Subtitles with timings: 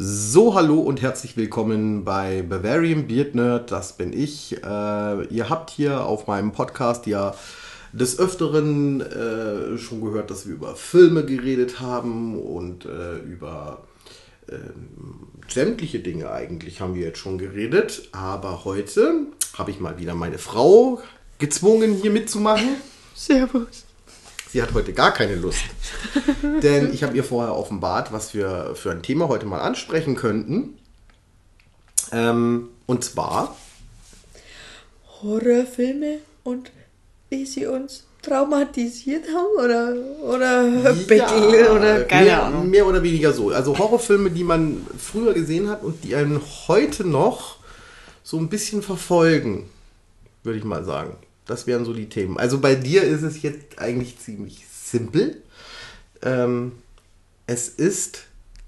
[0.00, 3.72] So, hallo und herzlich willkommen bei Bavarian Beard Nerd.
[3.72, 4.56] Das bin ich.
[4.62, 7.34] Äh, ihr habt hier auf meinem Podcast ja
[7.92, 13.88] des Öfteren äh, schon gehört, dass wir über Filme geredet haben und äh, über
[14.48, 18.08] ähm, sämtliche Dinge eigentlich haben wir jetzt schon geredet.
[18.12, 21.00] Aber heute habe ich mal wieder meine Frau
[21.40, 22.76] gezwungen, hier mitzumachen.
[23.16, 23.87] Servus.
[24.50, 25.60] Sie hat heute gar keine Lust.
[26.62, 30.78] Denn ich habe ihr vorher offenbart, was wir für ein Thema heute mal ansprechen könnten.
[32.12, 33.56] Ähm, und zwar.
[35.22, 36.70] Horrorfilme und
[37.28, 42.70] wie sie uns traumatisiert haben oder, oder Bettel Ja, oder keine mehr, Ahnung.
[42.70, 43.50] mehr oder weniger so.
[43.50, 47.56] Also Horrorfilme, die man früher gesehen hat und die einen heute noch
[48.22, 49.68] so ein bisschen verfolgen,
[50.42, 51.16] würde ich mal sagen.
[51.48, 52.38] Das wären so die Themen.
[52.38, 55.42] Also bei dir ist es jetzt eigentlich ziemlich simpel.
[56.22, 56.72] Ähm,
[57.46, 58.20] es ist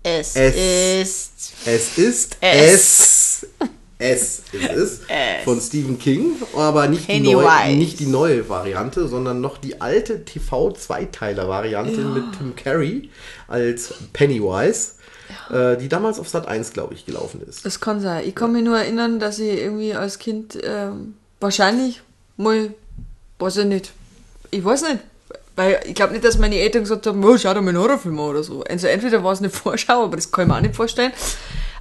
[0.02, 1.52] Es, Es- ist.
[1.66, 2.62] Es ist Es.
[2.72, 3.46] es.
[4.02, 5.44] Es ist es Es.
[5.44, 7.76] von Stephen King, aber nicht die, neu, Pennywise.
[7.76, 13.10] nicht die neue Variante, sondern noch die alte TV-Zweiteiler-Variante mit Tim Curry
[13.46, 14.92] als Pennywise,
[15.50, 17.66] äh, die damals auf Sat 1, glaube ich, gelaufen ist.
[17.66, 18.26] Das kann sein.
[18.26, 22.00] Ich kann mich nur erinnern, dass ich irgendwie als Kind ähm, wahrscheinlich
[22.36, 22.74] mal,
[23.38, 23.92] weiß ich nicht,
[24.50, 24.98] ich weiß nicht,
[25.56, 28.18] weil ich glaube nicht, dass meine Eltern gesagt haben, oh, schau dir mal einen Horrorfilm
[28.18, 28.62] an oder so.
[28.64, 31.12] Also entweder war es eine Vorschau, aber das kann ich mir auch nicht vorstellen.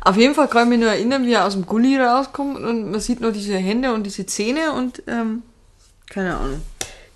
[0.01, 2.91] Auf jeden Fall kann ich mich nur erinnern, wie er aus dem Gully rauskommt und
[2.91, 5.43] man sieht nur diese Hände und diese Zähne und ähm,
[6.09, 6.61] keine Ahnung.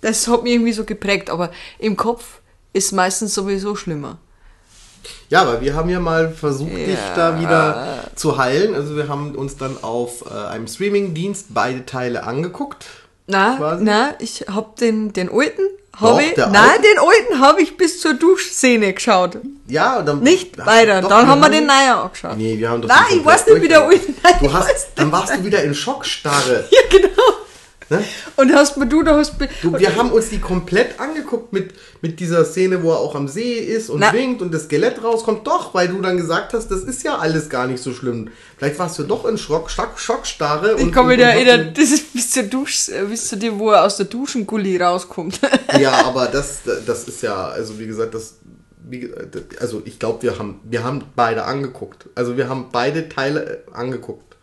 [0.00, 2.40] Das hat mich irgendwie so geprägt, aber im Kopf
[2.74, 4.18] ist meistens sowieso schlimmer.
[5.28, 7.14] Ja, aber wir haben ja mal versucht, dich Ja.
[7.14, 8.74] da wieder zu heilen.
[8.74, 12.86] Also wir haben uns dann auf äh, einem Streaming-Dienst beide Teile angeguckt.
[13.26, 13.84] Na, quasi.
[13.84, 15.62] na, ich hab den, den alten,
[15.98, 19.38] hab ich, nein, den alten habe ich bis zur Duschszene geschaut.
[19.66, 20.20] Ja, und dann...
[20.20, 21.00] Nicht Ach, weiter.
[21.00, 22.36] doch, dann haben wir den neuen angeschaut.
[22.36, 25.34] Nee, wir haben doch Nein, ich weiß nicht, wie der alte, Du hast, dann warst
[25.34, 26.68] du wieder in Schockstarre.
[26.70, 27.08] Ja, genau.
[27.90, 28.02] Ne?
[28.36, 29.22] Und hast mir du, mir,
[29.62, 33.28] Du, wir haben uns die komplett angeguckt mit, mit dieser Szene, wo er auch am
[33.28, 34.12] See ist und Na.
[34.12, 35.46] winkt und das Skelett rauskommt.
[35.46, 38.30] Doch, weil du dann gesagt hast, das ist ja alles gar nicht so schlimm.
[38.56, 40.76] Vielleicht warst du doch in Schock, Schock, Schockstarre.
[40.78, 43.84] ich kann mich da erinnern, das ist bis zur Dusch, bis zu dem, wo er
[43.84, 45.40] aus der Duschengully rauskommt.
[45.78, 48.36] Ja, aber das, das ist ja, also wie gesagt, das,
[48.88, 49.10] wie,
[49.60, 52.06] also ich glaube, wir haben, wir haben beide angeguckt.
[52.14, 54.33] Also wir haben beide Teile äh, angeguckt.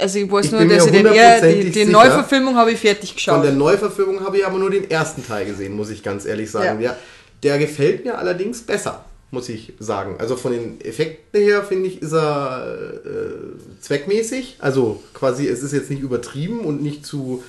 [0.00, 1.84] Also ich weiß Ich nur, dass ich den eher, die, die.
[1.84, 3.44] Neuverfilmung habe ich fertig Von geschaut.
[3.44, 6.80] der Neuverfilmung habe ich aber nur den ersten Teil gesehen, muss ich ganz ehrlich sagen.
[6.80, 6.96] Ja.
[7.42, 10.16] Der, der gefällt mir allerdings besser, muss ich sagen.
[10.18, 12.66] Also von den Effekten her, finde ich, ist er
[13.04, 14.56] äh, zweckmäßig.
[14.60, 17.42] Also quasi, es ist jetzt nicht übertrieben und nicht zu,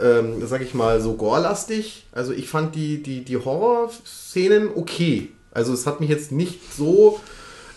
[0.00, 2.06] ähm, sag ich mal, so gorelastig.
[2.12, 5.28] Also ich fand die, die, die Horror-Szenen okay.
[5.52, 7.20] Also es hat mich jetzt nicht so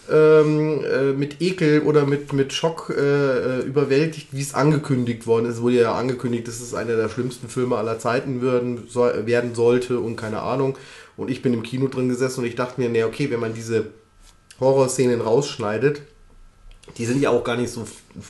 [0.10, 5.46] ähm, äh, mit Ekel oder mit, mit Schock äh, äh, überwältigt, wie es angekündigt worden
[5.46, 5.56] ist.
[5.56, 9.56] Es wurde ja angekündigt, dass es einer der schlimmsten Filme aller Zeiten werden, soll, werden
[9.56, 10.78] sollte und keine Ahnung.
[11.16, 13.54] Und ich bin im Kino drin gesessen und ich dachte mir, nee, okay, wenn man
[13.54, 13.88] diese
[14.60, 16.02] Horrorszenen rausschneidet,
[16.98, 17.86] die sind ja auch gar nicht so,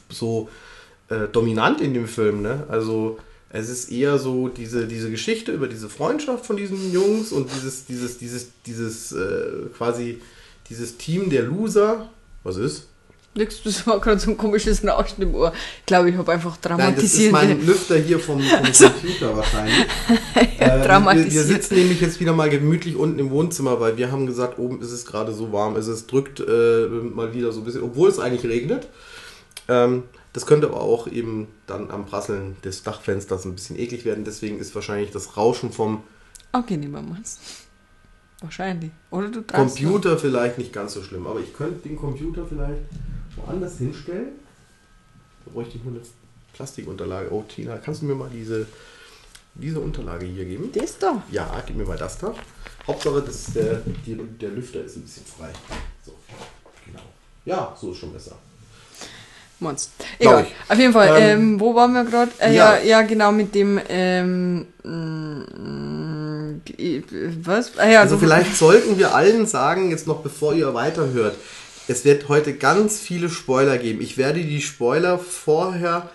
[0.10, 0.50] so
[1.10, 2.66] äh, dominant in dem Film, ne?
[2.70, 7.50] Also es ist eher so diese, diese Geschichte über diese Freundschaft von diesen Jungs und
[7.54, 10.20] dieses, dieses, dieses, dieses äh, quasi
[10.70, 12.10] dieses Team der Loser.
[12.44, 12.88] Was ist?
[13.38, 15.54] Nix, das war gerade so ein komisches Rauschen im Ohr.
[15.80, 17.32] Ich glaube, ich habe einfach Nein, das ist dramatisiert.
[17.32, 19.86] mein Lüfter hier vom, vom Computer wahrscheinlich.
[20.60, 21.46] Äh, wir, wir dramatisiert.
[21.46, 24.92] sitzen nämlich jetzt wieder mal gemütlich unten im Wohnzimmer, weil wir haben gesagt, oben ist
[24.92, 25.76] es gerade so warm.
[25.76, 28.88] Also es drückt äh, mal wieder so ein bisschen, obwohl es eigentlich regnet.
[29.68, 34.24] Ähm, das könnte aber auch eben dann am Prasseln des Dachfensters ein bisschen eklig werden.
[34.26, 36.04] Deswegen ist wahrscheinlich das Rauschen vom
[36.54, 37.40] Okay, nehmen wir es.
[38.42, 38.92] Wahrscheinlich.
[39.10, 41.26] Oder du drehst Computer vielleicht nicht ganz so schlimm.
[41.26, 42.82] Aber ich könnte den Computer vielleicht
[43.36, 44.34] woanders hinstellen.
[45.46, 46.04] Da bräuchte ich nur eine
[46.54, 47.32] Plastikunterlage.
[47.32, 48.68] Oh, Tina, kannst du mir mal diese,
[49.56, 50.66] diese Unterlage hier geben?
[50.66, 50.74] noch.
[50.74, 51.24] Das da.
[51.32, 52.34] Ja, gib mir mal das da.
[52.86, 55.52] Hauptsache, dass der, die, der Lüfter ist ein bisschen frei.
[56.06, 56.14] So,
[56.86, 57.02] genau.
[57.46, 58.38] Ja, so ist schon besser.
[59.60, 59.90] Meinst.
[60.20, 60.48] Glaub Egal.
[60.70, 62.32] Auf jeden Fall, Ähm, ähm, wo waren wir gerade?
[62.40, 62.78] Äh, ja.
[62.78, 62.84] ja.
[62.84, 67.02] ja, genau, mit dem, ähm, mm, äh,
[67.44, 67.72] was?
[67.78, 71.36] Ah, ja, Also so- vielleicht sollten wir allen sagen, jetzt noch bevor ihr weiterhört,
[71.88, 74.02] es wird heute ganz viele Spoiler geben.
[74.02, 76.10] Ich werde die Spoiler vorher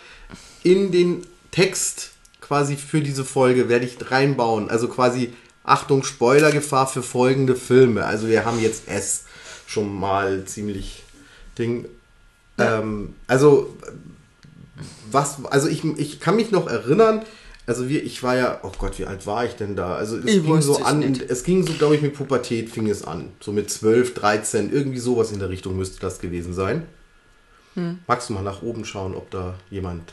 [0.62, 2.10] in den Text
[2.40, 4.68] quasi für diese Folge werde ich reinbauen.
[4.70, 5.32] Also quasi
[5.64, 8.04] Achtung Spoilergefahr für folgende Filme.
[8.04, 9.24] Also wir haben jetzt S
[9.66, 11.02] schon mal ziemlich
[11.58, 11.86] Ding.
[12.58, 13.74] Ähm, also
[15.10, 17.22] was, also ich, ich kann mich noch erinnern,
[17.66, 19.94] also wir, ich war ja, oh Gott, wie alt war ich denn da?
[19.94, 21.22] Also es Ich ging so an, nicht.
[21.22, 23.28] es ging so, glaube ich, mit Pubertät fing es an.
[23.40, 26.86] So mit 12, 13, irgendwie sowas in der Richtung müsste das gewesen sein.
[28.06, 30.12] Magst du mal nach oben schauen, ob da jemand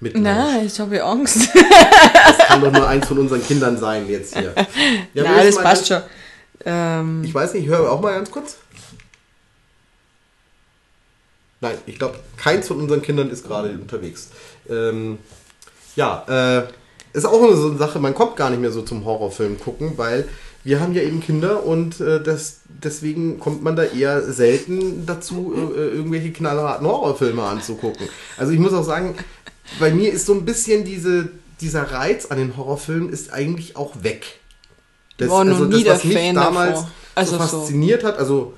[0.00, 0.24] mitläuft?
[0.24, 1.48] Nein, ich habe Angst.
[1.54, 4.52] Das kann doch nur eins von unseren Kindern sein jetzt hier.
[5.14, 6.02] Ja, Nein, das passt schon.
[6.64, 8.56] Ähm, Ich weiß nicht, hör auch mal ganz kurz.
[11.60, 14.28] Nein, ich glaube, keins von unseren Kindern ist gerade unterwegs.
[14.68, 15.18] Ähm,
[15.94, 16.68] ja, äh,
[17.12, 20.28] ist auch so eine Sache, man kommt gar nicht mehr so zum Horrorfilm gucken, weil
[20.62, 25.54] wir haben ja eben Kinder und äh, das, deswegen kommt man da eher selten dazu,
[25.54, 28.08] äh, irgendwelche knallharten Horrorfilme anzugucken.
[28.36, 29.16] Also ich muss auch sagen,
[29.78, 31.30] bei mir ist so ein bisschen diese,
[31.60, 34.26] dieser Reiz an den Horrorfilmen ist eigentlich auch weg.
[35.16, 36.90] Das, War noch nie der Fan damals davor.
[37.14, 37.58] Also so so.
[37.58, 38.54] fasziniert hat, also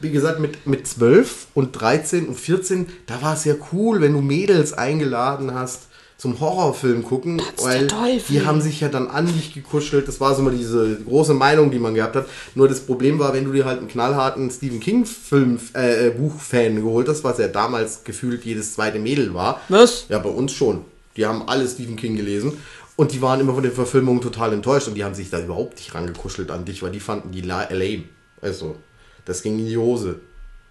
[0.00, 4.12] wie gesagt, mit, mit 12 und 13 und 14, da war es ja cool, wenn
[4.12, 7.86] du Mädels eingeladen hast zum Horrorfilm gucken, weil
[8.28, 10.06] die haben sich ja dann an dich gekuschelt.
[10.08, 12.26] Das war so immer diese große Meinung, die man gehabt hat.
[12.54, 16.10] Nur das Problem war, wenn du dir halt einen knallharten Stephen King Film äh, äh,
[16.10, 19.60] Buchfan geholt hast, was ja damals gefühlt jedes zweite Mädel war.
[19.68, 20.06] Was?
[20.08, 20.84] Ja, bei uns schon.
[21.16, 22.52] Die haben alle Stephen King gelesen.
[22.96, 25.76] Und die waren immer von den Verfilmungen total enttäuscht und die haben sich da überhaupt
[25.78, 28.04] nicht rangekuschelt an dich, weil die fanden die la- lame.
[28.40, 28.76] Also,
[29.24, 30.16] das ging in die Hose.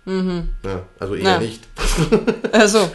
[0.06, 1.40] Ja, also eher Ja.
[1.40, 1.64] nicht.
[2.52, 2.80] also.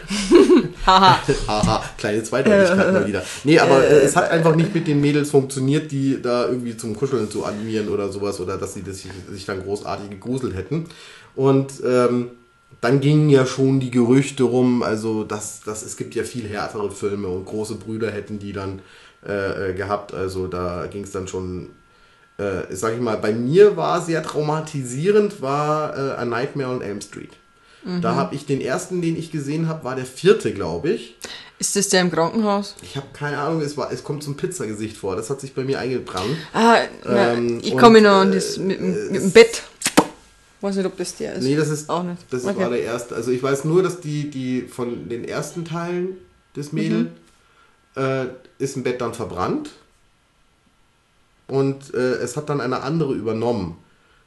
[0.87, 1.19] Haha.
[1.47, 3.23] Haha, kleine Zweideutigkeit mal wieder.
[3.45, 6.95] Nee, aber äh, es hat einfach nicht mit den Mädels funktioniert, die da irgendwie zum
[6.97, 10.87] Kuscheln zu animieren oder sowas oder dass sie das, sich dann großartig gegruselt hätten.
[11.35, 12.31] Und ähm,
[12.81, 16.91] dann gingen ja schon die Gerüchte rum, also dass, dass es gibt ja viel härtere
[16.91, 18.81] Filme und große Brüder hätten die dann
[19.27, 20.15] äh, äh, gehabt.
[20.15, 21.71] Also da ging es dann schon,
[22.39, 27.01] äh, sag ich mal, bei mir war sehr traumatisierend, war äh, A Nightmare on Elm
[27.01, 27.31] Street.
[28.03, 31.17] Da habe ich den ersten, den ich gesehen habe, war der vierte, glaube ich.
[31.59, 32.75] Ist das der im Krankenhaus?
[32.83, 35.17] Ich habe keine Ahnung, es, war, es kommt zum Pizzagesicht vor.
[35.17, 36.37] Das hat sich bei mir eingebrannt.
[36.53, 39.63] Ah, Ähm, ich komme noch an äh, das mit, dem- mit es- dem Bett.
[40.61, 41.45] Weiß nicht, ob das der ist.
[41.45, 42.19] Nee, das ist auch nicht.
[42.31, 42.59] Das Okay.
[42.61, 43.15] war der erste.
[43.15, 46.17] Also ich weiß nur, dass die, die von den ersten Teilen
[46.57, 47.13] des Mädel
[47.97, 48.27] äh,
[48.59, 49.71] ist ein Bett dann verbrannt.
[51.49, 53.77] Und äh, es hat dann eine andere übernommen,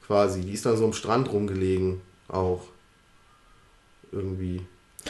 [0.05, 0.41] quasi.
[0.41, 2.63] Die ist dann so am Strand rumgelegen, auch.
[4.11, 4.61] Irgendwie.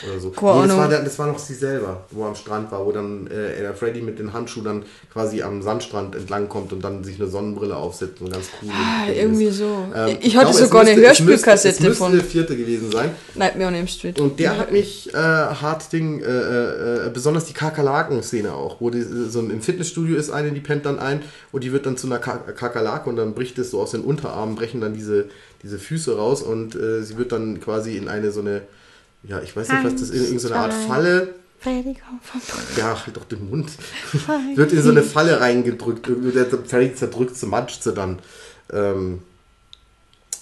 [0.07, 0.29] Oder so.
[0.29, 3.73] Nee, das, war das war noch sie selber, wo am Strand war, wo dann äh,
[3.73, 7.75] Freddy mit den Handschuhen dann quasi am Sandstrand entlang kommt und dann sich eine Sonnenbrille
[7.75, 8.69] aufsetzt und ganz cool.
[8.71, 9.17] Ah, ist.
[9.17, 9.85] irgendwie so.
[9.93, 13.11] Ähm, ich hatte sogar eine müsste- müsste- Hörspielkassette müsste von der vierte gewesen sein.
[13.35, 14.19] Nightmare on Elm Street.
[14.19, 19.01] Und der hat mich äh, hart Ding, äh, äh, besonders die Kakerlaken-Szene auch, wo die,
[19.01, 21.21] so im Fitnessstudio ist eine, die pennt dann ein
[21.51, 24.01] und die wird dann zu einer Ka Kakerlake und dann bricht es so aus den
[24.01, 25.25] Unterarmen, brechen dann diese,
[25.63, 28.61] diese Füße raus und äh, sie wird dann quasi in eine so eine,
[29.23, 31.35] ja, ich weiß nicht, was das ist, in irgendeine Art Falle,
[32.77, 33.69] ja, halt doch den Mund,
[34.55, 38.19] wird in so eine Falle reingedrückt, der zerdrückt sie, matscht sie dann.
[38.71, 39.21] Ähm,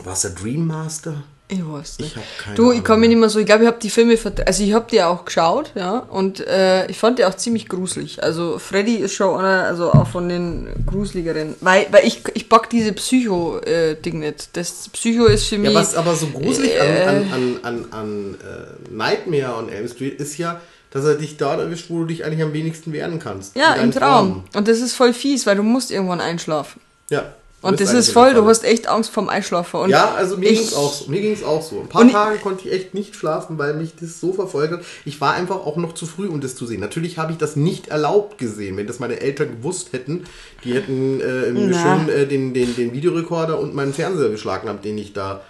[0.04, 1.24] war es der Dream Master?
[1.52, 2.12] Ich weiß nicht.
[2.12, 3.90] Ich hab keine du, ich kann mich nicht mehr so, ich glaube, ich habe die
[3.90, 4.16] Filme,
[4.46, 8.22] also ich habe die auch geschaut, ja, und äh, ich fand die auch ziemlich gruselig.
[8.22, 12.70] Also Freddy ist schon einer, also auch von den gruseligeren, weil, weil ich, ich pack
[12.70, 14.56] diese Psycho-Ding nicht.
[14.56, 15.72] Das Psycho ist für mich...
[15.74, 17.04] Ja, was aber so gruselig Äh.
[17.08, 20.62] an, an, an, an, äh, Nightmare on Elm Street ist ja,
[20.92, 23.56] dass er dich da erwischt, wo du dich eigentlich am wenigsten wehren kannst.
[23.56, 24.28] ja, im Traum.
[24.30, 24.44] Träumen.
[24.56, 26.80] Und das ist voll fies, weil du musst irgendwann einschlafen.
[27.10, 27.34] Ja.
[27.62, 29.82] Und das ist voll, du hast echt Angst vorm Einschlafen.
[29.82, 31.10] Und Ja, also mir ging es auch, so.
[31.10, 31.82] mir ging's auch so.
[31.82, 34.82] Ein paar Tage konnte ich echt nicht schlafen, weil mich das so verfolgt hat.
[35.04, 36.80] Ich war einfach auch noch zu früh, um das zu sehen.
[36.80, 38.78] Natürlich habe ich das nicht erlaubt gesehen.
[38.78, 40.24] Wenn das meine Eltern gewusst hätten,
[40.64, 44.98] die hätten äh, mir schon äh, den, den, den Videorekorder und meinen Fernseher beschlagnahmt, den
[44.98, 45.42] ich da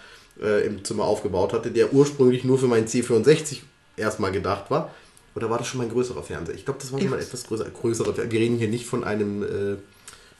[0.42, 3.60] äh, im Zimmer aufgebaut hatte, der ursprünglich nur für meinen C64
[3.98, 4.92] erstmal gedacht war.
[5.36, 6.56] Oder war das schon mein größerer Fernseher?
[6.56, 8.32] Ich glaube, das war schon mal etwas größer, größerer Fernseher.
[8.32, 9.76] Wir reden hier nicht von einem äh,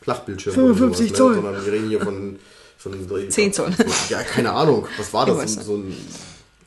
[0.02, 0.56] Flachbildschirm.
[0.56, 1.36] oder 55 sowas, Zoll.
[1.36, 1.42] Ne?
[1.42, 2.40] Sondern wir reden hier von,
[2.78, 3.72] von 10 Zoll.
[4.10, 4.88] ja, keine Ahnung.
[4.98, 5.54] Was war das?
[5.56, 5.96] So, so ein,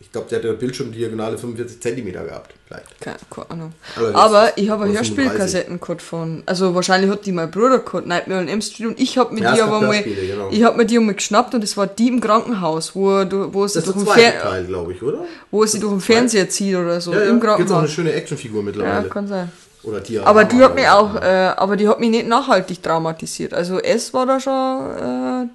[0.00, 2.52] ich glaube, der hat eine Bildschirmdiagonale 45 Zentimeter gehabt.
[2.66, 3.00] Vielleicht.
[3.00, 3.72] Keine, keine Ahnung.
[3.96, 4.18] Allerdings.
[4.20, 6.42] Aber ich habe Oder Hörspielkassetten gehabt von.
[6.44, 9.40] Also wahrscheinlich hat die mein Bruder gehabt, Nightmare on Elm Street und ich habe mir
[9.42, 10.02] Ja, die aber mal.
[10.02, 10.50] Genau.
[10.50, 13.66] Ich habe mir die einmal geschnappt und es war die im Krankenhaus, wo du, wo
[13.66, 15.24] sie Das durch der den zweite Fer Teil, glaube ich, oder?
[15.50, 17.24] wo sie durch den Fernseher zieht oder so Ja, ja.
[17.30, 17.90] im Gibt auch eine Krankenhaus.
[17.90, 19.08] schöne Actionfigur Ja, mittlerweile.
[19.08, 19.50] kann sein.
[19.84, 20.24] Oder Tia.
[20.24, 23.52] Aber die hat mich auch, äh, aber die hat mich nicht nachhaltig traumatisiert.
[23.54, 25.48] Also es war da schon, äh,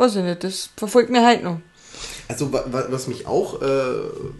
[0.00, 1.58] weiß ich nicht, das verfolgt mir halt noch.
[2.28, 3.92] Also wa- wa- was mich auch äh,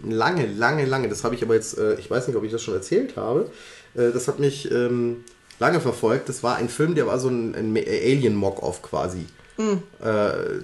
[0.09, 2.61] lange, lange, lange, das habe ich aber jetzt, äh, ich weiß nicht, ob ich das
[2.61, 3.49] schon erzählt habe,
[3.95, 5.23] äh, das hat mich ähm,
[5.59, 6.27] lange verfolgt.
[6.27, 9.25] Das war ein Film, der war so ein, ein Alien-Mock-Off quasi.
[9.57, 10.61] Äh,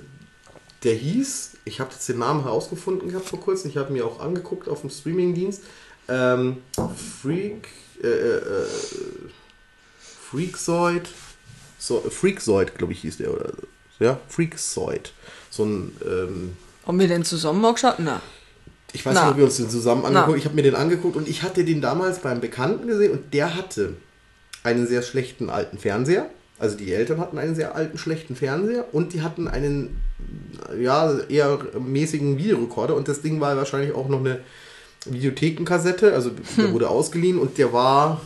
[0.83, 4.19] der hieß, ich habe jetzt den Namen herausgefunden gehabt vor kurzem, ich habe mir auch
[4.19, 5.61] angeguckt auf dem Streamingdienst,
[6.07, 6.57] ähm,
[7.21, 7.67] Freak,
[8.01, 8.65] äh, äh, äh,
[10.29, 11.09] Freakzoid,
[11.77, 13.51] so, Freakzoid, glaube ich, hieß der, oder
[13.99, 15.11] ja, Freakzoid.
[15.49, 17.99] So ein, ähm, Haben wir den zusammen angeschaut?
[17.99, 18.21] Nein.
[18.93, 19.21] Ich weiß Na.
[19.21, 20.07] nicht, ob wir uns den zusammen Na.
[20.07, 23.33] angeguckt Ich habe mir den angeguckt und ich hatte den damals beim Bekannten gesehen und
[23.33, 23.93] der hatte
[24.63, 26.29] einen sehr schlechten alten Fernseher.
[26.57, 30.01] Also die Eltern hatten einen sehr alten, schlechten Fernseher und die hatten einen
[30.79, 34.39] ja, eher mäßigen Videorekorder und das Ding war wahrscheinlich auch noch eine
[35.05, 38.21] Videothekenkassette, also der wurde ausgeliehen und der war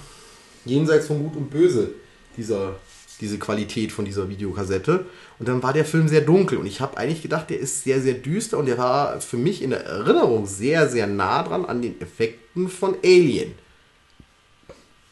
[0.65, 1.91] jenseits von Gut und Böse,
[2.37, 2.75] dieser,
[3.21, 5.05] diese Qualität von dieser Videokassette.
[5.39, 8.01] Und dann war der Film sehr dunkel und ich habe eigentlich gedacht, der ist sehr,
[8.01, 11.81] sehr düster und der war für mich in der Erinnerung sehr, sehr nah dran an
[11.81, 13.53] den Effekten von Alien.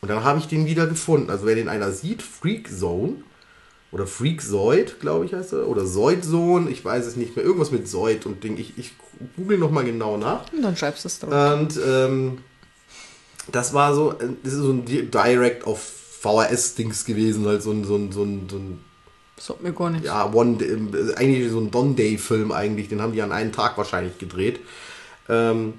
[0.01, 1.29] Und dann habe ich den wieder gefunden.
[1.29, 3.17] Also wer den einer sieht, Freak Zone
[3.91, 7.71] oder Freakzoid, glaube ich heißt er, oder Zoid Zone, ich weiß es nicht mehr, irgendwas
[7.71, 8.57] mit Zoid und Ding.
[8.57, 8.93] Ich, ich
[9.35, 10.51] google nochmal genau nach.
[10.53, 11.31] Und dann schreibst du es drauf.
[11.59, 12.37] Und ähm,
[13.51, 15.79] das war so, äh, das ist so ein Di- Direct auf
[16.21, 18.79] VHS-Dings gewesen, halt so ein, so ein, so ein, so ein
[19.35, 20.05] Das hat mir gar nicht.
[20.05, 24.17] ja, One, äh, eigentlich so ein Don-Day-Film eigentlich, den haben die an einem Tag wahrscheinlich
[24.19, 24.59] gedreht.
[25.27, 25.73] Ähm,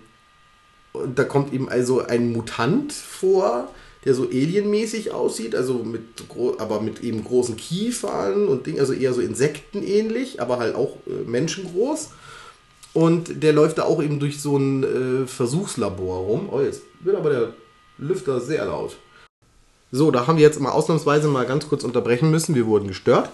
[0.92, 3.68] und da kommt eben also ein Mutant vor,
[4.04, 6.02] der so alienmäßig aussieht, also mit
[6.58, 11.28] aber mit eben großen Kiefern und Ding, also eher so insektenähnlich, aber halt auch äh,
[11.28, 12.10] menschengroß.
[12.94, 14.82] Und der läuft da auch eben durch so ein
[15.22, 16.48] äh, Versuchslabor rum.
[16.50, 17.54] Oh, jetzt wird aber der
[17.98, 18.96] Lüfter sehr laut.
[19.94, 22.54] So, da haben wir jetzt mal ausnahmsweise mal ganz kurz unterbrechen müssen.
[22.54, 23.28] Wir wurden gestört.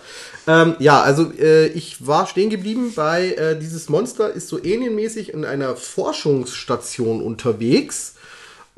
[0.49, 5.33] Ähm, ja, also äh, ich war stehen geblieben bei äh, dieses Monster ist so alienmäßig
[5.33, 8.17] in einer Forschungsstation unterwegs.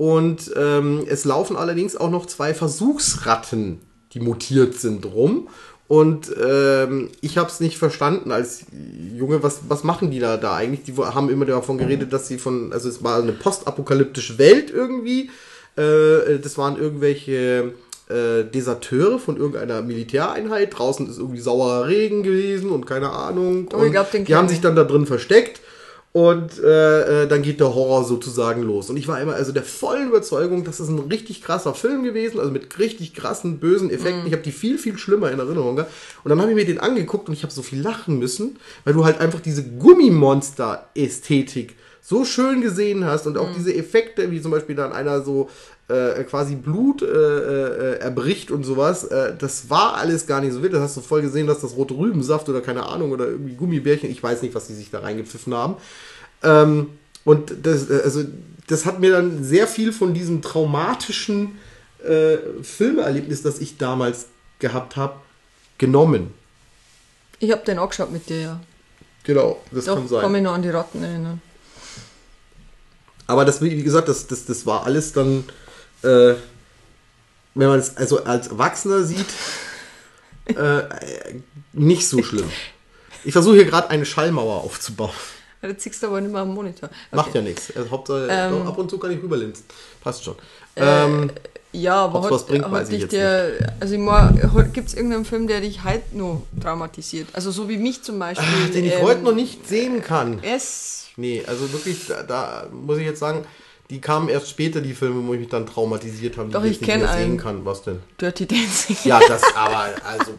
[0.00, 3.82] Und ähm, es laufen allerdings auch noch zwei Versuchsratten,
[4.14, 5.48] die mutiert sind, rum.
[5.88, 8.64] Und ähm, ich habe es nicht verstanden als
[9.14, 10.84] Junge, was, was machen die da, da eigentlich?
[10.84, 15.28] Die haben immer davon geredet, dass sie von, also es war eine postapokalyptische Welt irgendwie.
[15.76, 17.74] Äh, das waren irgendwelche
[18.08, 20.78] äh, Deserteure von irgendeiner Militäreinheit.
[20.78, 23.68] Draußen ist irgendwie saurer Regen gewesen und keine Ahnung.
[23.70, 24.62] Oh, ich Und glaub, die haben sich ich.
[24.62, 25.60] dann da drin versteckt.
[26.12, 28.90] Und äh, äh, dann geht der Horror sozusagen los.
[28.90, 32.40] Und ich war immer also der vollen Überzeugung, das ist ein richtig krasser Film gewesen,
[32.40, 34.26] also mit richtig krassen, bösen Effekten.
[34.26, 35.92] Ich habe die viel, viel schlimmer in Erinnerung gehabt.
[36.24, 38.94] Und dann habe ich mir den angeguckt und ich habe so viel lachen müssen, weil
[38.94, 44.50] du halt einfach diese Gummimonster-Ästhetik so schön gesehen hast und auch diese Effekte, wie zum
[44.50, 45.48] Beispiel dann einer so
[45.90, 50.62] äh, quasi Blut äh, äh, erbricht und sowas, äh, das war alles gar nicht so
[50.62, 50.72] wild.
[50.72, 54.10] Das hast du voll gesehen, dass das rote Rübensaft oder keine Ahnung oder irgendwie Gummibärchen,
[54.10, 55.76] ich weiß nicht, was die sich da reingepfiffen haben.
[56.42, 56.88] Ähm,
[57.24, 58.24] und das, äh, also,
[58.66, 61.58] das hat mir dann sehr viel von diesem traumatischen
[62.04, 64.26] äh, Filmerlebnis, das ich damals
[64.58, 65.14] gehabt habe,
[65.78, 66.32] genommen.
[67.40, 68.60] Ich hab den angeschaut mit dir, ja.
[69.24, 70.20] Genau, das Doch, kann sein.
[70.20, 71.42] kann mich noch an die Ratten erinnern.
[73.26, 75.44] Aber das, wie gesagt, das, das, das war alles dann,
[76.02, 76.34] äh,
[77.54, 79.26] wenn man es also als Erwachsener sieht,
[80.46, 80.82] äh,
[81.72, 82.50] nicht so schlimm.
[83.24, 85.10] Ich versuche hier gerade eine Schallmauer aufzubauen.
[85.62, 86.88] Du ziehst aber nicht mehr am Monitor.
[86.88, 87.16] Okay.
[87.16, 87.70] Macht ja nichts.
[87.76, 89.64] Also, Hauptsache, Ähm, ab und zu kann ich rüberlinsen.
[90.00, 90.36] Passt schon.
[90.74, 91.30] Äh, ähm,
[91.72, 94.40] Ja, aber was bringt, hat weiß ich jetzt der, also ich mein,
[94.72, 97.28] gibt es irgendeinen Film, der dich heute noch traumatisiert?
[97.34, 98.48] Also so wie mich zum Beispiel.
[98.48, 100.38] Ah, den ich ähm, heute noch nicht sehen kann.
[100.42, 103.44] Es, Nee, also wirklich, da, da muss ich jetzt sagen,
[103.90, 106.80] die kamen erst später, die Filme, wo ich mich dann traumatisiert habe, die Doch, ich
[106.80, 107.64] ich jetzt nicht mehr sehen kann.
[107.64, 107.98] Was denn?
[108.20, 108.96] Dirty Dancing.
[109.04, 110.34] Ja, das aber, also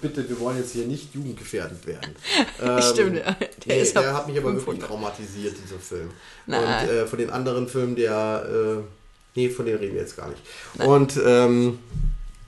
[0.00, 2.14] bitte, wir wollen jetzt hier nicht jugendgefährdet werden.
[2.62, 3.36] Ähm, Stimmt, ja.
[3.66, 4.88] Der nee, der hat mich aber wirklich 500.
[4.88, 6.10] traumatisiert, dieser Film.
[6.46, 6.60] Nein.
[6.60, 8.82] Und äh, von den anderen Filmen, der, äh,
[9.34, 10.40] nee, von denen reden wir jetzt gar nicht.
[10.86, 11.80] Und ähm,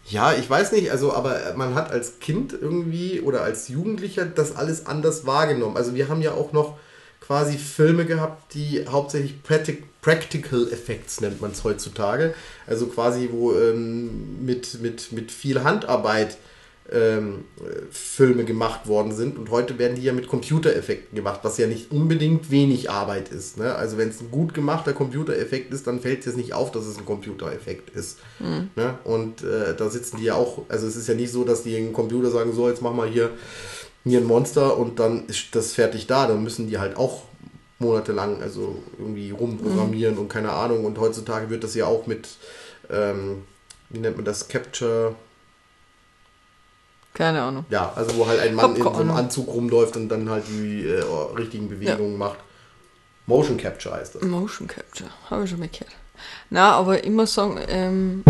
[0.06, 4.54] ja, ich weiß nicht, also, aber man hat als Kind irgendwie oder als Jugendlicher das
[4.54, 5.76] alles anders wahrgenommen.
[5.76, 6.76] Also wir haben ja auch noch
[7.26, 12.34] quasi Filme gehabt, die hauptsächlich Practic Practical Effects nennt man es heutzutage.
[12.66, 16.36] Also quasi, wo ähm, mit, mit, mit viel Handarbeit
[16.92, 19.38] ähm, äh, Filme gemacht worden sind.
[19.38, 23.56] Und heute werden die ja mit Computereffekten gemacht, was ja nicht unbedingt wenig Arbeit ist.
[23.56, 23.74] Ne?
[23.74, 26.84] Also wenn es ein gut gemachter Computereffekt ist, dann fällt es jetzt nicht auf, dass
[26.84, 28.18] es ein Computereffekt ist.
[28.76, 28.98] Ne?
[29.04, 31.78] Und äh, da sitzen die ja auch, also es ist ja nicht so, dass die
[31.78, 33.30] im Computer sagen, so jetzt mach mal hier,
[34.04, 36.26] hier ein Monster und dann ist das fertig da.
[36.26, 37.22] Dann müssen die halt auch
[37.78, 40.84] monatelang also irgendwie rumprogrammieren und keine Ahnung.
[40.84, 42.28] Und heutzutage wird das ja auch mit,
[42.90, 43.44] ähm,
[43.90, 45.14] wie nennt man das, Capture,
[47.14, 47.64] Keine Ahnung.
[47.70, 49.10] ja, also wo halt ein Mann Hab in so einem.
[49.10, 51.02] Anzug rumläuft und dann halt die äh,
[51.36, 52.38] richtigen Bewegungen macht.
[53.26, 54.22] Motion Capture heißt das.
[54.22, 55.92] Motion Capture, habe ich schon mal gehört.
[56.50, 58.22] Na, aber immer sagen, ähm,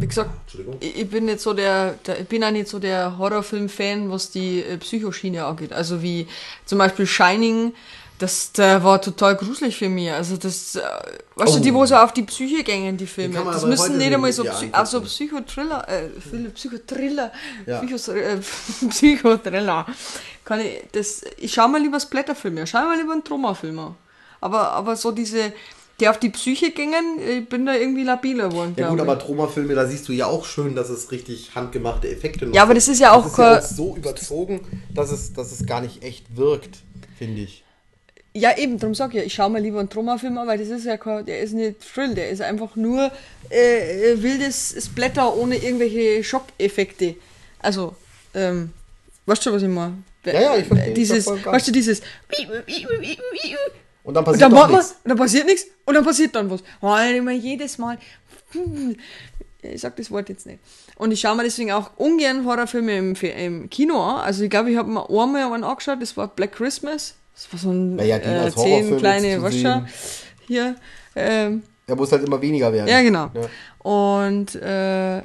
[0.00, 0.30] wie gesagt,
[0.80, 4.30] ich, ich bin nicht so der, der, ich bin auch nicht so der Horrorfilm-Fan, was
[4.30, 5.72] die äh, Psychoschiene angeht.
[5.72, 6.26] Also wie
[6.64, 7.72] zum Beispiel Shining,
[8.18, 10.10] das der war total gruselig für mich.
[10.10, 10.80] Also das, äh,
[11.36, 11.56] weißt Oh.
[11.56, 13.42] du, die wo so auf die Psyche gängen, die Filme.
[13.44, 17.32] Das müssen nicht einmal so, Psy also Psychotriller, äh, viele Psychotriller,
[17.66, 17.78] Ja.
[17.78, 18.38] Psychos, äh,
[18.90, 19.86] Psychotriller.
[20.44, 23.94] Kann ich, das, ich schau mal lieber Splatterfilme, schau mal lieber einen Tromafilm an.
[24.40, 25.52] aber, aber so diese,
[26.00, 28.74] die auf die Psyche gingen, ich bin da irgendwie labiler geworden.
[28.76, 32.46] Ja gut, aber Troma-Filme, da siehst du ja auch schön, dass es richtig handgemachte Effekte
[32.46, 34.60] noch Ja, aber das ist ja auch das ist ja auch so überzogen,
[34.94, 36.78] dass es, dass es gar nicht echt wirkt,
[37.18, 37.64] finde ich.
[38.32, 40.68] Ja, eben, darum sag ich ja, ich schaue mir lieber einen Troma-Film an, weil das
[40.68, 43.10] ist ja kein, der ist nicht Thrill, der ist einfach nur
[43.50, 47.16] äh, äh, wildes Splatter ohne irgendwelche Schockeffekte.
[47.58, 47.96] Also,
[48.34, 48.70] ähm,
[49.26, 49.98] weißt du, was ich meine?
[50.24, 52.02] Ja, ja, ich verstehe, Dieses, weißt du, dieses
[54.02, 54.96] Und dann und passiert dann macht man, nichts.
[55.04, 56.62] und dann passiert nichts und dann passiert dann was.
[56.80, 57.98] Oh, immer jedes Mal.
[59.62, 60.58] Ich sag das Wort jetzt nicht.
[60.96, 64.20] Und ich schaue mir deswegen auch ungern Horrorfilme im, im Kino an.
[64.22, 67.14] Also ich glaube, ich habe mir einmal einen angeschaut, das war Black Christmas.
[67.34, 69.86] Das war so ein die äh, zehn kleine Wascher
[70.46, 70.76] hier.
[71.14, 72.88] Ähm, Er muss halt immer weniger werden.
[72.88, 73.30] ja, genau.
[73.34, 73.48] Ja.
[73.90, 75.22] Und äh,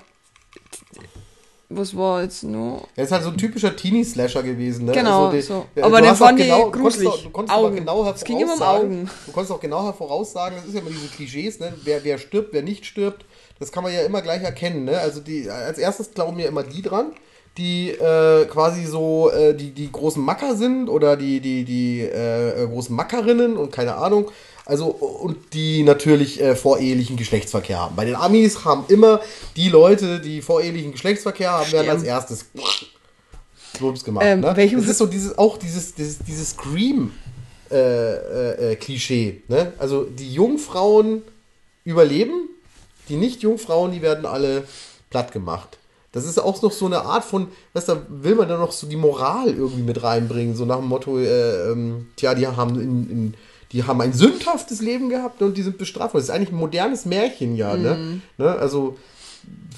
[1.70, 2.88] was war jetzt noch?
[2.96, 4.92] Er ist halt so ein typischer Teenie-Slasher gewesen, ne?
[4.92, 5.66] Genau, die- so.
[5.82, 7.08] Aber auch fand ich genau, du konntest gruselig.
[7.10, 9.10] auch- Du konntest genau Es ging immer um Augen.
[9.26, 11.74] Du konntest auch genau voraussagen, das ist ja immer diese Klischees, ne?
[11.84, 13.26] Wer, wer stirbt, wer nicht stirbt,
[13.60, 15.00] das kann man ja immer gleich erkennen, ne?
[15.00, 17.14] Also die, als erstes glauben ja immer die dran,
[17.58, 22.64] die äh, quasi so äh, die, die großen Macker sind oder die, die, die äh,
[22.64, 24.30] äh, großen Mackerinnen und keine Ahnung.
[24.66, 27.96] Also, und die natürlich äh, vorehelichen Geschlechtsverkehr haben.
[27.96, 29.22] Bei den Amis haben immer
[29.56, 32.46] die Leute, die vorehelichen Geschlechtsverkehr haben, werden als erstes
[33.78, 34.26] Schwupps gemacht.
[34.26, 34.54] Ähm, ne?
[34.54, 37.12] Das ist so dieses, auch dieses, dieses, dieses Scream
[37.72, 39.42] äh, äh, äh, Klischee.
[39.48, 39.74] Ne?
[39.78, 41.22] Also die Jungfrauen
[41.84, 42.50] überleben,
[43.10, 44.68] die Nicht-Jungfrauen, die werden alle
[45.10, 45.78] platt gemacht.
[46.12, 48.88] Das ist auch noch so eine Art von, was da will man da noch so
[48.88, 53.10] die Moral irgendwie mit reinbringen, so nach dem Motto, äh, ähm, tja, die haben in,
[53.10, 53.34] in,
[53.72, 56.22] die haben ein sündhaftes Leben gehabt und die sind bestraft worden.
[56.22, 58.22] Das ist eigentlich ein modernes Märchen, ja, ne?
[58.38, 58.50] ne?
[58.50, 58.98] Also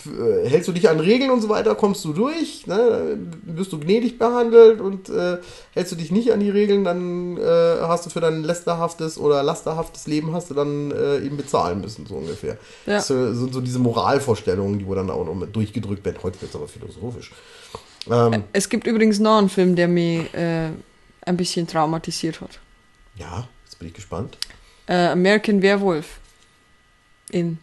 [0.06, 3.18] äh, hältst du dich an Regeln und so weiter, kommst du durch, ne?
[3.44, 5.38] wirst du gnädig behandelt und äh,
[5.74, 7.42] hältst du dich nicht an die Regeln, dann äh,
[7.82, 12.06] hast du für dein lästerhaftes oder lasterhaftes Leben hast du dann äh, eben bezahlen müssen,
[12.06, 12.58] so ungefähr.
[12.86, 12.96] Ja.
[12.98, 16.18] Das äh, sind so diese Moralvorstellungen, die wo dann auch noch mit durchgedrückt werden.
[16.24, 17.32] Heute wird es aber philosophisch.
[18.10, 20.70] Ähm, Es gibt übrigens noch einen Film, der mich äh,
[21.26, 22.60] ein bisschen traumatisiert hat.
[23.18, 24.38] ja, jetzt bin ich gespannt.
[24.88, 26.18] Äh, American Werewolf.
[27.30, 27.60] In.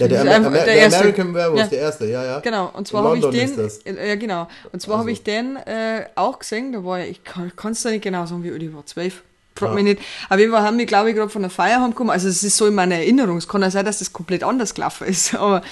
[0.00, 0.86] Ja, der, Amer der der.
[0.86, 1.66] American Werewolf, Ja.
[1.66, 2.40] der erste, ja, ja.
[2.40, 3.56] Genau, und zwar habe ich den.
[3.56, 3.78] das.
[3.78, 4.48] Äh, ja, genau.
[4.72, 5.00] Und zwar Also.
[5.00, 7.24] habe ich den äh, auch gesehen, da war ich, ich
[7.56, 9.22] kann es da nicht genau sagen, wie alt ich war, zwölf.
[9.54, 9.74] Frag Ja.
[9.74, 10.02] mich nicht.
[10.28, 12.10] Auf jeden Fall haben wir, glaube ich, gerade von der Feier heimgekommen.
[12.10, 13.38] Also, es ist so in meiner Erinnerung.
[13.38, 15.34] Es kann ja sein, dass das komplett anders gelaufen ist.
[15.38, 15.62] Aber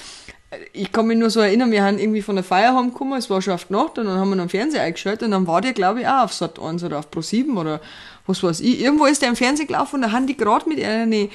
[0.72, 3.40] ich kann mich nur so erinnern, wir haben irgendwie von der Feier heimgekommen, es war
[3.42, 5.60] schon auf die Nacht und dann haben wir noch den Fernseher eingeschaltet und dann war
[5.60, 7.80] der, glaube ich, auch auf Sat 1 oder auf Pro 7 oder
[8.26, 8.80] was weiß ich.
[8.80, 11.28] Irgendwo ist der im Fernsehen gelaufen und da haben die gerade mit ihren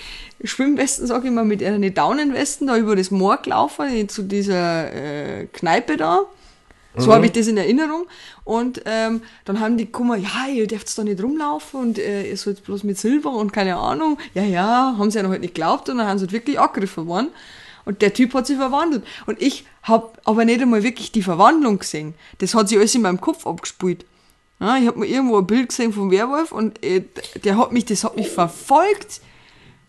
[0.44, 5.46] Schwimmwesten, sag ich mal, mit ihren Daunenwesten da über das Moor gelaufen, zu dieser äh,
[5.48, 6.26] Kneipe da.
[6.96, 8.08] So habe ich das in Erinnerung.
[8.44, 12.38] Und ähm, dann haben die gekommen, ja, ihr dürft da nicht rumlaufen und äh, ihr
[12.38, 14.18] sollt bloß mit Silber und keine Ahnung.
[14.34, 16.60] Ja, ja, haben sie ja noch halt nicht geglaubt und dann haben sie halt wirklich
[16.60, 17.30] angegriffen worden.
[17.86, 19.04] Und der Typ hat sich verwandelt.
[19.26, 22.14] Und ich habe aber nicht einmal wirklich die Verwandlung gesehen.
[22.40, 24.06] Das hat sich alles in meinem Kopf abgespielt.
[24.60, 27.04] Ja, ich habe mir irgendwo ein Bild gesehen vom Werwolf und äh,
[27.44, 29.22] der hat mich, das hat mich verfolgt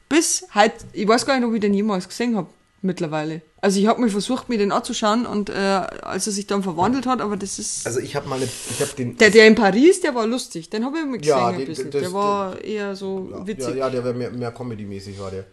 [0.09, 2.49] bis halt, ich weiß gar nicht, ob ich den jemals gesehen habe
[2.83, 3.43] mittlerweile.
[3.61, 7.07] Also ich habe mir versucht, mir den anzuschauen und äh, als er sich dann verwandelt
[7.07, 7.87] hat, aber das ist...
[7.87, 10.71] Also ich habe mal ich habe den, der, der in Paris, der war lustig.
[10.71, 11.91] Den habe ich mir gesehen Ja, ein den- bisschen.
[11.91, 13.77] das- der war eher so ja, witzig.
[13.77, 15.45] ja, der wäre mehr, mehr Comedy-mäßig war der.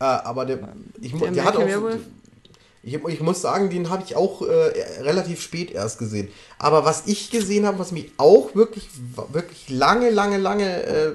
[0.00, 0.58] Äh, aber der,
[1.00, 1.66] ich, Der der hat auch,
[2.82, 6.28] ich, ich muss sagen, den habe ich auch äh, relativ spät erst gesehen.
[6.58, 8.88] Aber was ich gesehen habe, was mich auch wirklich,
[9.32, 11.12] wirklich lange, lange, lange äh,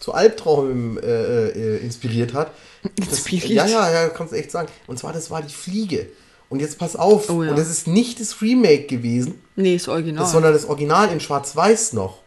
[0.00, 2.50] zu Albträumen äh, äh, inspiriert hat.
[2.96, 3.52] Das, Inspiriert?
[3.52, 4.68] ja, ja, ja, kannst du echt sagen.
[4.86, 6.06] Und zwar, das war die Fliege.
[6.48, 7.50] Und jetzt pass auf, Oh ja.
[7.50, 10.22] und das ist nicht das Remake gewesen, Nee, ist original.
[10.22, 12.18] das, sondern das Original in Schwarz-Weiß noch.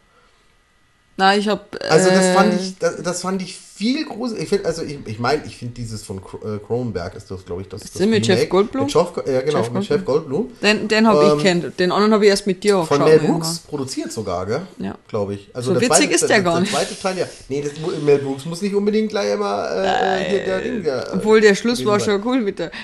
[1.16, 1.62] Nein, ich habe...
[1.88, 4.42] Also das äh, fand ich, das, das fand ich viel gruselig.
[4.42, 7.62] Ich find, also ich, ich meine, ich finde dieses von äh, Kronenberg ist das, glaube
[7.62, 8.84] ich, das, das das mit Jeff Goldblum?
[8.84, 10.50] Mit Jeff, ja, genau, Jeff mit Jeff Goldblum.
[10.62, 11.80] Den, den habe Ähm, ich kennt.
[11.80, 13.58] Den anderen habe ich erst mit dir auch Von Mel Brooks irgendwann.
[13.70, 14.60] produziert sogar, gell?
[14.78, 14.98] Ja.
[15.08, 15.48] Glaube ich.
[15.54, 16.72] Also So der witzig ist der gar der nicht.
[16.74, 17.26] zweite Teil, ja.
[17.48, 17.72] Nee, das,
[18.04, 20.82] Mel Brooks muss nicht unbedingt gleich immer äh, hier der Ding.
[20.84, 22.70] Der, äh, Obwohl der Schluss war schon cool mit der...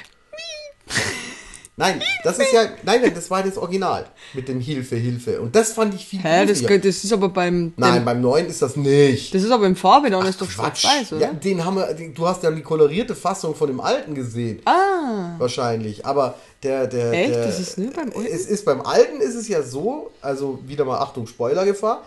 [1.79, 5.43] Nein, das ist ja, nein, nein, das war das Original mit dem Hilfe, Hilfe.
[5.43, 7.75] Und das fand ich viel Hä, das, das ist aber beim...
[7.77, 9.35] Nein, dem, beim neuen ist das nicht.
[9.35, 11.21] das ist aber in Farbe, dann ist doch schwarz-weiß, oder?
[11.21, 14.63] Ja, den haben wir, den, du hast ja die kolorierte Fassung von dem alten gesehen.
[14.65, 16.07] Ah, Wahrscheinlich.
[16.07, 17.35] Aber der, der, Echt?
[17.35, 17.47] der.
[17.47, 18.27] Das ist nur beim alten?
[18.27, 22.05] Es ist beim alten ist es ja so, also wieder mal Achtung, Spoilergefahr.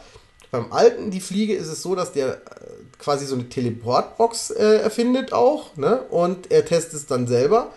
[0.49, 2.38] Beim alten, die Fliege, ist es so, dass der äh,
[2.97, 6.01] quasi so eine Teleportbox äh, erfindet auch, ne?
[6.10, 7.71] Und er testet es dann selber.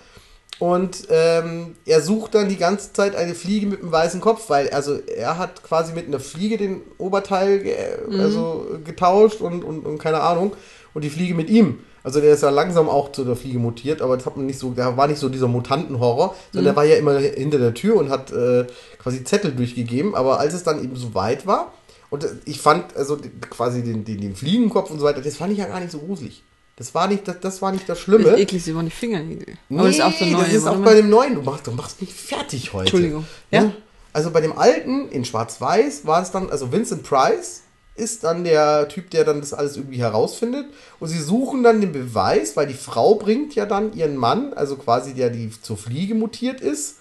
[0.63, 4.71] Und ähm, er sucht dann die ganze Zeit eine Fliege mit einem weißen Kopf, weil
[4.71, 7.75] also er hat quasi mit einer Fliege den Oberteil ge
[8.17, 10.53] also getauscht und, und, und keine Ahnung.
[10.95, 11.81] Und die Fliege mit ihm.
[12.05, 14.61] Also der ist ja langsam auch zu der Fliege mutiert, aber das hat man nicht
[14.61, 17.97] so, da war nicht so dieser Mutantenhorror, sondern der war ja immer hinter der Tür
[17.97, 18.65] und hat äh,
[18.99, 20.15] quasi Zettel durchgegeben.
[20.15, 21.73] Aber als es dann eben so weit war,
[22.09, 23.19] und äh, ich fand also
[23.51, 25.99] quasi den, den, den Fliegenkopf und so weiter, das fand ich ja gar nicht so
[25.99, 26.45] gruselig.
[26.77, 28.25] Das war nicht das, das, war nicht das Schlimme.
[28.25, 29.57] Das eklig, waren die Fingernägel.
[29.71, 30.45] Aber das ist auch neue.
[30.45, 31.35] das ist auch bei dem neuen.
[31.35, 32.87] Du machst, du machst mich fertig heute.
[32.87, 33.27] Entschuldigung.
[33.51, 33.65] Ja?
[33.65, 33.73] Ja?
[34.13, 37.63] Also bei dem alten in Schwarz-Weiß war es dann, also Vincent Price
[37.95, 40.67] ist dann der Typ, der dann das alles irgendwie herausfindet.
[40.99, 44.77] Und sie suchen dann den Beweis, weil die Frau bringt ja dann ihren Mann, also
[44.77, 46.97] quasi der, die zur Fliege mutiert ist,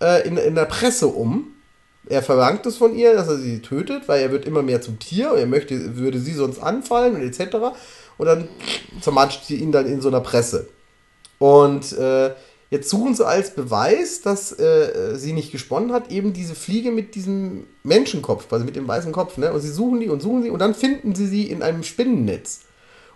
[0.00, 1.52] äh, in, in der Presse um.
[2.08, 4.98] Er verlangt es von ihr, dass er sie tötet, weil er wird immer mehr zum
[4.98, 7.56] Tier und er möchte, würde sie sonst anfallen und etc.
[8.18, 8.48] Und dann
[9.00, 10.68] zermatscht sie ihn dann in so einer Presse.
[11.38, 12.32] Und äh,
[12.70, 17.14] jetzt suchen sie als Beweis, dass äh, sie nicht gesponnen hat, eben diese Fliege mit
[17.14, 19.36] diesem Menschenkopf, also mit dem weißen Kopf.
[19.36, 19.52] Ne?
[19.52, 22.60] Und sie suchen die und suchen sie und dann finden sie sie in einem Spinnennetz.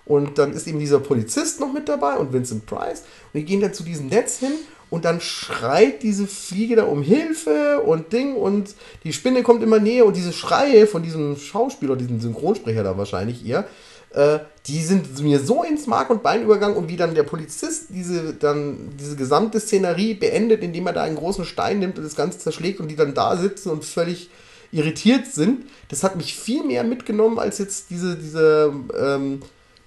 [0.05, 3.03] Und dann ist eben dieser Polizist noch mit dabei und Vincent Price.
[3.33, 4.53] Und die gehen dann zu diesem Netz hin
[4.91, 9.79] und dann schreit diese Fliege da um Hilfe und Ding und die Spinne kommt immer
[9.79, 13.67] näher und diese Schreie von diesem Schauspieler, diesem Synchronsprecher da wahrscheinlich ihr,
[14.13, 17.87] äh, die sind mir so ins Mark und Bein übergangen und wie dann der Polizist
[17.91, 22.17] diese dann diese gesamte Szenerie beendet, indem er da einen großen Stein nimmt und das
[22.17, 24.31] Ganze zerschlägt und die dann da sitzen und völlig
[24.73, 29.41] irritiert sind, das hat mich viel mehr mitgenommen als jetzt diese, diese, ähm,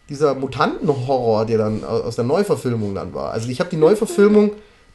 [0.09, 3.31] dieser Mutantenhorror, der dann au- aus der Neuverfilmung dann war.
[3.31, 4.51] Also ich habe die Neuverfilmung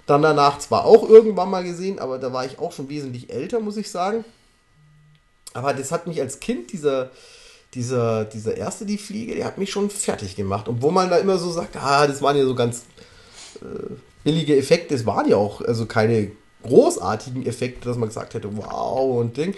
[0.07, 3.61] dann danach zwar auch irgendwann mal gesehen, aber da war ich auch schon wesentlich älter,
[3.61, 4.25] muss ich sagen.
[5.55, 7.11] Aber das hat mich als Kind, dieser,
[7.74, 10.68] dieser, dieser erste, die Fliege, der hat mich schon fertig gemacht.
[10.68, 12.83] Obwohl man da immer so sagt, ah, das waren ja so ganz
[13.61, 13.66] äh,
[14.24, 14.94] billige Effekte.
[14.94, 16.31] Es waren ja auch also keine
[16.62, 19.54] großartigen Effekte, dass man gesagt hätte, wow und Ding.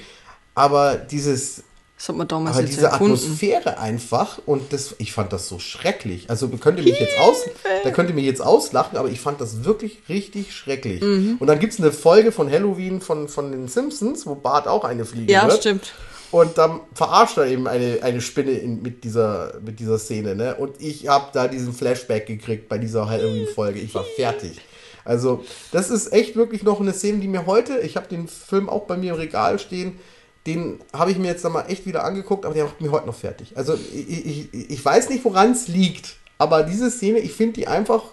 [0.55, 1.63] Aber dieses,
[1.97, 3.15] Das hat man damals aber diese erfunden.
[3.15, 6.29] Atmosphäre einfach und das, ich fand das so schrecklich.
[6.29, 7.37] Also könnt ihr mich jetzt aus,
[7.85, 11.01] da könnt ihr mich jetzt auslachen, aber ich fand das wirklich richtig schrecklich.
[11.01, 11.37] Mhm.
[11.39, 14.85] Und dann gibt es eine Folge von Halloween von, von den Simpsons, wo Bart auch
[14.85, 15.59] eine Fliege Ja, wird.
[15.61, 15.93] stimmt.
[16.31, 20.55] Und dann verarscht er eben eine, eine Spinne in, mit, dieser, mit dieser Szene, ne?
[20.55, 23.81] Und ich habe da diesen Flashback gekriegt bei dieser Halloween-Folge.
[23.81, 24.61] Ich war fertig.
[25.05, 28.69] Also, das ist echt wirklich noch eine Szene, die mir heute, ich habe den Film
[28.69, 29.99] auch bei mir im Regal stehen,
[30.47, 33.15] den habe ich mir jetzt mal echt wieder angeguckt, aber der macht mir heute noch
[33.15, 33.57] fertig.
[33.57, 37.67] Also, ich, ich, ich weiß nicht, woran es liegt, aber diese Szene, ich finde die
[37.67, 38.05] einfach,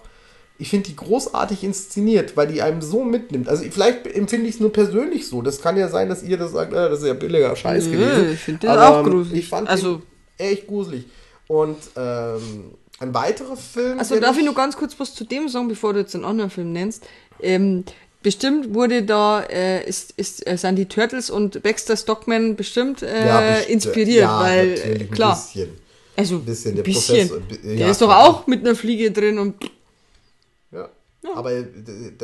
[0.58, 3.48] ich finde die großartig inszeniert, weil die einem so mitnimmt.
[3.48, 5.40] Also vielleicht empfinde ich es nur persönlich so.
[5.42, 7.92] Das kann ja sein, dass ihr das sagt, äh, das ist ja billiger Scheiß Nö,
[7.92, 8.32] gewesen.
[8.32, 9.38] ich finde das auch gruselig.
[9.44, 10.02] Ich fand Also-
[10.36, 11.04] echt gruselig.
[11.46, 13.98] Und ähm, ein weiterer Film.
[13.98, 16.50] Also darf ich nur ganz kurz was zu dem sagen, bevor du jetzt einen anderen
[16.50, 17.04] Film nennst.
[17.40, 17.84] Ähm,
[18.22, 23.26] bestimmt wurde da, äh, ist, ist, äh, sind die Turtles und Baxter Stockman bestimmt äh,
[23.28, 25.68] Ja, best- inspiriert, ja, weil, äh, ein klar, bisschen.
[26.16, 27.28] also ein bisschen, der bisschen.
[27.28, 29.54] Professor, der ja, ist doch auch mit einer Fliege drin und
[31.22, 31.30] Ja.
[31.34, 31.50] Aber,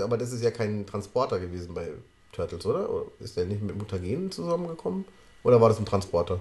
[0.03, 1.89] aber das ist ja kein Transporter gewesen bei
[2.33, 2.89] Turtles, oder?
[2.91, 5.05] Oder Ist der nicht mit Mutagen zusammengekommen?
[5.43, 6.35] Oder war das ein Transporter?
[6.35, 6.41] War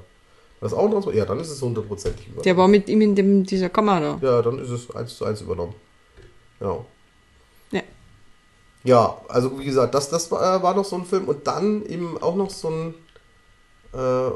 [0.69, 1.17] das auch ein Transporter?
[1.17, 2.43] Ja, dann ist es hundertprozentig übernommen.
[2.43, 4.17] der war mit ihm in dem, dieser Kamera.
[4.21, 5.73] Ja, dann ist es eins zu eins übernommen.
[6.59, 6.85] Genau.
[7.71, 7.81] Ja.
[8.83, 11.85] Ja, also wie gesagt, das, das war, äh, war noch so ein Film und dann
[11.85, 12.93] eben auch noch so ein,
[13.93, 14.31] äh,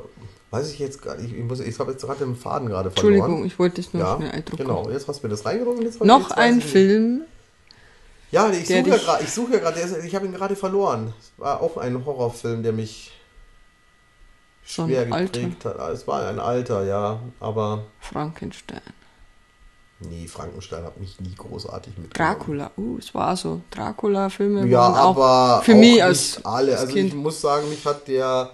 [0.52, 3.14] weiß ich jetzt gar nicht, ich, muss- ich habe jetzt gerade den Faden gerade verloren.
[3.16, 4.64] Entschuldigung, ich wollte es nur Ja, schnell eindrucken.
[4.64, 4.90] genau.
[4.90, 5.82] Jetzt hast du mir das reingenommen.
[5.84, 6.62] Jetzt, Noch jetzt ein.
[6.62, 7.22] Film,
[8.32, 11.14] Ja, ich suche ja gerade, ich suche ja gerade, ich habe ihn gerade verloren.
[11.20, 13.12] Es war auch ein Horrorfilm, der mich
[14.66, 15.80] so schwer ein Alter, geprägt hat.
[15.94, 18.82] Es war ein Alter, ja, aber Frankenstein.
[20.00, 22.38] nee, Frankenstein hat mich nie großartig mitgenommen.
[22.38, 23.62] Dracula, uh, es war so.
[23.72, 26.72] Dracula-Filme Ja, waren auch aber für auch mich als, alle.
[26.74, 27.10] als Also Kind.
[27.10, 28.52] ich muss sagen, mich hat der,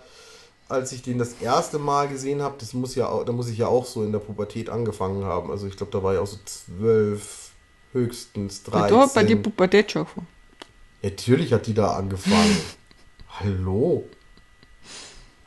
[0.69, 3.57] als ich den das erste Mal gesehen habe, das muss ja, auch- da muss ich
[3.57, 5.49] ja auch so in der Pubertät angefangen haben.
[5.49, 7.42] Also ich glaube, da war ich auch so zwölf,
[7.93, 8.95] höchstens Ja, 13.
[8.95, 10.27] da hat bei dir Pubertät schon angefangen.
[11.01, 12.58] Natürlich hat die da angefangen.
[13.39, 14.08] Hallo.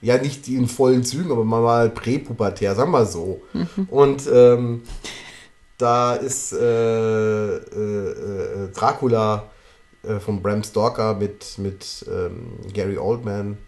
[0.03, 3.43] Ja, nicht die in vollen Zügen, aber mal, mal präpubertär, sagen wir so.
[3.89, 4.83] Und ähm,
[5.79, 8.11] da ist äh, äh,
[8.65, 9.51] äh, Dracula
[10.03, 13.59] äh, von Bram Stoker mit, mit ähm, Gary Oldman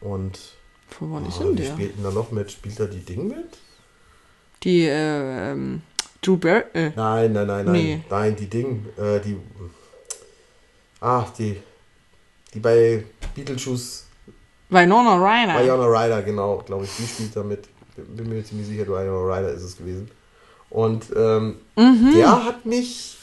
[0.00, 0.38] und
[0.88, 1.72] Von wann ist oh, denn wie der?
[1.72, 2.50] spielt denn da noch mit?
[2.52, 3.58] Spielt da die Ding mit?
[4.62, 5.82] Die, äh, ähm,
[6.22, 7.72] Drew Bar äh, Nein, nein, nein, nein.
[7.72, 8.00] Nee.
[8.10, 9.36] Nein, die Ding, äh, die.
[11.00, 11.56] Ah, die.
[12.54, 14.04] Die bei Beetlejuice
[14.70, 15.62] Winona Ryder.
[15.62, 17.68] Winona Ryder, genau, glaube ich, die spielt damit.
[17.96, 20.10] Bin bin mir ziemlich sicher, Winona Ryder ist es gewesen.
[20.70, 22.12] Und ähm, Mhm.
[22.14, 23.16] der hat mich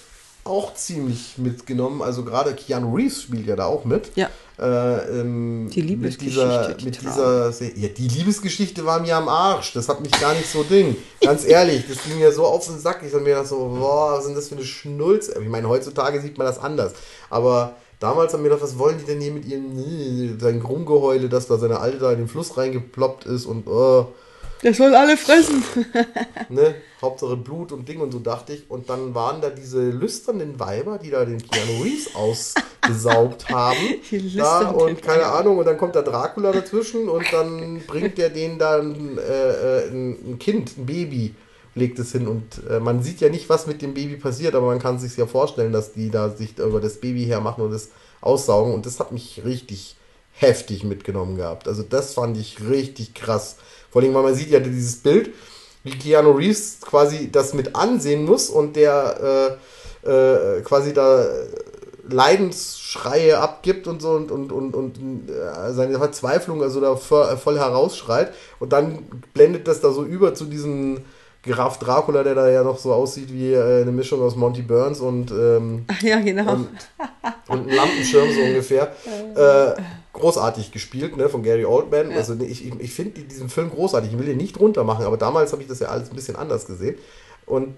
[0.46, 2.02] auch ziemlich mitgenommen.
[2.02, 4.12] Also gerade Keanu Reeves spielt ja da auch mit.
[4.16, 4.30] Ja.
[4.60, 9.16] Äh, ähm, Die mit Liebesgeschichte, dieser, die mit dieser Se- ja, die Liebesgeschichte war mir
[9.18, 9.74] am Arsch.
[9.74, 10.96] Das hat mich gar nicht so Ding.
[11.22, 13.02] Ganz ehrlich, das ging mir so auf den Sack.
[13.06, 15.40] Ich hab mir gedacht so, boah, was sind das für eine Schnulze?
[15.42, 16.94] Ich meine, heutzutage sieht man das anders.
[17.32, 21.48] Aber damals haben wir gedacht, was wollen die denn hier mit ihrem sein Rumgeheule, dass
[21.48, 24.08] da seine Alte da in den Fluss reingeploppt ist und oh,
[24.64, 25.62] Der soll alle fressen.
[26.50, 28.70] ne, Hauptsache Blut und Ding und so dachte ich.
[28.70, 33.78] Und dann waren da diese lüsternen Weiber, die da den Keanu Reeves ausgesaugt haben.
[34.10, 35.26] Die da und keine.
[35.26, 39.90] Ahnung, und dann kommt da Dracula dazwischen und dann bringt der denen dann äh, äh,
[39.90, 41.36] ein, ein Kind, ein Baby,
[41.76, 42.28] legt es hin.
[42.28, 45.18] Und äh, man sieht ja nicht, was mit dem Baby passiert, aber man kann sich
[45.18, 47.90] ja vorstellen, dass die da sich über das Baby hermachen und es
[48.22, 48.74] aussaugen.
[48.74, 49.98] Und das hat mich richtig
[50.34, 51.68] heftig mitgenommen gehabt.
[51.68, 53.58] Also das fand ich richtig krass.
[53.94, 55.30] Vor allem, weil man sieht ja dieses Bild,
[55.84, 59.60] wie Keanu Reeves quasi das mit ansehen muss und der
[60.04, 61.24] äh, äh, quasi da
[62.10, 67.60] Leidensschreie abgibt und so und, und, und, und äh, seine Verzweiflung also da voll, voll
[67.60, 71.02] herausschreit und dann blendet das da so über zu diesem
[71.44, 75.02] Graf Dracula, der da ja noch so aussieht wie äh, eine Mischung aus Monty Burns
[75.02, 76.52] und ähm, ja, genau.
[76.52, 76.68] und,
[77.48, 78.92] und ein Lampenschirm so ungefähr.
[79.36, 79.76] Äh,
[80.14, 82.12] großartig gespielt, ne, von Gary Oldman.
[82.12, 82.18] Ja.
[82.18, 84.12] Also ich, ich, ich finde diesen Film großartig.
[84.12, 86.36] Ich will den nicht runter machen, aber damals habe ich das ja alles ein bisschen
[86.36, 86.96] anders gesehen.
[87.46, 87.74] Und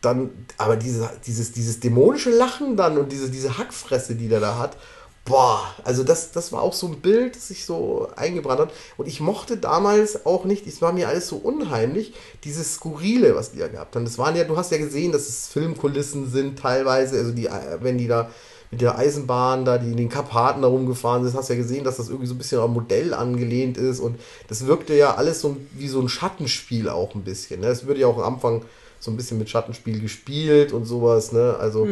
[0.00, 4.58] dann, aber diese, dieses, dieses dämonische Lachen dann und diese, diese Hackfresse, die der da
[4.58, 4.76] hat,
[5.24, 8.72] boah, also das, das war auch so ein Bild, das sich so eingebrannt hat.
[8.96, 13.52] Und ich mochte damals auch nicht, es war mir alles so unheimlich, dieses Skurrile, was
[13.52, 14.04] die da gehabt haben.
[14.04, 17.78] Das waren ja, du hast ja gesehen, dass es Filmkulissen sind teilweise, also die, äh,
[17.80, 18.30] wenn die da
[18.70, 21.96] mit der Eisenbahn da, die in den Karpaten da rumgefahren sind, hast ja gesehen, dass
[21.96, 25.56] das irgendwie so ein bisschen am Modell angelehnt ist und das wirkte ja alles so
[25.72, 27.60] wie so ein Schattenspiel auch ein bisschen.
[27.60, 27.68] Ne?
[27.68, 28.62] Es würde ja auch am Anfang
[29.00, 31.56] so ein bisschen mit Schattenspiel gespielt und sowas, ne?
[31.60, 31.86] Also,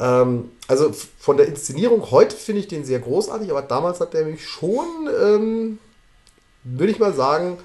[0.00, 4.24] ähm, also von der Inszenierung heute finde ich den sehr großartig, aber damals hat der
[4.24, 4.84] mich schon,
[5.22, 5.78] ähm,
[6.64, 7.58] würde ich mal sagen,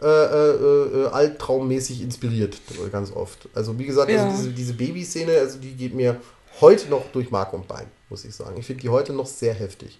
[0.00, 2.56] äh, äh, äh, albtraummäßig inspiriert,
[2.92, 3.48] ganz oft.
[3.52, 4.24] Also wie gesagt, Ja.
[4.24, 6.16] also diese, diese Babyszene, also die geht mir
[6.60, 8.56] heute noch durch Mark und Bein, muss ich sagen.
[8.58, 9.98] Ich finde die heute noch sehr heftig.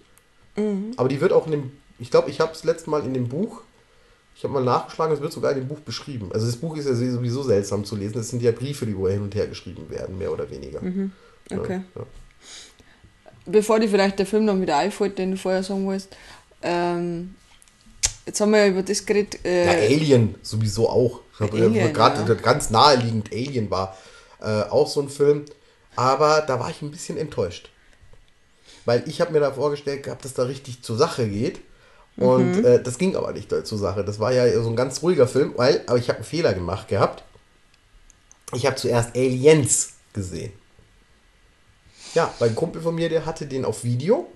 [0.97, 3.29] Aber die wird auch in dem, ich glaube, ich habe es letztes Mal in dem
[3.29, 3.61] Buch,
[4.35, 6.29] ich habe mal nachgeschlagen, es wird sogar in dem Buch beschrieben.
[6.33, 8.13] Also das Buch ist ja sowieso seltsam zu lesen.
[8.13, 10.81] Das sind ja Briefe, die wo hin und her geschrieben werden, mehr oder weniger.
[10.83, 11.81] Ja, Okay.
[11.95, 12.05] ja.
[13.45, 16.15] Bevor dir vielleicht der Film noch wieder einfällt, den du vorher sagen wolltest.
[16.61, 17.35] Ähm,
[18.25, 19.43] jetzt haben wir ja über das geredet.
[19.43, 21.21] Äh, Ja, Alien sowieso auch.
[21.33, 22.33] Ich habe gerade ja.
[22.35, 23.97] ganz naheliegend Alien war
[24.41, 25.45] äh, auch so ein Film.
[25.95, 27.69] Aber da war ich ein bisschen enttäuscht.
[28.85, 31.61] Weil ich habe mir da vorgestellt gehabt, dass da richtig zur Sache geht.
[32.17, 32.65] Und Mhm.
[32.65, 34.03] äh, das ging aber nicht zur Sache.
[34.03, 36.87] Das war ja so ein ganz ruhiger Film, weil, aber ich habe einen Fehler gemacht
[36.87, 37.23] gehabt.
[38.53, 40.51] Ich habe zuerst Aliens gesehen.
[42.13, 44.27] Ja, weil ein Kumpel von mir, der hatte den auf Video.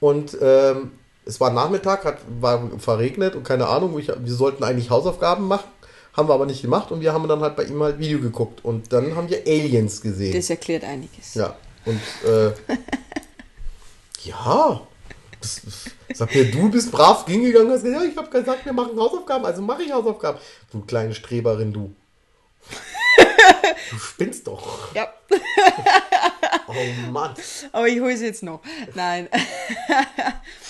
[0.00, 0.92] Und ähm,
[1.24, 3.98] es war Nachmittag, hat, war verregnet und keine Ahnung.
[3.98, 5.68] Ich, wir sollten eigentlich Hausaufgaben machen,
[6.16, 6.90] haben wir aber nicht gemacht.
[6.90, 8.64] Und wir haben dann halt bei ihm halt Video geguckt.
[8.64, 10.34] Und dann haben wir Aliens gesehen.
[10.34, 11.34] das erklärt einiges.
[11.34, 12.52] Ja, und äh,
[14.24, 14.80] ja,
[15.40, 18.64] das, das, sag mir, du bist brav hingegangen und hast gesagt, ja, ich habe gesagt,
[18.64, 20.38] wir machen Hausaufgaben, also mache ich Hausaufgaben.
[20.70, 21.94] Du kleine Streberin, du.
[23.90, 24.94] Du spinnst doch.
[24.94, 25.12] Ja.
[26.66, 27.34] Oh Mann.
[27.72, 28.60] Aber ich hole es jetzt noch.
[28.94, 29.28] Nein.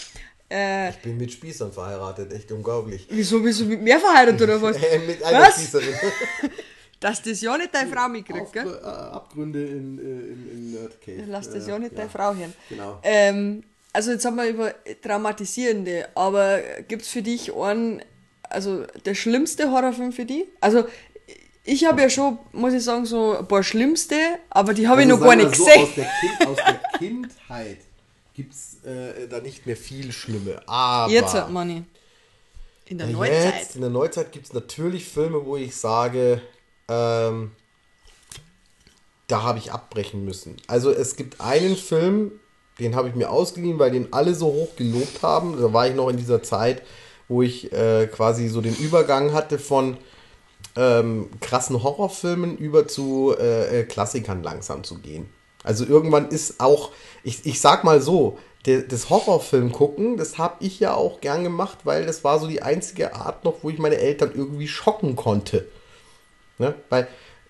[0.54, 3.06] äh, Ich bin mit Spießern verheiratet, echt unglaublich.
[3.10, 4.76] wieso bist du mit mir verheiratet oder was?
[4.82, 5.54] Äh, mit einer Was?
[5.56, 5.94] Spießerin.
[7.00, 8.66] Dass das ja nicht deine Frau mitkriegt, gell?
[8.82, 11.24] Äh, Abgründe in, äh, in, in Nerdcave.
[11.26, 11.98] Lass das ja nicht ja.
[11.98, 12.54] deine Frau hören.
[12.70, 12.98] Genau.
[13.02, 13.62] Ähm,
[13.92, 18.02] also jetzt haben wir über traumatisierende, aber gibt es für dich einen,
[18.48, 20.44] also der schlimmste Horrorfilm für dich?
[20.60, 20.86] Also
[21.64, 24.16] ich habe ja schon, muss ich sagen, so ein paar schlimmste,
[24.50, 25.86] aber die habe ich noch gar nicht Also gesehen.
[25.86, 27.78] so, Aus der, kind, aus der Kindheit
[28.34, 30.60] gibt es äh, da nicht mehr viel Schlimme.
[30.66, 31.86] Aber Jetzt hat man ihn.
[32.86, 33.54] In der Neuzeit.
[33.54, 36.42] Jetzt, in der Neuzeit gibt es natürlich Filme, wo ich sage,
[36.88, 37.52] ähm,
[39.26, 40.56] da habe ich abbrechen müssen.
[40.66, 42.32] Also es gibt einen Film,
[42.78, 45.60] den habe ich mir ausgeliehen, weil den alle so hoch gelobt haben.
[45.60, 46.82] Da war ich noch in dieser Zeit,
[47.28, 49.96] wo ich äh, quasi so den Übergang hatte von
[50.76, 55.30] ähm, krassen Horrorfilmen über zu äh, äh, Klassikern langsam zu gehen.
[55.64, 56.92] Also irgendwann ist auch,
[57.24, 61.78] ich, ich sag mal so, das Horrorfilm gucken, das habe ich ja auch gern gemacht,
[61.84, 65.66] weil das war so die einzige Art noch, wo ich meine Eltern irgendwie schocken konnte.
[66.58, 66.74] Ne?
[66.88, 67.08] Weil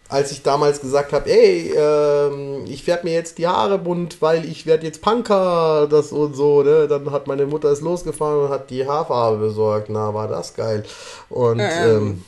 [0.09, 4.45] als ich damals gesagt habe, ey, ähm, ich werde mir jetzt die Haare bunt, weil
[4.45, 6.87] ich werde jetzt Punker, das und so, ne?
[6.89, 9.89] Dann hat meine Mutter es losgefahren und hat die Haarfarbe besorgt.
[9.89, 10.85] Na, war das geil.
[11.31, 11.73] Und Ähm.
[11.85, 12.25] ähm,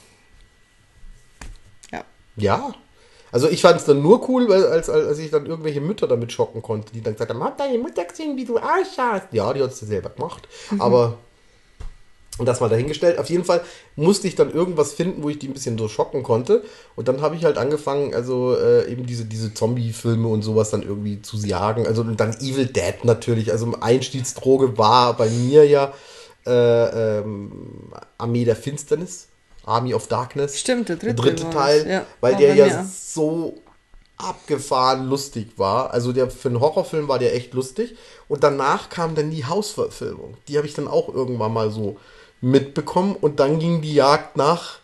[1.93, 2.05] Ja.
[2.37, 2.75] ja.
[3.37, 6.33] Also ich fand es dann nur cool, weil, als, als, ich dann irgendwelche Mütter damit
[6.33, 9.27] schocken konnte, die dann gesagt haben, hab deine Mutter gesehen, wie du ausschaust.
[9.31, 10.49] Ja, die hat es selber gemacht.
[10.79, 11.19] Aber
[12.39, 13.19] und das mal dahingestellt.
[13.19, 13.61] Auf jeden Fall
[13.95, 16.65] musste ich dann irgendwas finden, wo ich die ein bisschen so schocken konnte.
[16.95, 20.83] Und dann habe ich halt angefangen, also äh, eben diese, diese Zombie-Filme und sowas dann
[20.83, 21.87] irgendwie zu jagen.
[21.87, 23.53] Also und dann Evil Dead natürlich.
[23.53, 25.93] Also Einstiegsdroge war bei mir ja
[26.47, 29.29] äh, ähm, Armee der Finsternis.
[29.67, 30.59] Army of Darkness.
[30.59, 31.87] Stimmt, der dritte, Der dritte Teil.
[31.89, 32.87] Ja, weil der ja mir.
[32.91, 33.59] so
[34.17, 35.91] abgefahren lustig war.
[35.93, 37.97] Also der für einen Horrorfilm war der echt lustig.
[38.29, 40.37] Und danach kam dann die Hausverfilmung.
[40.49, 41.99] Die habe ich dann auch irgendwann mal so
[42.41, 43.15] mitbekommen.
[43.21, 44.79] Und dann ging die Jagd nach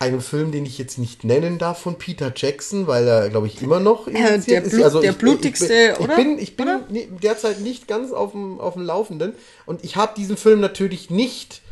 [0.00, 3.62] einem Film, den ich jetzt nicht nennen darf, von Peter Jackson, weil er, glaube ich,
[3.62, 4.72] immer noch der infiziert ist.
[4.74, 6.18] Blut- der ich blutigste, ich bin, oder?
[6.18, 9.34] Ich bin, ich bin ne- derzeit nicht ganz auf dem, auf dem Laufenden.
[9.64, 11.62] Und ich habe diesen Film natürlich nicht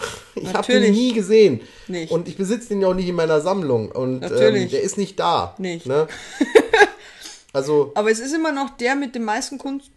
[0.34, 1.60] ich habe den nie gesehen.
[1.86, 2.12] Nicht.
[2.12, 3.90] Und ich besitze den ja auch nicht in meiner Sammlung.
[3.90, 5.54] Und ähm, der ist nicht da.
[5.58, 5.86] Nicht.
[5.86, 6.06] Ne?
[7.54, 9.90] Also, Aber es ist immer noch der mit dem meisten Kunst.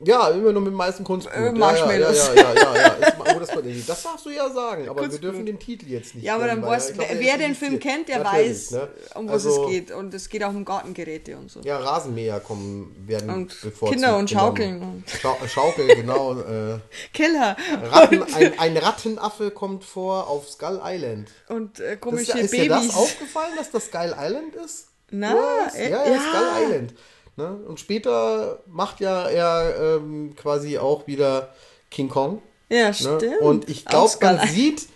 [0.00, 1.34] Ja, immer nur mit dem meisten Kunstgut.
[1.34, 2.30] Äh, ja, Marshmallows.
[2.34, 2.76] Ja, ja, ja, ja.
[2.76, 2.88] ja.
[2.88, 5.22] Ist, oh, das, darfst du ja sagen, aber wir Kunstblut.
[5.22, 7.34] dürfen den Titel jetzt nicht Ja, aber dann nennen, weil weiß, ich glaub, wer, er
[7.34, 8.88] ist den Film kennt, der weiß, ne?
[9.16, 9.90] um was Also, es geht.
[9.90, 11.60] Und es geht auch um Gartengeräte und so.
[11.62, 14.30] Ja, Rasenmäher kommen, werden Und bevorzugt Kinder und.
[14.30, 15.04] Schaukeln.
[15.20, 16.38] Schau Schaukel, genau.
[16.38, 16.78] Äh,
[17.12, 17.56] Keller.
[17.92, 21.28] Ein, ein Rattenaffe kommt vor auf Skull Island.
[21.48, 22.88] Und äh, komische ist dir Babys.
[22.88, 24.88] das aufgefallen, dass das Skull Island ist?
[25.10, 25.34] Na,
[25.74, 26.20] äh, ja, ja, ja.
[26.20, 26.94] Skull Island.
[27.38, 27.56] Ne?
[27.68, 31.54] Und später macht ja er ähm, quasi auch wieder
[31.90, 32.42] King Kong.
[32.68, 32.94] ja, Ne?
[32.94, 33.24] stimmt.
[33.40, 34.86] Und ich glaube, man sieht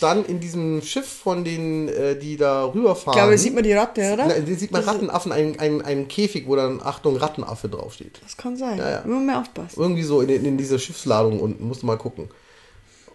[0.00, 3.10] dann in diesem Schiff von denen, äh, die da rüberfahren.
[3.10, 4.26] Ich glaube, da sieht man die Ratte, oder?
[4.28, 8.20] Na, da sieht man Rattenaffen, einen, einen, einen Käfig, wo dann Achtung Rattenaffe draufsteht.
[8.22, 8.78] Das kann sein.
[8.78, 8.98] Ja, ja.
[9.00, 9.80] Immer mehr aufpassen.
[9.80, 12.28] Irgendwie so in, in dieser Schiffsladung unten, musst du mal gucken.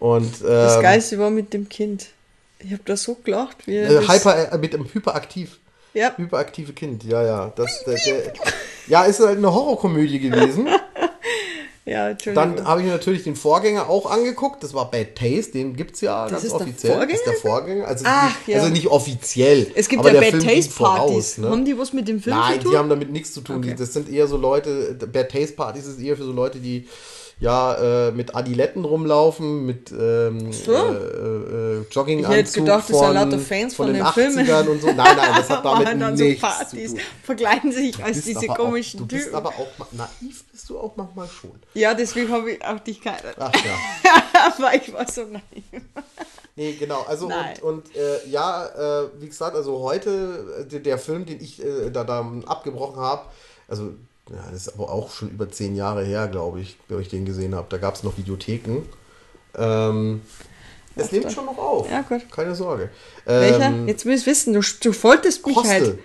[0.00, 2.08] Und Das ähm, Geilste war mit dem Kind.
[2.58, 5.58] Ich habe da so gelacht, wie äh, das- hyper, äh, mit einem Hyperaktiv.
[5.96, 7.52] Ja, Hyperaktive Kind, ja, ja.
[7.56, 8.32] Das, der, der,
[8.86, 10.68] ja, ist halt eine Horrorkomödie gewesen.
[11.86, 12.56] ja, Entschuldigung.
[12.56, 14.62] Dann habe ich mir natürlich den Vorgänger auch angeguckt.
[14.62, 16.98] Das war Bad Taste, den gibt es ja ganz ist der offiziell.
[17.00, 17.32] Das ist Vorgänger?
[17.32, 17.88] der Vorgänger.
[17.88, 18.58] Also, Ach, nicht, ja.
[18.58, 19.72] also nicht offiziell.
[19.74, 20.76] es gibt aber ja der Bad Film Taste Partys.
[20.76, 21.48] voraus, ne?
[21.48, 22.72] Haben die was mit dem Film Nein, zu tun?
[22.72, 23.56] die haben damit nichts zu tun.
[23.56, 23.74] Okay.
[23.78, 26.86] Das sind eher so Leute, Bad Taste Partys ist eher für so Leute, die
[27.38, 30.72] ja äh, mit Adiletten rumlaufen, mit ähm, so.
[30.72, 34.46] äh, äh, Jogginganzug Ich hätte gedacht, das sind von, Fans von den den Filmen.
[34.46, 34.86] 80ern und so.
[34.86, 37.04] Nein, nein, das hat damit Machen dann nichts so Partys, zu tun.
[37.22, 39.36] verkleiden sich als Bist diese aber komischen auch, du bist Typen.
[39.36, 41.52] aber auch naiv, bist du auch manchmal schon.
[41.74, 43.36] Ja, deswegen habe ich auch dich geheiratet.
[43.38, 44.52] Ach ja.
[44.58, 45.42] Weil ich war so naiv.
[46.58, 47.02] Nee, genau.
[47.02, 47.54] Also Nein.
[47.60, 51.62] und, und äh, ja, äh, wie gesagt, also heute äh, der, der Film, den ich
[51.62, 53.26] äh, da, da abgebrochen habe,
[53.68, 53.92] also
[54.30, 57.24] ja, das ist aber auch schon über zehn Jahre her, glaube ich, wo ich den
[57.24, 57.66] gesehen habe.
[57.70, 58.82] Da gab es noch Videotheken.
[59.56, 60.22] Ähm,
[60.96, 61.90] es nimmt schon noch auf.
[61.90, 62.30] Ja, gut.
[62.30, 62.90] Keine Sorge.
[63.24, 63.66] Welcher?
[63.66, 65.70] Ähm, Jetzt willst du wissen, du, du folterst mich Hostel.
[65.72, 65.98] halt.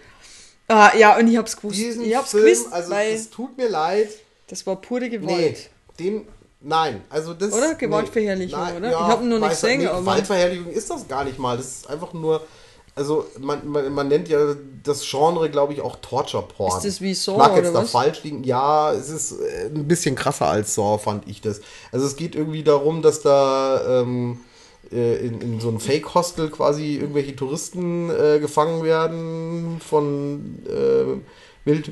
[0.68, 1.78] Ah, ja, und ich hab's gewusst.
[1.78, 4.10] Diesen ich hab's Film, gewusst, also es tut mir leid.
[4.48, 5.70] das war pure Gewalt.
[6.00, 6.28] Nee, den.
[6.64, 7.52] Nein, also das.
[7.52, 7.74] Oder?
[7.74, 8.92] Gewaltverherrlichung, Nein, oder?
[8.92, 11.58] Ich hab noch nicht gesehen, Nee, Gewaltverherrlichung ist das gar nicht mal.
[11.58, 12.46] Das ist einfach nur.
[12.94, 16.76] Also, man, man, man nennt ja das Genre, glaube ich, auch Torture Porn.
[16.78, 17.92] Ist das wie Saw Ich mag jetzt da was?
[17.92, 18.44] falsch liegen.
[18.44, 21.62] Ja, es ist äh, ein bisschen krasser als Saw, fand ich das.
[21.92, 24.02] Also, es geht irgendwie darum, dass da.
[24.02, 24.40] Ähm,
[24.92, 31.22] äh, in, in so einem Fake-Hostel quasi irgendwelche Touristen äh, gefangen werden von äh,
[31.66, 31.92] wild,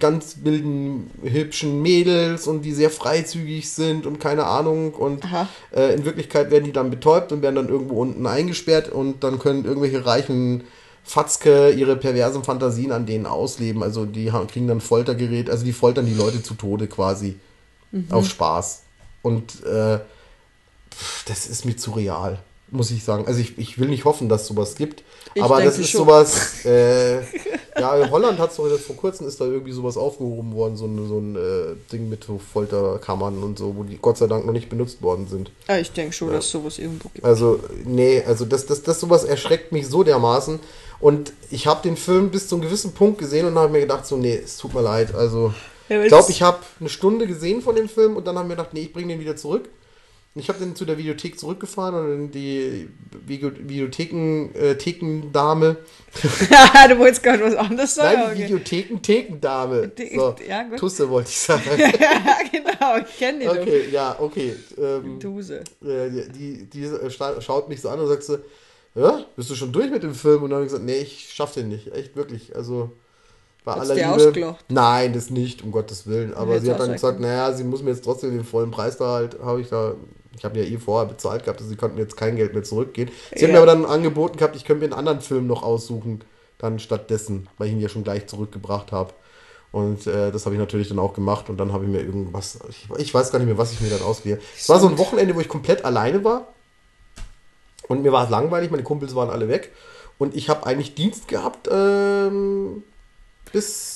[0.00, 4.94] ganz wilden, hübschen Mädels und die sehr freizügig sind und keine Ahnung.
[4.94, 5.24] Und
[5.74, 9.38] äh, in Wirklichkeit werden die dann betäubt und werden dann irgendwo unten eingesperrt und dann
[9.38, 10.64] können irgendwelche reichen
[11.04, 13.82] Fatzke ihre perversen Fantasien an denen ausleben.
[13.82, 17.36] Also die haben, kriegen dann Foltergerät, also die foltern die Leute zu Tode quasi.
[17.92, 18.06] Mhm.
[18.10, 18.82] Auf Spaß.
[19.22, 20.00] Und äh,
[21.26, 22.38] das ist mir zu real,
[22.70, 23.26] muss ich sagen.
[23.26, 25.04] Also ich, ich will nicht hoffen, dass es sowas gibt.
[25.34, 26.00] Ich aber das ist schon.
[26.00, 27.18] sowas, äh,
[27.78, 30.86] ja, in Holland hat es doch vor kurzem ist da irgendwie sowas aufgehoben worden, so
[30.86, 34.46] ein, so ein äh, Ding mit so Folterkammern und so, wo die Gott sei Dank
[34.46, 35.50] noch nicht benutzt worden sind.
[35.68, 37.24] Ja, ich denke schon, dass sowas irgendwo gibt.
[37.24, 40.60] Also, nee, also das, das, das sowas erschreckt mich so dermaßen.
[41.00, 44.06] Und ich habe den Film bis zu einem gewissen Punkt gesehen und habe mir gedacht,
[44.06, 45.14] so, nee, es tut mir leid.
[45.14, 45.52] Also,
[45.88, 48.56] Ja, ich glaube, ich habe eine Stunde gesehen von dem Film und dann haben wir
[48.56, 49.68] gedacht, nee, ich bringe den wieder zurück.
[50.36, 52.88] Ich habe den zu der Videothek zurückgefahren und dann die
[53.24, 54.74] Video Videotheken äh,
[56.88, 58.18] du wolltest gerade was anderes sagen.
[58.20, 58.42] nein, okay.
[58.44, 59.88] Videotheken Thekendame.
[59.88, 60.78] Die- So, ja, gut.
[60.78, 61.62] Tusse wollte ich sagen.
[61.78, 64.56] ja, genau, ich kenne die Okay, ja, okay.
[64.76, 65.30] Ähm, doch.
[65.30, 65.62] Duse.
[65.84, 67.10] äh, die, die, die
[67.40, 68.38] schaut mich so an und sagt so,
[68.96, 70.42] ja, bist du schon durch mit dem Film?
[70.42, 72.54] Und dann habe ich gesagt, nee, ich schaff den nicht, echt wirklich.
[72.56, 72.90] Also
[73.64, 74.08] bei Hat's aller Liebe.
[74.28, 74.64] ausgelacht?
[74.68, 76.34] Nein, das nicht, um Gottes Willen.
[76.34, 79.12] Aber sie hat dann gesagt, naja, sie muss mir jetzt trotzdem den vollen Preis da
[79.14, 79.94] halt, habe ich da,
[80.36, 83.10] ich habe ja eh vorher bezahlt gehabt, also sie konnten jetzt kein Geld mehr zurückgehen.
[83.34, 83.50] Sie Ja.
[83.52, 86.24] mir aber dann angeboten gehabt, ich könnte mir einen anderen Film noch aussuchen
[86.58, 89.12] dann stattdessen, weil ich ihn ja schon gleich zurückgebracht habe.
[89.72, 92.60] Und äh, das habe ich natürlich dann auch gemacht und dann habe ich mir irgendwas,
[92.68, 94.40] ich, ich weiß gar nicht mehr, was ich mir dann auswähle.
[94.56, 96.46] Es war so ein Wochenende, wo ich komplett alleine war
[97.88, 99.72] und mir war es langweilig, meine Kumpels waren alle weg
[100.18, 102.84] und ich habe eigentlich Dienst gehabt ähm,
[103.52, 103.93] bis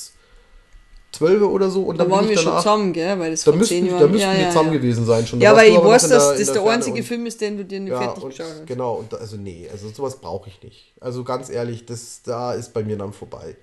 [1.11, 3.17] 12 oder so und Da dann waren wir ich schon danach, zusammen, gell?
[3.19, 4.77] Weil das da müssten, da müssten ja, wir ja, zusammen ja.
[4.79, 5.39] gewesen sein schon.
[5.39, 7.41] Da Ja, weil du ich weiß, der- dass das der Ferne einzige und- Film ist,
[7.41, 8.67] den du dir nicht fertig und, geschaut hast.
[8.67, 10.93] genau, und da- also nee, also sowas brauche ich nicht.
[10.99, 13.55] Also ganz ehrlich, das da ist bei mir dann vorbei.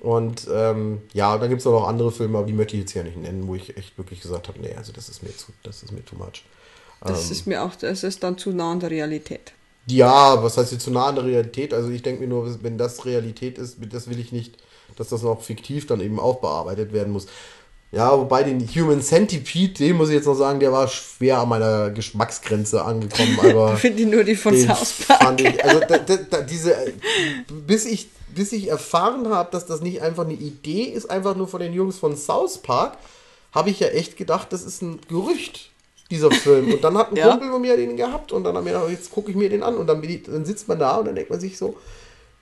[0.00, 3.04] Und ähm, ja, dann gibt es noch andere Filme, aber die möchte ich jetzt hier
[3.04, 5.82] nicht nennen, wo ich echt wirklich gesagt habe, nee, also das ist mir zu, das
[5.82, 6.44] ist mir too much.
[7.02, 7.32] Das Ähm.
[7.32, 9.52] ist mir auch, das ist dann zu nah an der Realität.
[9.86, 11.74] Ja, was heißt jetzt zu nah an der Realität?
[11.74, 14.54] Also ich denke mir nur, wenn das Realität ist, das will ich nicht,
[14.96, 17.26] dass das noch fiktiv dann eben auch bearbeitet werden muss.
[17.92, 21.48] Ja, wobei den Human Centipede, den muss ich jetzt noch sagen, der war schwer an
[21.48, 25.40] meiner Geschmacksgrenze angekommen, aber Ich finde nur die von South Park.
[25.40, 26.76] ich, also da, da, da, diese,
[27.66, 31.48] bis ich, bis ich erfahren habe, dass das nicht einfach eine Idee ist, einfach nur
[31.48, 32.96] von den Jungs von South Park,
[33.52, 35.70] habe ich ja echt gedacht, das ist ein Gerücht,
[36.12, 36.72] dieser Film.
[36.72, 37.30] Und dann hat ein Ja.
[37.30, 39.64] Kumpel von mir den gehabt und dann haben wir gedacht, jetzt gucke ich mir den
[39.64, 41.76] an und dann, dann sitzt man da und dann denkt man sich so,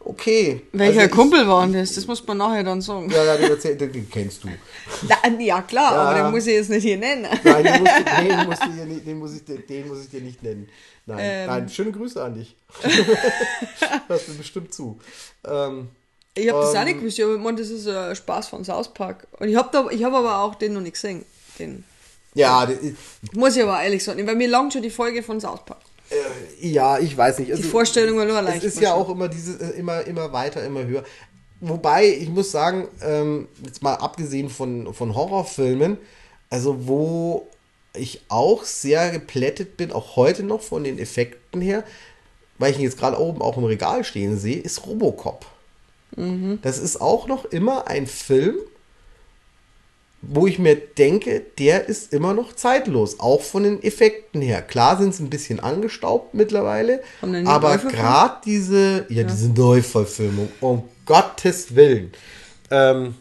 [0.01, 0.62] okay.
[0.72, 1.94] Welcher also Kumpel war denn das?
[1.94, 3.11] Das muss man nachher dann sagen.
[3.11, 4.49] Ja, ja, den, erzähl, den, kennst du.
[5.09, 6.01] Na, ja, klar, Ja.
[6.03, 7.26] aber den muss ich jetzt nicht hier nennen.
[7.44, 10.11] Nein, den musst, du, den, musst du nicht, den, muss ich, dir- den muss ich
[10.11, 10.68] dir nicht nennen.
[11.07, 11.46] Nein, Ähm.
[11.46, 12.55] nein schöne Grüße an dich.
[14.09, 14.99] Hörst du bestimmt zu.
[15.46, 15.88] Ähm,
[16.34, 16.84] Ich habe das auch Ähm.
[16.84, 17.18] nicht gewusst.
[17.18, 19.26] Ich habe das ist ein Spaß von South Park.
[19.38, 21.24] Und ich habe hab aber auch den noch nicht gesehen.
[21.59, 21.84] Den.
[22.34, 22.76] ja, das
[23.32, 25.80] Muss ich aber ehrlich sagen, weil mir langt schon die Folge von South Park.
[26.11, 27.50] Äh, ja, ich weiß nicht.
[27.50, 28.64] Also, Die Vorstellung war nur Es leicht.
[28.64, 31.04] ist ja auch immer diese, äh, immer, immer weiter, immer höher.
[31.61, 35.98] Wobei, ich muss sagen, ähm, jetzt mal abgesehen von, von Horrorfilmen,
[36.50, 37.48] also wo
[37.94, 41.82] ich auch sehr geplättet bin, auch heute noch von den Effekten her,
[42.59, 45.46] weil ich ihn jetzt gerade oben auch im Regal stehen sehe, ist Robocop.
[46.62, 48.56] Das ist auch noch immer ein Film,
[50.20, 54.62] wo ich mir denke, der ist immer noch zeitlos, auch von den Effekten her.
[54.62, 57.00] Klar sind es ein bisschen angestaubt mittlerweile,
[57.44, 62.12] aber gerade diese, ja, diese Neuverfilmung, um Gottes Willen.
[62.70, 63.14] Ähm,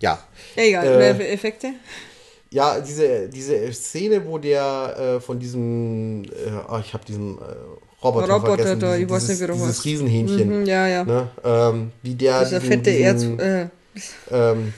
[0.00, 0.18] ja.
[0.54, 1.68] Ja, egal, Äh, welche Effekte?
[2.50, 6.28] Ja, diese, diese Szene, wo der äh, von diesem, äh,
[6.70, 7.40] oh, ich habe diesen äh,
[8.02, 9.84] Roboter, Roboter vergessen, da, ich weiß nicht, wie dieses.
[9.84, 10.60] Riesenhähnchen.
[10.60, 11.04] Mhm, ja, ja.
[11.04, 11.28] Ne?
[11.44, 13.20] Ähm, wie der Dieser diesen- fette Erz.
[13.20, 13.66] diesen- Äh,
[14.30, 14.72] ähm,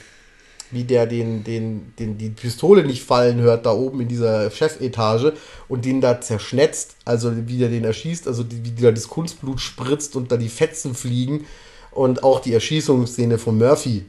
[0.71, 5.33] wie der den, den, den, die Pistole nicht fallen hört, da oben in dieser Chefetage
[5.67, 9.59] und den da zerschnetzt, also wie der den erschießt, also die, wie da das Kunstblut
[9.59, 11.45] spritzt und da die Fetzen fliegen
[11.91, 14.05] und auch die Erschießungsszene von Murphy.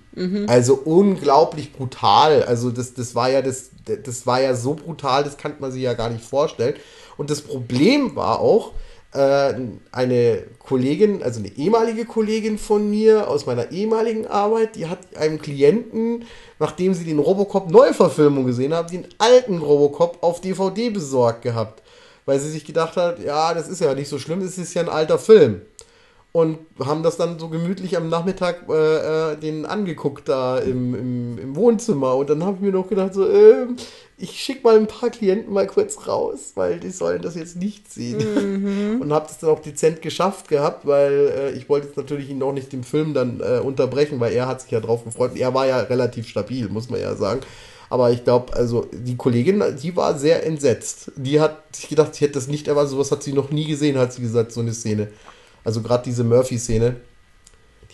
[0.49, 2.45] Also unglaublich brutal.
[2.45, 3.71] Also das, das war ja das,
[4.05, 6.75] das war ja so brutal, das kann man sich ja gar nicht vorstellen.
[7.17, 8.73] Und das Problem war auch,
[9.13, 9.55] äh,
[9.93, 15.41] eine Kollegin, also eine ehemalige Kollegin von mir aus meiner ehemaligen Arbeit, die hat einem
[15.41, 16.25] Klienten,
[16.59, 21.83] nachdem sie den Robocop Neuverfilmung gesehen haben, den alten Robocop auf DVD besorgt gehabt.
[22.25, 24.83] Weil sie sich gedacht hat, ja, das ist ja nicht so schlimm, es ist ja
[24.83, 25.63] ein alter Film.
[26.31, 31.39] Und haben das dann so gemütlich am Nachmittag äh, äh, den angeguckt da im, im,
[31.39, 32.17] im Wohnzimmer.
[32.17, 33.77] Und dann habe ich mir noch gedacht, so, ähm,
[34.23, 37.93] ich schicke mal ein paar Klienten mal kurz raus, weil die sollen das jetzt nicht
[37.93, 39.01] sehen.
[39.03, 42.41] Und habe das dann auch dezent geschafft gehabt, weil äh, ich wollte jetzt natürlich ihn
[42.41, 45.33] auch nicht den Film dann äh, unterbrechen, weil er hat sich ja drauf gefreut.
[45.35, 47.41] Er war ja relativ stabil, muss man ja sagen.
[47.91, 51.11] Aber ich glaube, also die Kollegin, die war sehr entsetzt.
[51.17, 52.93] Die hat sich gedacht, sie hätte das nicht erwartet.
[52.93, 55.09] Sowas hat sie noch nie gesehen, hat sie gesagt, so eine Szene.
[55.65, 56.95] Also gerade diese Murphy-Szene.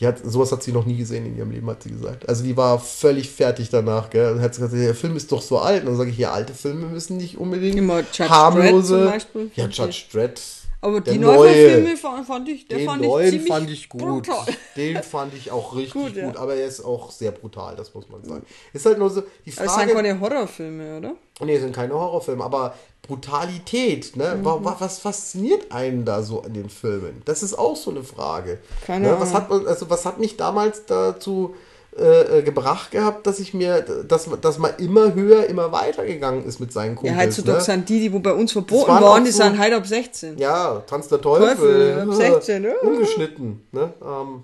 [0.00, 2.28] Die hat, sowas hat sie noch nie gesehen in ihrem Leben, hat sie gesagt.
[2.28, 4.32] Also die war völlig fertig danach, gell?
[4.32, 5.80] Und hat sie gesagt, der Film ist doch so alt.
[5.82, 8.94] Und dann sage ich, ja, alte Filme müssen nicht unbedingt Immer Judge harmlose.
[8.94, 9.50] Dredd zum Beispiel.
[9.56, 10.40] Ja, Judge Dredd.
[10.80, 11.36] Aber der die neue.
[11.36, 14.00] Neuverfilme fand, fand ich, der Den fand neuen ich ziemlich fand ich gut.
[14.00, 14.46] brutal.
[14.76, 16.36] Den fand ich auch richtig Gut, gut, ja.
[16.36, 18.44] aber er ist auch sehr brutal, das muss man sagen.
[18.72, 19.88] Ist halt nur so die Aber es Frage.
[19.88, 21.14] sind keine Horrorfilme, oder?
[21.40, 24.36] Nee, sind keine Horrorfilme, aber Brutalität, ne?
[24.36, 24.44] Mhm.
[24.44, 27.22] wa- Was fasziniert einen da so an den Filmen?
[27.24, 28.58] Das ist auch so eine Frage.
[28.86, 29.16] Keine ne?
[29.18, 29.34] Was Ahnung.
[29.42, 31.54] hat man, also was hat mich damals dazu
[31.98, 36.04] äh, äh, gebracht gehabt, dass ich mir, dass, man- dass man immer höher, immer weiter
[36.06, 37.18] gegangen ist mit seinen Ja, Kumpels.
[37.26, 37.64] heutzutage ne?
[37.64, 40.38] sind die, die wo bei uns verboten waren die so- sind heute ab 16.
[40.38, 41.48] Ja, Tanz der Teufel.
[41.56, 42.70] Teufel, ab 16, ja.
[42.82, 43.66] Ungeschnitten.
[43.72, 43.92] Ne?
[44.02, 44.42] Ähm,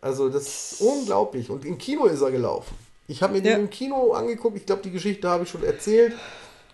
[0.00, 0.42] also das
[0.72, 1.50] ist unglaublich.
[1.50, 2.74] Und im Kino ist er gelaufen.
[3.08, 3.58] Ich habe mir den Ja.
[3.58, 4.56] im Kino angeguckt.
[4.56, 6.12] Ich glaube, die Geschichte habe ich schon erzählt.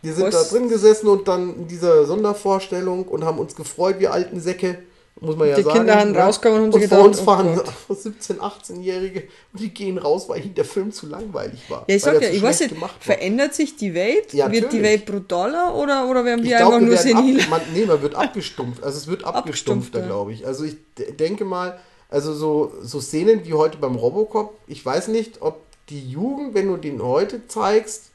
[0.02, 0.50] Wir sind Was?
[0.50, 4.78] da drin gesessen und dann in dieser Sondervorstellung und haben uns gefreut, wir alten Säcke.
[5.20, 5.78] Muss man ja Die sagen.
[5.78, 6.18] Kinder haben ne?
[6.18, 7.68] rausgekommen und haben und sich vor gedacht, uns oh fahren Gott.
[8.04, 11.84] 17-, 18-Jährige und die gehen raus, weil ihnen der Film zu langweilig war.
[11.88, 14.32] Ja, ich sag ja, ich weiß nicht, verändert sich die Welt?
[14.34, 14.82] Ja, wird die.
[14.82, 17.40] Welt brutaler oder, oder werden Ich wir glaube, einfach wir nur senil?
[17.40, 18.82] ab, man, nee, man wird abgestumpft.
[18.82, 20.00] Also es wird abgestumpfter, Abgestumpfter.
[20.02, 20.46] glaube ich.
[20.46, 20.76] Also ich
[21.18, 21.78] denke mal,
[22.10, 26.68] Also so, so Szenen wie heute beim Robocop, ich weiß nicht, ob die Jugend, wenn
[26.68, 28.10] du den heute zeigst,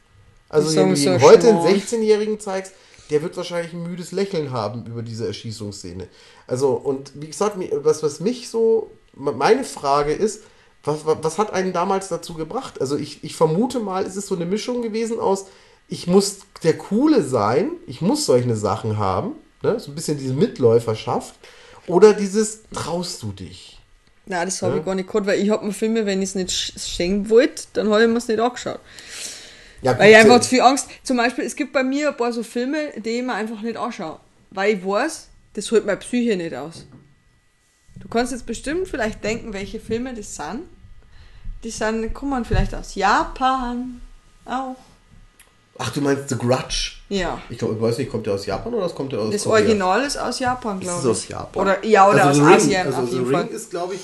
[0.50, 1.76] also Die wenn du so heute einen schmarrn.
[1.76, 2.74] 16-Jährigen zeigst,
[3.10, 6.08] der wird wahrscheinlich ein müdes Lächeln haben über diese Erschießungsszene.
[6.48, 10.44] Also, und wie gesagt, was, was mich so, meine Frage ist,
[10.84, 12.80] was, was, hat einen damals dazu gebracht?
[12.80, 15.48] Also ich, ich vermute mal, es ist so eine Mischung gewesen aus,
[15.88, 19.32] ich muss der Coole sein, ich muss solche Sachen haben,
[19.64, 19.80] ne?
[19.80, 21.34] so ein bisschen diese Mitläuferschaft,
[21.88, 23.80] oder dieses traust du dich?
[24.28, 24.80] Nein, das habe Ja.
[24.80, 27.30] ich gar nicht gehabt, weil ich habe mir Filme, wenn ich es nicht sch- schenken
[27.32, 28.80] wollte, dann habe ich mir es nicht angeschaut.
[29.82, 30.88] Ja, Weil ich einfach zu viel Angst.
[31.04, 33.78] Zum Beispiel, es gibt bei mir ein paar so Filme, die ich mir einfach nicht
[33.78, 34.20] anschaue.
[34.52, 36.86] Weil ich weiß, das holt meine Psyche nicht aus.
[38.00, 40.62] Du kannst jetzt bestimmt vielleicht denken, welche Filme das sind.
[41.64, 44.02] Die sind, kommen vielleicht aus Japan
[44.46, 44.76] auch.
[45.78, 46.94] Ach, du meinst The Grudge?
[47.10, 47.42] Ja.
[47.50, 49.64] Ich glaube, ich weiß nicht, kommt der aus Japan oder kommt der aus Das Korea?
[49.64, 51.08] Original ist aus Japan, Ist glaube ich.
[51.10, 51.62] aus Japan?
[51.62, 53.48] Oder, ja, oder also aus Ring, Asien also auf The jeden Ring Fall.
[53.56, 54.02] ist, glaube ich.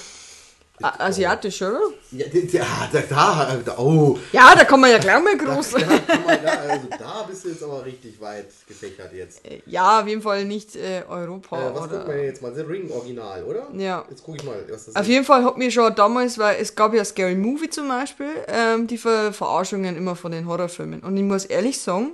[0.82, 1.80] Asiatisch, oder?
[2.12, 2.26] Ja,
[2.64, 4.18] ah, da, da, da, oh.
[4.34, 5.72] Ja, da kann man ja gleich mal groß.
[5.72, 6.02] Da, mal,
[6.44, 9.46] da, also da bist du jetzt aber richtig weit gefächert jetzt.
[9.46, 11.72] Äh, Ja, auf jeden Fall nicht äh, Europa.
[11.74, 12.54] was oder gucken wir jetzt mal?
[12.54, 13.68] The Ring Original, oder?
[13.74, 14.04] Ja.
[14.10, 15.08] Jetzt gucke ich mal, was das Auf ist.
[15.08, 18.88] jeden Fall hat mir schon damals, weil es gab ja Scary Movie zum Beispiel, ähm,
[18.88, 21.02] die Ver Verarschungen immer von den Horrorfilmen.
[21.02, 22.12] Und ich muss ehrlich sagen,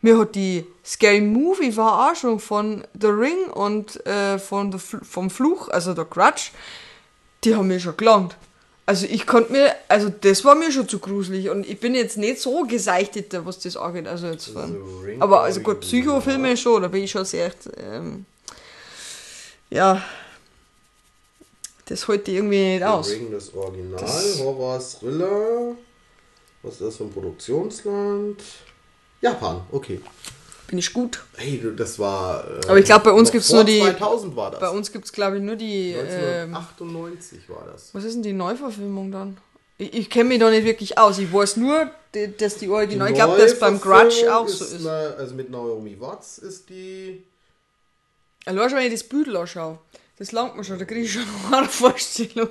[0.00, 5.28] mir hat die Scary Movie Verarschung von The Ring und äh, von the Fl vom
[5.30, 6.50] Fluch, also der Grudge,
[7.44, 8.36] die haben mir schon gelangt.
[8.86, 12.18] Also ich konnte mir, also das war mir schon zu gruselig und ich bin jetzt
[12.18, 14.06] nicht so geseichtet, was das angeht.
[14.06, 15.80] Also jetzt von, Ring aber also gut.
[15.80, 18.26] Psychofilme schon, da bin ich schon sehr, ähm,
[19.70, 20.02] ja,
[21.86, 23.10] das die irgendwie nicht The aus.
[23.10, 25.72] Ring, das Original, Das- Horror, Thriller.
[26.62, 28.42] Was ist das für ein Produktionsland?
[29.20, 30.00] Japan, okay.
[30.66, 31.22] Bin ich gut.
[31.36, 32.44] Hey, das war.
[32.44, 34.60] äh, Aber ich glaub, bei uns gibt's vor nur die- 2000 war das.
[34.60, 35.92] Bei uns gibt es, glaube ich, nur die.
[35.92, 37.90] Ähm, 1998 war das.
[37.92, 39.36] was ist denn die Neuverfilmung dann?
[39.76, 41.18] Ich, ich kenne mich da nicht wirklich aus.
[41.18, 43.08] Ich weiß nur, die- dass die Original.
[43.10, 44.80] Ich glaube, dass beim Grudge auch so ist.
[44.82, 47.22] ne- also mit Naomi Watts ist die.
[48.46, 49.78] Schon, wenn ich das Büdel anschaue.
[50.18, 52.48] Das langt mir schon, da kriege ich schon eine Vorstellung.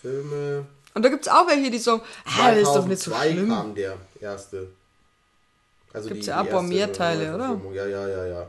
[0.00, 0.64] Filme.
[0.94, 3.32] Und da gibt es auch welche, die sagen, ah, das ist doch nicht so 2002
[3.32, 3.48] schlimm.
[3.50, 4.68] kam der erste.
[5.92, 7.60] Also Gibt's die- ja auch die ein paar erste mehr Teile, oder?
[7.74, 8.46] Ja, ja, ja, ja.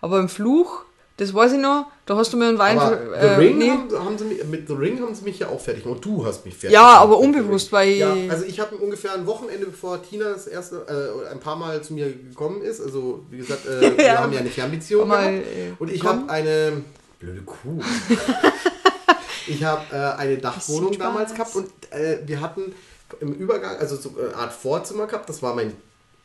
[0.00, 0.82] Aber im Fluch,
[1.16, 2.78] das weiß ich noch, da hast du mir einen Wein.
[2.78, 3.70] Aber The äh, Ring nee.
[3.70, 6.04] haben, haben sie mich, mit The Ring haben sie mich ja auch fertig gemacht.
[6.04, 9.26] Und du hast mich fertig Ja, aber unbewusst, weil- Ja, also ich habe ungefähr ein
[9.26, 10.86] Wochenende, bevor Tina das erste,
[11.28, 12.80] äh, ein paar Mal zu mir gekommen ist.
[12.80, 14.18] Also, wie gesagt, äh, wir Ja.
[14.18, 15.42] haben ja eine Fernbeziehung Mal, äh,
[15.78, 16.72] Und ich habe eine
[17.18, 17.80] blöde Kuh.
[19.46, 22.74] ich habe äh, eine Dachwohnung damals gehabt und äh, wir hatten
[23.20, 25.28] im Übergang, also so eine Art Vorzimmer gehabt.
[25.28, 25.74] Das war mein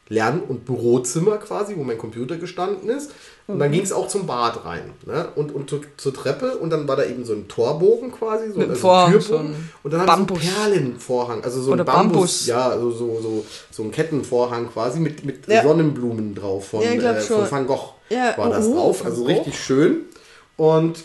[0.08, 3.12] Lern- und Bürozimmer quasi, wo mein Computer gestanden ist.
[3.48, 3.60] Und Mhm.
[3.60, 4.92] dann ging es auch zum Bad rein.
[5.06, 5.28] Ne?
[5.36, 6.58] Und, und zur, zur Treppe.
[6.58, 8.52] Und dann war da eben so ein Torbogen quasi.
[8.52, 9.28] So, Mit also Vorhang, Türbogen.
[9.28, 11.44] so ein und dann haben sie so einen Perlenvorhang.
[11.44, 12.14] Also so Oder ein Bambus.
[12.14, 12.48] Bambus.
[12.48, 15.64] Ja, also so, so, so ein Kettenvorhang quasi mit, mit Ja.
[15.64, 17.94] Sonnenblumen drauf von, Ja, äh, von Van Gogh.
[18.10, 19.00] Ja, war das oh, drauf.
[19.04, 20.02] Van Also richtig schön.
[20.58, 21.04] Und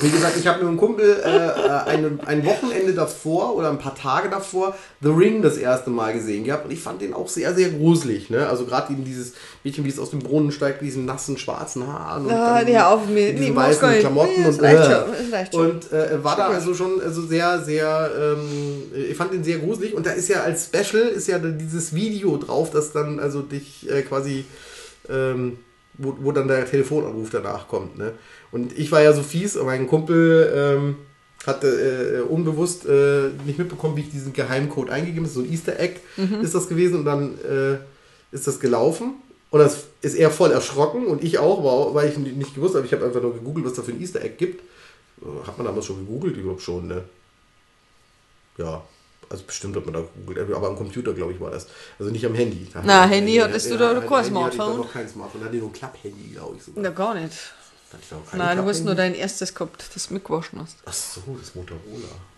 [0.00, 3.78] wie gesagt, ich habe mit einem Kumpel äh, äh, eine, ein Wochenende davor oder ein
[3.78, 7.28] paar Tage davor The Ring das erste Mal gesehen gehabt und ich fand den auch
[7.28, 8.28] sehr, sehr gruselig.
[8.28, 8.46] Ne?
[8.46, 9.32] Also gerade eben dieses
[9.64, 12.68] Mädchen, wie es aus dem Brunnen steigt, mit diesen nassen schwarzen Haaren und Ah, dann
[12.72, 13.28] ja, auf mir.
[13.28, 14.00] mit diesen Nee, weißen.
[14.00, 15.70] Klamotten Nee, und, äh, schon.
[15.70, 19.94] und äh, war da also schon also sehr, sehr, ähm, ich fand den sehr gruselig
[19.94, 23.90] und da ist ja als Special ist ja dieses Video drauf, das dann also dich
[23.90, 24.44] äh, quasi
[25.08, 25.58] ähm,
[25.96, 27.96] wo, wo dann der Telefonanruf danach kommt.
[27.96, 28.12] Ne?
[28.54, 30.96] Und ich war ja so fies und mein Kumpel ähm,
[31.44, 35.34] hatte äh, unbewusst äh, nicht mitbekommen, wie ich diesen Geheimcode eingegeben habe.
[35.34, 35.98] So ein Easter Egg
[36.40, 37.78] ist das gewesen und dann äh,
[38.30, 39.14] ist das gelaufen.
[39.50, 42.86] Und das ist er voll erschrocken und ich auch, weil ich nicht gewusst habe.
[42.86, 44.62] Ich habe einfach nur gegoogelt, was da für ein Easter Egg gibt.
[45.20, 46.36] Äh, Hat man damals schon gegoogelt?
[46.36, 47.02] Ich glaube schon, ne?
[48.56, 48.82] Ja,
[49.30, 51.66] also bestimmt hat man da gegoogelt, aber am Computer, glaube ich, war das.
[51.98, 52.68] Also nicht am Handy.
[52.72, 54.70] Da Na, ich- Handy hattest du da ein kein ich Smartphone?
[54.70, 56.82] Da noch kein Smartphone, da hatte ich nur ein Klapp-Handy, glaube ich sogar.
[56.84, 57.32] Na, gar nicht.
[58.30, 60.76] Da Nein, du hast nur dein erstes gehabt, das du mitgewaschen hast.
[60.84, 61.80] Ach so, das Motorola.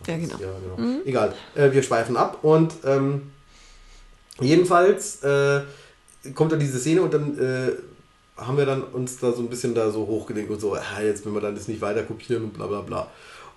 [0.03, 0.41] Ach, Ja, das- genau.
[0.41, 1.01] Ja, genau.
[1.05, 3.31] Egal, äh, wir schweifen ab und ähm,
[4.41, 5.63] jedenfalls äh,
[6.35, 7.73] kommt dann diese Szene und dann äh,
[8.37, 11.25] haben wir dann uns da so ein bisschen da so hochgedenkt und so, ah, jetzt
[11.25, 13.11] will wir dann das nicht weiter kopieren und bla bla bla.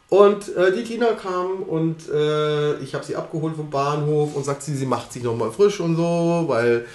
[0.08, 4.64] Und äh, die Tina kam und äh, ich habe sie abgeholt vom Bahnhof und sagt
[4.64, 6.86] sie, sie macht sich nochmal frisch und so, weil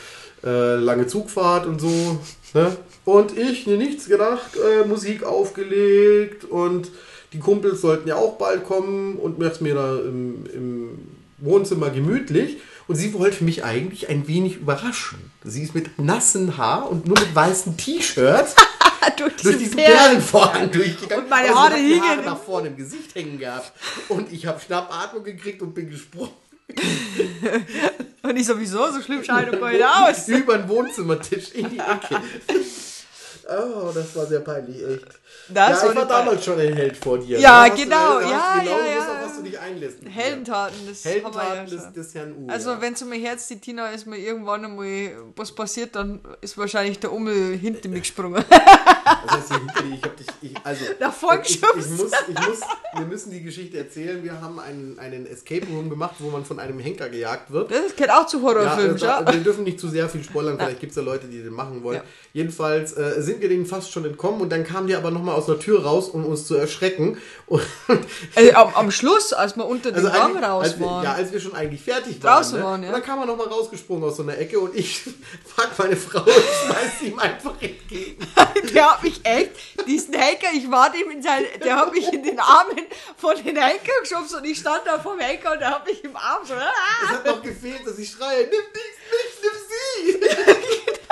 [0.45, 2.19] äh, lange Zugfahrt und so.
[2.55, 2.77] Ne?
[3.05, 6.91] Und ich, mir nichts gedacht, äh, Musik aufgelegt und
[7.33, 10.99] die Kumpels sollten ja auch bald kommen und mir mir da im, im
[11.39, 12.59] Wohnzimmer gemütlich.
[12.87, 15.19] Und sie wollte mich eigentlich ein wenig überraschen.
[15.43, 18.47] Sie ist mit nassen Haar und nur mit weißem T-Shirt
[19.17, 21.25] durch, durch diesen Perlenvorhang durchgegangen.
[21.25, 22.25] Und meine Also, Haare hingen.
[22.25, 23.73] nach vorne im Gesicht hängen gehabt.
[24.09, 26.31] Und ich habe Schnappatmung gekriegt und bin gesprungen.
[28.23, 30.29] Und ich sowieso, so schlimm gar nicht aus.
[30.29, 32.21] Über den Wohnzimmertisch in die Ecke.
[33.49, 35.07] Oh, das war sehr peinlich, echt.
[35.49, 37.39] Das ja, war ich war damals schon ein Held vor dir.
[37.39, 38.99] Ja, du- genau, hast ja, du genau ja, ja.
[38.99, 39.99] auf was du dich einlässt.
[40.09, 42.49] Heldentaten, wir Heldentaten ja des, des Herrn U.
[42.49, 42.81] Also ja.
[42.81, 46.99] wenn zu mir Herz die Tina ist mir irgendwann einmal was passiert, dann ist wahrscheinlich
[46.99, 48.45] der Ummel hinter mir gesprungen.
[48.49, 51.91] Das heißt, dir, ich hab dich, ich, also, Nach vorn ich, ich, geschubst.
[51.91, 52.61] muss, ich muss,
[52.97, 54.23] wir müssen die Geschichte erzählen.
[54.23, 57.71] Wir haben einen, einen Escape Room gemacht, wo man von einem Henker gejagt wird.
[57.71, 59.33] Das gehört auch zu Ja, Horrorfilmen, äh, da, ja.
[59.33, 61.83] wir dürfen nicht zu sehr viel spoilern, vielleicht gibt es ja Leute, die den machen
[61.83, 61.99] wollen.
[61.99, 62.05] Ja.
[62.33, 65.47] Jedenfalls äh, sind wir denen fast schon entkommen und dann kam die aber nochmal aus
[65.47, 67.19] der Tür raus, um uns zu erschrecken.
[67.47, 67.63] Und,
[68.35, 71.05] Also, am, am Schluss, als wir unter dem also eigentlich- raus als waren.
[71.05, 72.63] Ja, als wir schon eigentlich fertig Draußen waren.
[72.63, 72.65] Ne?
[72.65, 72.89] waren, ja.
[72.89, 75.03] Und dann kam er nochmal rausgesprungen aus so einer Ecke und ich
[75.55, 78.27] frag meine Frau und schmeiß ihm einfach entgegen.
[78.75, 79.51] Der hat mich echt,
[79.87, 82.79] diesen Henker, ich war dem in sein, der hat mich in den Armen
[83.17, 86.17] von den Henker geschubst und ich stand da vom Henker und der hat mich im
[86.17, 86.55] Arm so.
[86.55, 87.09] Es Ah!
[87.13, 91.04] hat noch gefehlt, dass ich schreie, nimm dich nimm sie!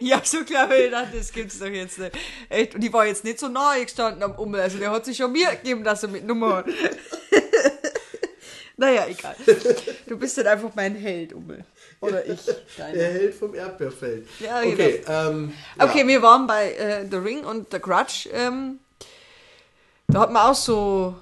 [0.00, 2.12] Ja, so klar, ich dachte, das gibt's doch jetzt nicht.
[2.48, 5.16] Echt, und ich war jetzt nicht so nahe gestanden am Ummel, also der hat sich
[5.16, 6.66] schon mir gegeben, dass er mit Nummer hat.
[8.76, 9.34] naja, egal.
[10.06, 11.64] Du bist dann einfach mein Held, Ummel.
[12.00, 12.44] Oder ich.
[12.44, 12.98] Der Deine.
[12.98, 14.28] Held vom Erdbeerfeld.
[14.38, 16.06] Ja, okay, ähm, Okay, ja.
[16.06, 18.28] wir waren bei äh, The Ring und The Grudge.
[18.32, 18.78] Ähm,
[20.08, 21.14] da hat man auch so.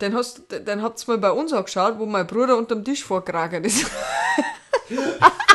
[0.00, 3.86] Den, hast, habt's mal bei uns angeschaut, wo mein Bruder unterm Tisch vorgeragert ist.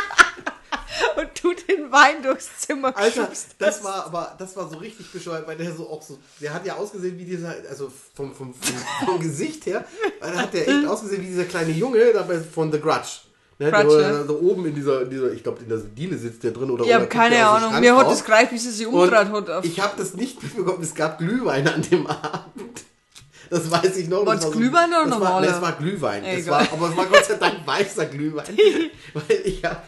[1.68, 5.58] den Wein durchs Zimmer Alter, geschubst das war aber, das war so richtig bescheuert, weil
[5.58, 9.20] der so auch so, der hat ja ausgesehen wie dieser, also vom, vom, vom, vom
[9.20, 9.86] Gesicht her,
[10.20, 13.20] weil da hat der echt ausgesehen wie dieser kleine Junge dabei von The Grudge.
[13.60, 16.44] Ne, Grudge, der, da oben in dieser, in dieser ich glaube, in der Diele sitzt
[16.44, 17.80] der drin oder Ich habe keine Ahnung.
[17.80, 19.50] Mir hat das gereicht, wie sie sich Und umgedreht hat.
[19.50, 22.86] Auf ich habe das nicht mitbekommen, es gab Glühwein an dem Abend.
[23.50, 24.26] Das weiß ich noch.
[24.26, 25.42] War Glühwein oder das war, normaler?
[25.42, 26.24] nee, Es war Glühwein.
[26.24, 28.58] Es war, aber es war Gott sei Dank weißer Glühwein.
[29.14, 29.82] weil ich habe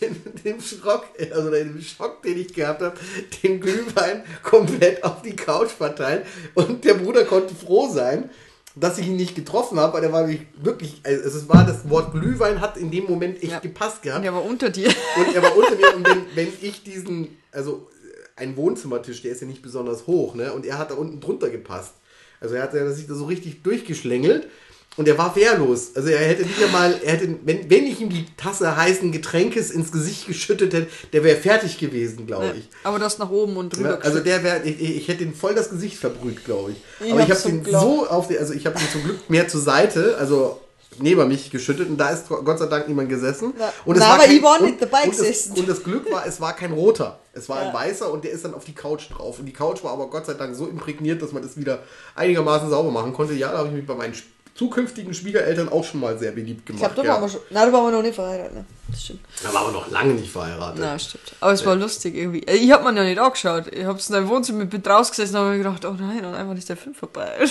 [0.00, 2.96] in dem Schock, also in dem Schock, den ich gehabt habe,
[3.42, 6.26] den Glühwein komplett auf die Couch verteilt.
[6.54, 8.30] Und der Bruder konnte froh sein,
[8.74, 10.28] dass ich ihn nicht getroffen habe, weil der war
[10.62, 13.58] wirklich, also es war das Wort Glühwein hat in dem Moment echt Ja.
[13.58, 14.20] gepasst gehabt.
[14.20, 14.88] und er war unter dir.
[15.16, 17.88] Und er war unter mir und wenn, wenn ich diesen, also
[18.36, 20.52] ein Wohnzimmertisch, der ist ja nicht besonders hoch, ne?
[20.54, 21.92] Und er hat da unten drunter gepasst.
[22.40, 24.48] Also er hat ja sich da so richtig durchgeschlängelt
[24.96, 25.92] und er war wehrlos.
[25.94, 29.70] Also er hätte nicht einmal, er hätte, wenn, wenn ich ihm die Tasse heißen Getränkes
[29.70, 32.68] ins Gesicht geschüttet hätte, der wäre fertig gewesen, glaube ich.
[32.84, 33.90] Aber das nach oben und drüber.
[33.90, 37.06] Ja, also der wäre, ich, ich hätte ihn voll das Gesicht verbrüht, glaube ich.
[37.06, 37.84] Ich Aber ich habe ihn geglaubt.
[37.84, 40.60] so auf die, also ich habe ihn zum Glück mehr zur Seite, also
[40.98, 43.54] neben mich geschüttet und da ist Gott sei Dank niemand gesessen.
[43.58, 43.72] Ja.
[43.86, 46.54] Und es Na, war aber kein, und, und das, und das Glück war, es war
[46.54, 47.68] kein roter, es war Ja.
[47.68, 49.38] ein weißer und der ist dann auf die Couch drauf.
[49.38, 51.78] Und die Couch war aber Gott sei Dank so imprägniert, dass man das wieder
[52.14, 53.32] einigermaßen sauber machen konnte.
[53.32, 54.12] Ja, da habe ich mich bei meinen
[54.54, 56.94] zukünftigen Schwiegereltern auch schon mal sehr beliebt ich gemacht.
[56.94, 57.28] glaube, da ja.
[57.28, 57.40] schon.
[57.50, 58.54] Nein, da waren wir noch nicht verheiratet.
[58.54, 58.64] Ne?
[58.90, 59.20] Das stimmt.
[59.42, 60.78] Da waren wir noch lange nicht verheiratet.
[60.78, 61.32] Na, stimmt.
[61.40, 62.42] Aber es war lustig irgendwie.
[62.46, 63.68] Äh, Ich hab mir ja nicht angeschaut.
[63.72, 66.34] Ich hab's in deinem Wohnzimmer mit draus gesessen und habe mir gedacht, oh nein, und
[66.34, 67.30] einfach ist der Film vorbei.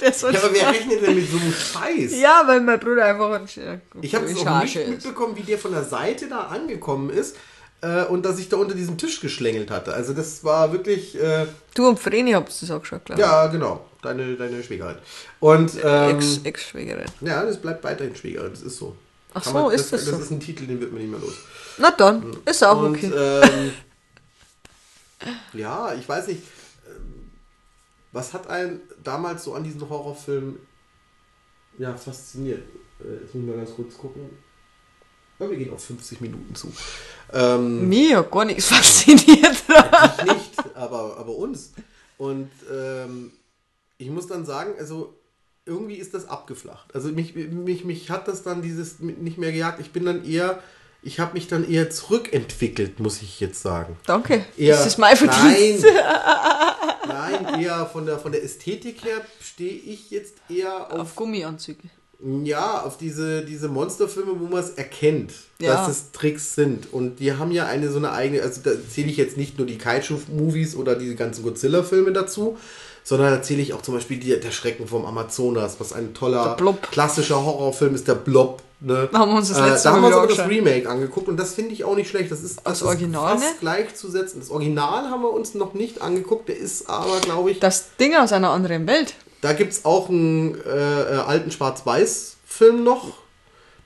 [0.00, 2.20] der Ja, aber wer rechnet denn mit so einem Scheiß?
[2.20, 4.88] Ja, weil mein Bruder einfach ein Sch- Ich habe es auch nicht ist.
[4.88, 7.36] mitbekommen, wie der von der Seite da angekommen ist
[7.80, 9.94] äh, und dass ich da unter diesem Tisch geschlängelt hatte.
[9.94, 13.26] Also das war wirklich, äh, Du und Vreni habt das auch geschaut, glaube ich.
[13.26, 14.96] ja genau, deine, deine Schwägerin.
[15.40, 17.06] Und ähm, Ex- Ex-Schwägerin.
[17.20, 18.96] ja, das bleibt weiterhin Schwägerin, das ist so.
[19.32, 20.22] Ach Kann so, man, ist das das so?
[20.22, 21.34] ist ein Titel, den wird man nicht mehr los.
[21.78, 23.12] Na dann, ist auch und okay.
[23.14, 23.72] ähm,
[25.52, 26.42] ja, ich weiß nicht,
[26.88, 27.30] ähm,
[28.12, 30.58] was hat einen damals so an diesen Horrorfilmen
[31.78, 32.62] ja, fasziniert?
[33.00, 34.30] Äh, Jetzt muss ich mal ganz kurz gucken.
[35.38, 36.70] Ja, wir gehen auf 50 Minuten zu.
[37.32, 39.56] Ähm, Mir gar nichts fasziniert.
[40.18, 41.72] Dich nicht, aber, aber uns.
[42.18, 43.32] Und ähm,
[44.00, 45.14] ich muss dann sagen, also
[45.66, 46.94] irgendwie ist das abgeflacht.
[46.94, 49.78] Also mich, mich, mich hat das dann dieses nicht mehr gejagt.
[49.80, 50.58] Ich bin dann eher,
[51.02, 53.96] ich habe mich dann eher zurückentwickelt, muss ich jetzt sagen.
[54.06, 54.44] Danke.
[54.56, 55.84] Eher, das ist mein Verdienst.
[55.84, 61.16] Nein, nein, eher von der, von der Ästhetik her stehe ich jetzt eher auf, Auf
[61.16, 61.88] Gummianzüge.
[62.44, 65.74] ja, auf diese, diese Monsterfilme, wo man es erkennt, Ja.
[65.74, 66.92] dass es Tricks sind.
[66.92, 69.66] Und die haben ja eine so eine eigene, also da zähle ich jetzt nicht nur
[69.66, 72.56] die Kaiju-Movies oder diese ganzen Godzilla-Filme dazu,
[73.04, 76.56] sondern da zähle ich auch zum Beispiel die, der Schrecken vom Amazonas, was ein toller
[76.90, 78.62] klassischer Horrorfilm ist, der Blob.
[78.82, 79.10] Ne?
[79.12, 80.48] Haben wir uns das letzte da Mal haben wir uns aber das.
[80.48, 82.30] Remake angeguckt und das finde ich auch nicht schlecht.
[82.30, 83.56] Das ist, das Das ist Original, fast ne?
[83.60, 84.40] gleichzusetzen.
[84.40, 88.16] Das Original haben wir uns noch nicht angeguckt, der ist aber, glaube ich, Das Ding
[88.16, 89.14] aus einer anderen Welt.
[89.42, 93.12] da gibt es auch einen äh, äh, alten Schwarz-Weiß-Film noch.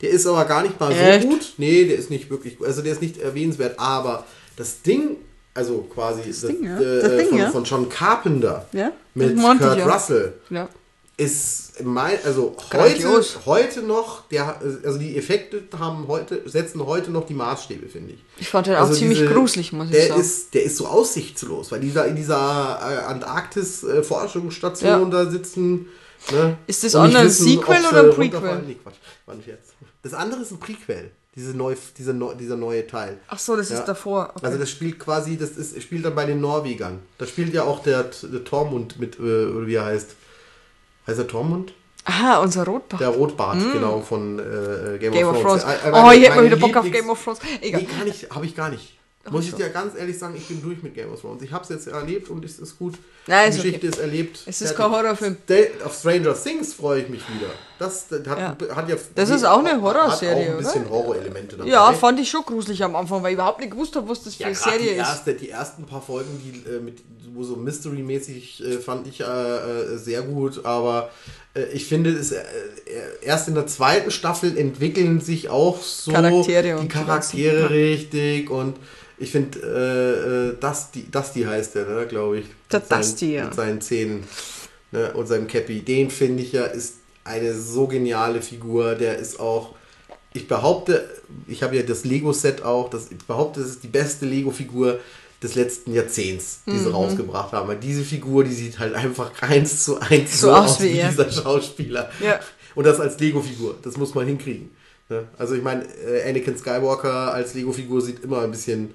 [0.01, 1.23] Der ist aber gar nicht mal Echt?
[1.23, 1.55] so gut.
[1.57, 2.67] Nee, der ist nicht wirklich gut.
[2.67, 3.79] Also der ist nicht erwähnenswert.
[3.79, 4.25] Aber
[4.57, 5.17] das Ding
[5.55, 6.78] also quasi das, Ding, ja.
[6.80, 7.50] äh, Das Ding, von, ja.
[7.50, 9.86] von John Carpenter Ja, mit das meinte Kurt.
[9.94, 10.32] Russell
[11.16, 17.24] ist mein, also heute, heute noch, der, also die Effekte haben heute, setzen heute noch
[17.24, 18.24] die Maßstäbe, finde ich.
[18.38, 20.20] Ich fand den auch Also ziemlich diese- gruselig, muss ich der sagen.
[20.20, 25.86] Ist, der ist so aussichtslos, weil dieser in dieser äh, Antarktis-Forschungsstation da sitzen.
[26.32, 28.38] Ne, Ist das andere ein Sequel oder ein Prequel?
[28.38, 28.66] runterfallen.
[28.66, 28.94] Nee, Quatsch,
[29.26, 29.74] war nicht jetzt.
[30.02, 33.18] Das andere ist ein Prequel, diese neu, diese neu, dieser neue Teil.
[33.28, 33.78] Ach so, das Ja.
[33.78, 34.30] ist davor.
[34.35, 34.47] Okay.
[34.47, 37.01] Also das spielt quasi, das ist, spielt dann bei den Norwegern.
[37.18, 40.14] Da spielt ja auch der, der Tormund mit, äh, oder wie er heißt.
[41.07, 41.72] Heißt er Tormund?
[42.07, 42.99] Aha, unser Rotbach.
[42.99, 45.64] Der Rotbart, genau, von äh, Game, Game of Thrones.
[45.64, 47.41] Äh, äh, oh, ich hätte mal wieder Bock auf Game of Thrones.
[47.62, 47.82] Egal.
[48.05, 48.99] Nee, habe ich gar nicht.
[49.31, 51.43] Muss ich dir ganz ehrlich sagen, ich bin durch mit Game of Thrones.
[51.43, 52.95] Ich habe es jetzt erlebt und es ist gut.
[53.27, 53.97] Nein, Die ist Geschichte okay.
[53.97, 54.39] ist erlebt.
[54.45, 55.37] Es ist kein Horrorfilm.
[55.85, 57.51] Of Stranger Things freue ich mich wieder.
[57.79, 58.57] Das, das hat, Ja.
[58.77, 58.97] hat ja.
[59.14, 60.91] Das ist auch eine hat Horrorserie, auch ein bisschen oder?
[60.91, 61.70] Horrorelemente dabei.
[61.70, 64.35] Ja, fand ich schon gruselig am Anfang, weil ich überhaupt nicht gewusst habe, was das
[64.35, 64.99] für Ja, eine Serie die, ist.
[64.99, 66.99] erste, die ersten paar Folgen, die äh, mit
[67.35, 71.11] wo so Mystery-mäßig äh, fand ich äh, äh, sehr gut, aber
[71.55, 72.43] äh, ich finde, es äh,
[73.22, 78.76] erst in der zweiten Staffel entwickeln sich auch so Charaktere die Charaktere richtig und
[79.18, 82.47] ich finde, äh, Dusty, Dusty heißt der, ne, glaube ich.
[82.70, 83.45] Der Mit seinen- Dusty, ja.
[83.45, 84.24] Mit seinen Zähnen
[84.91, 85.80] ne, und seinem Cappy.
[85.82, 88.97] Den finde ich ja, ist eine so geniale Figur.
[88.97, 89.74] Der ist auch,
[90.32, 91.09] ich behaupte,
[91.47, 94.99] ich habe ja das Lego-Set auch, das, ich behaupte, das ist die beste Lego-Figur
[95.45, 96.84] des letzten Jahrzehnts, die Mhm.
[96.84, 97.68] sie rausgebracht haben.
[97.68, 101.09] Weil diese Figur, die sieht halt einfach eins zu eins So aus wie er.
[101.11, 102.11] dieser Schauspieler.
[102.20, 102.40] Ja.
[102.74, 103.76] Und das als Lego-Figur.
[103.82, 104.70] Das muss man hinkriegen.
[105.09, 105.28] Ne?
[105.38, 108.92] Also ich meine, äh, Anakin Skywalker als Lego-Figur sieht immer ein bisschen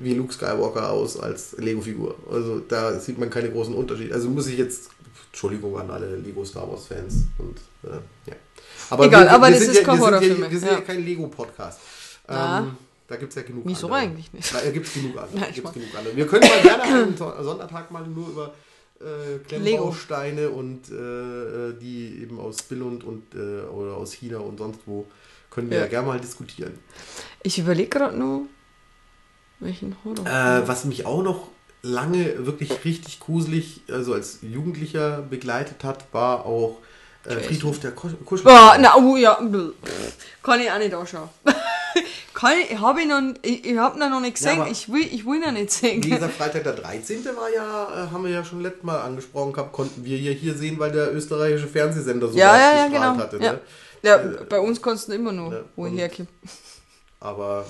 [0.00, 2.14] wie Luke Skywalker aus als Lego-Figur.
[2.30, 4.14] Also da sieht man keine großen Unterschiede.
[4.14, 4.90] Also muss ich jetzt,
[5.32, 7.56] Entschuldigung an alle Lego Star Wars Fans und
[7.90, 7.94] äh,
[8.30, 8.36] ja.
[8.90, 10.80] Aber Egal, aber das sind ist ja, kein wir sind ja, wir sind ja ja.
[10.82, 11.80] kein Lego-Podcast.
[12.28, 12.76] Ähm,
[13.08, 14.00] da gibt es ja genug Wieso andere.
[14.02, 14.54] eigentlich nicht?
[14.54, 15.40] Da gibt es genug andere.
[15.40, 16.16] Nein, ich gibt's mag- genug andere.
[16.16, 18.54] Wir können mal gerne einen Sondertag mal nur über
[19.00, 24.58] äh, Klemmbausteine und äh, äh, die eben aus Billund und äh, oder aus China und
[24.58, 25.06] sonst wo
[25.50, 25.88] können wir ja, Ja.
[25.88, 26.78] gerne mal diskutieren.
[27.42, 28.42] Ich überlege gerade nur,
[29.60, 30.26] welchen Horror.
[30.26, 31.48] Äh, was mich auch noch
[31.82, 36.78] lange wirklich richtig gruselig, also als Jugendlicher begleitet hat, war auch
[37.24, 37.36] äh.
[37.36, 39.36] Friedhof der Kusch- Oh, na, oh ja,
[40.42, 41.28] kann ich auch nicht anschauen.
[42.34, 45.24] kann ich, habe noch, ich, ich habe ihn noch nicht gesehen, aber- ich will, ich
[45.26, 46.02] will ihn nicht sehen.
[46.04, 47.24] Wie gesagt, Freitag der 13.
[47.24, 50.54] war ja, äh, haben wir ja schon letztes Mal angesprochen gehabt, konnten wir ja hier
[50.54, 53.16] sehen, weil der österreichische Fernsehsender so ja, ja, ja, genau.
[53.16, 53.38] hatte.
[53.40, 53.52] ja.
[53.52, 53.60] Ne?
[54.02, 54.18] ja,
[54.48, 56.28] bei uns kannst du immer noch, Ja, wo ich herkomme.
[57.20, 57.64] Aber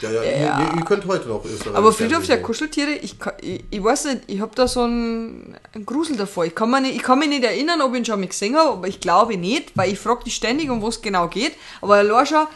[0.00, 0.60] ja, ja, Ja.
[0.72, 4.06] Ihr, ihr, könnt heute noch österreichische Aber Friedhof der Kuscheltiere, ich, kann- ich, ich weiß
[4.06, 6.44] nicht, ich habe da so einen, einen Grusel davor.
[6.44, 8.56] Ich kann, mir nicht, ich kann mich nicht erinnern, ob ich ihn schon mal gesehen
[8.56, 11.52] habe, aber ich glaube nicht, weil ich frage dich ständig, um was genau geht.
[11.80, 12.46] Aber schon,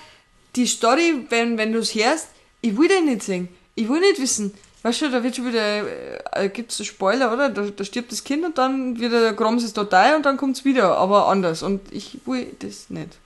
[0.57, 2.29] die Story, wenn, wenn du es hörst,
[2.61, 3.49] ich will den nicht sehen.
[3.75, 4.53] Ich will nicht wissen.
[4.83, 5.83] Weißt du, da wird schon wieder,
[6.37, 7.49] äh, gibt es Spoiler, oder?
[7.51, 10.57] Da, da stirbt das Kind und dann wird der Groms ist total und dann kommt
[10.57, 11.63] es wieder, aber anders.
[11.63, 13.19] Und ich will das nicht.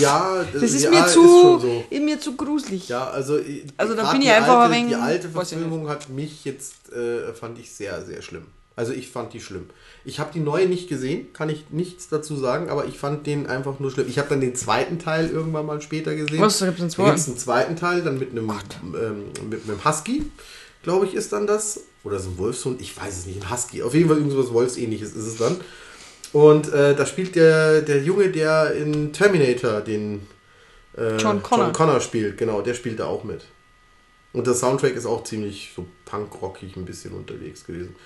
[0.00, 2.00] Ja, Das ist ja, mir ist zu, schon so.
[2.00, 2.88] mir zu gruselig.
[2.88, 6.08] Ja, also, äh, Also da bin ich einfach alte, ein wenig- Die alte Verfilmung hat
[6.08, 8.46] mich jetzt, äh, fand ich sehr, sehr schlimm.
[8.78, 9.66] Also ich fand die schlimm.
[10.04, 13.48] Ich habe die neue nicht gesehen, kann ich nichts dazu sagen, aber ich fand den
[13.48, 14.06] einfach nur schlimm.
[14.08, 16.40] Ich habe dann den zweiten Teil irgendwann mal später gesehen.
[16.40, 17.10] Was, da gibt's einen Da zweiten?
[17.10, 18.48] gibt's einen zweiten Teil, dann mit einem,
[18.94, 20.30] ähm, mit einem Husky,
[20.84, 21.80] glaube ich, ist dann das.
[22.04, 23.82] Oder so ein Wolfshund, ich weiß es nicht, ein Husky.
[23.82, 25.56] Auf jeden Fall irgendwas Wolfsähnliches ist es dann.
[26.32, 30.28] Und äh, da spielt der, der Junge, der in Terminator den
[30.96, 31.64] äh, John Connor.
[31.64, 33.44] John Connor spielt, genau, der spielt da auch mit.
[34.32, 37.96] Und der Soundtrack ist auch ziemlich so punkrockig ein bisschen unterwegs gewesen.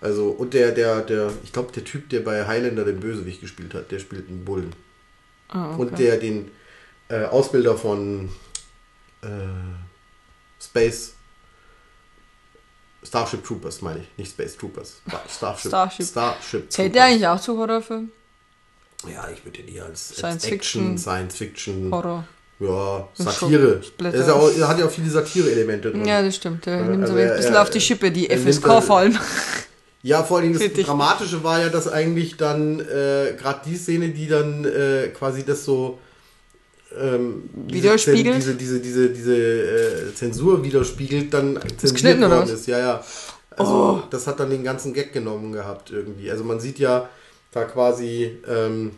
[0.00, 3.74] Also, und der, der, der, ich glaube, der Typ, der bei Highlander den Bösewicht gespielt
[3.74, 4.72] hat, der spielt einen Bullen.
[5.48, 5.80] Ah, okay.
[5.82, 6.50] Und der den
[7.08, 8.30] äh, Ausbilder von
[9.22, 9.26] äh,
[10.62, 11.12] Space
[13.02, 15.00] Starship Troopers, meine ich, nicht Space Troopers.
[15.36, 15.68] Starship.
[15.68, 16.06] Starship.
[16.06, 18.10] Starship Zählt der eigentlich auch zu Horrorfilm?
[19.10, 20.98] Ja, ich würde den eher als, als Science Action, Fiction.
[20.98, 22.26] Science Fiction, Horror.
[22.58, 23.80] ja, Satire.
[23.98, 26.04] Er, ja auch, er hat ja auch viele Satire-Elemente drin.
[26.04, 26.66] Ja, das stimmt.
[26.66, 28.80] Ja, nimmt also aber er- ein bisschen er- auf die Schippe, die er FSK da-
[28.82, 29.18] vor allem.
[30.02, 30.72] Ja, vor allem das.
[30.72, 35.64] Dramatische war ja, dass eigentlich dann äh, gerade die Szene, die dann äh, quasi das
[35.64, 35.98] so
[36.98, 38.36] ähm, Widerspiegelt?
[38.36, 42.50] Diese, diese, diese, diese äh, Zensur widerspiegelt, dann zensiert worden was?
[42.50, 42.54] Oh.
[42.54, 42.66] ist.
[42.66, 43.04] Ja, ja.
[43.56, 46.30] Also das hat dann den ganzen Gag genommen gehabt irgendwie.
[46.30, 47.08] Also man sieht ja
[47.52, 48.92] da quasi, ähm,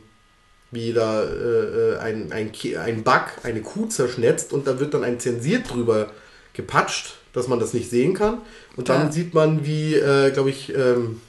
[0.70, 5.04] wie da äh, äh, ein, ein, ein Bug eine Kuh zerschnetzt und da wird dann
[5.04, 6.10] ein zensiert drüber
[6.52, 8.38] gepatscht, dass man das nicht sehen kann.
[8.76, 9.12] Und dann Ja.
[9.12, 11.20] sieht man, wie, äh, glaube ich, ähm,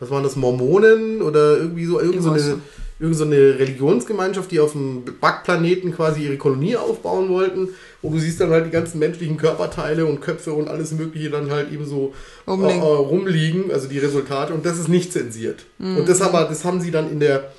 [0.00, 2.60] was waren das, Mormonen oder irgendwie so, irgend so eine,
[3.00, 7.68] irgend so eine Religionsgemeinschaft, die auf dem Backplaneten quasi ihre Kolonie aufbauen wollten.
[8.00, 11.50] Und du siehst dann halt die ganzen menschlichen Körperteile und Köpfe und alles Mögliche dann
[11.50, 12.14] halt eben so
[12.46, 12.80] äh, Rumliegen.
[12.80, 14.54] äh, rumliegen, also die Resultate.
[14.54, 15.64] Und das ist nicht zensiert.
[15.80, 17.50] Und das, aber, das haben sie dann in der,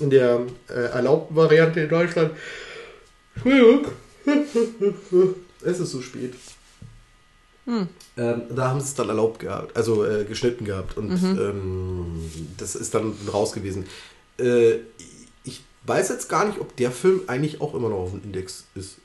[0.00, 2.32] in der äh, erlaubten Variante in Deutschland.
[3.36, 3.86] Entschuldigung.
[5.64, 6.34] es ist so spät.
[7.66, 7.88] Ähm,
[8.54, 12.94] da haben sie es dann erlaubt gehabt, also äh, geschnitten gehabt und ähm, das ist
[12.94, 13.86] dann raus gewesen.
[14.38, 14.76] Äh,
[15.44, 18.64] ich weiß jetzt gar nicht, ob der Film eigentlich auch immer noch auf dem Index
[18.74, 18.98] ist.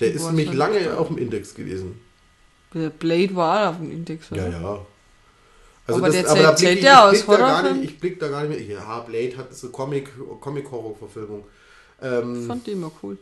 [0.00, 0.56] Der ist Boah, nämlich schon.
[0.56, 2.00] lange auf dem Index gewesen.
[2.72, 4.48] Der Blade war auf dem Index, oder?
[4.48, 4.86] Ja, ja.
[5.86, 7.82] Aber der zählt- da blick zählt ich- aus Horrorfilm?
[7.82, 8.78] Ich blick da gar nicht mehr.
[8.78, 10.10] Ja, Blade hat so Comic,
[10.40, 11.44] Comic-Horror-Verfilmung.
[12.02, 13.18] Ähm, Fand die immer cool.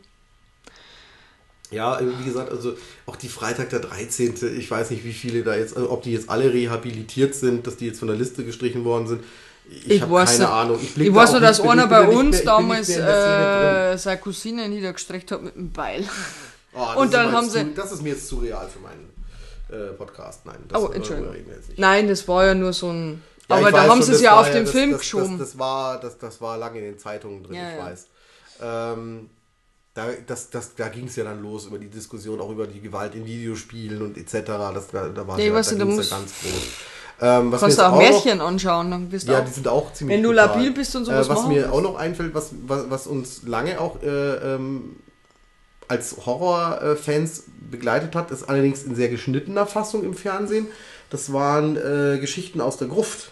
[1.73, 2.73] Ja, äh, wie gesagt, also
[3.05, 4.35] auch die Freitag der 13.
[4.57, 7.77] Ich weiß nicht, wie viele da jetzt, also ob die jetzt alle rehabilitiert sind, dass
[7.77, 9.23] die jetzt von der Liste gestrichen worden sind.
[9.69, 10.49] Ich, Ich habe weiß keine nicht.
[10.53, 10.79] Ahnung.
[10.97, 14.67] Ich da weiß nur, dass einer ich bei uns mehr- ich damals äh, seine Cousine
[14.69, 16.03] niedergestreckt hat mit einem Beil.
[16.73, 18.37] Oh, das und ist dann mir haben jetzt sie- Zu, das ist mir jetzt zu
[18.37, 19.09] real für meinen
[19.69, 20.45] äh, Podcast.
[20.45, 21.31] Nein, das Oh, Entschuldigung.
[21.31, 21.79] reden wir jetzt nicht.
[21.79, 23.21] Nein, das war ja nur so ein.
[23.49, 25.37] Ja, aber ich da haben schon, sie es ja auf den das, Film das, geschoben.
[25.39, 27.85] Das, das, war, das, das war lange in den Zeitungen drin, Ja, ich ja.
[27.85, 28.07] weiß.
[28.61, 29.29] Ähm,
[29.93, 32.81] da das, das, da ging es ja dann los über die Diskussion, auch über die
[32.81, 34.33] Gewalt in Videospielen und etc.
[34.73, 36.51] Das, da, da war Nee, ja, weißt da du, da ganz groß.
[37.21, 39.45] Ähm, was Kannst du auch noch- Märchen anschauen, dann bist du Ja, auch.
[39.45, 40.47] die sind auch ziemlich Wenn du brutal.
[40.47, 41.69] labil bist und sowas äh, Was mir willst.
[41.69, 44.07] auch noch einfällt, was, was, was uns lange auch äh,
[44.55, 44.95] ähm,
[45.87, 50.67] als Horrorfans begleitet hat, ist allerdings in sehr geschnittener Fassung im Fernsehen.
[51.11, 53.31] Das waren äh, Geschichten aus der Gruft.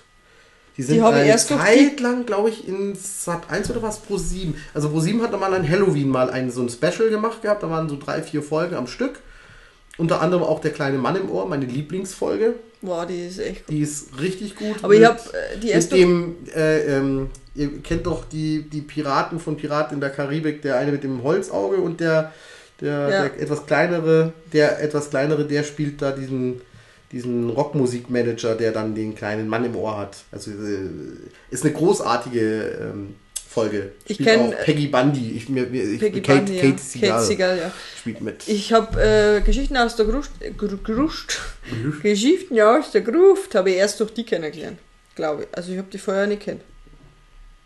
[0.81, 3.99] Die sind Die ich eine erst Zeit lang, glaube ich, in Sat 1 oder was
[3.99, 4.55] Pro 7.
[4.73, 7.61] Also Pro 7 hat mal an Halloween mal ein, so ein Special gemacht gehabt.
[7.61, 9.19] Da waren so drei, vier Folgen am Stück.
[9.99, 12.55] Unter anderem auch der kleine Mann im Ohr, meine Lieblingsfolge.
[12.81, 13.75] Boah, die ist echt gut.
[13.75, 14.77] Die ist richtig gut.
[14.81, 15.95] Aber ich Mit- habe äh, die mit erste.
[15.95, 20.77] dem, äh, ähm, ihr kennt doch die, die Piraten von Piraten in der Karibik, der
[20.77, 22.33] eine mit dem Holzauge und der,
[22.79, 23.09] der, Ja.
[23.09, 26.61] der etwas kleinere, der etwas kleinere, der spielt da diesen,
[27.11, 30.17] diesen Rockmusikmanager, der dann den kleinen Mann im Ohr hat.
[30.31, 30.89] Also äh,
[31.49, 33.15] ist eine großartige ähm,
[33.49, 33.91] Folge.
[34.07, 35.31] Ich Spielt kenn- auch Peggy Bundy.
[35.31, 36.61] Ich, mir, ich, Peggy Kate, Bundy, ja.
[36.61, 37.71] Kate Seagal Kate Seagal, ja.
[37.99, 38.47] spielt mit.
[38.47, 41.39] Ich habe äh, Geschichten aus der Gruft, Gru- Gruft,
[42.01, 44.79] Geschichten ja aus der Gruft, habe ich erst durch die kennengelernt,
[45.15, 45.47] glaube ich.
[45.51, 46.61] Also ich habe die vorher nicht kennt.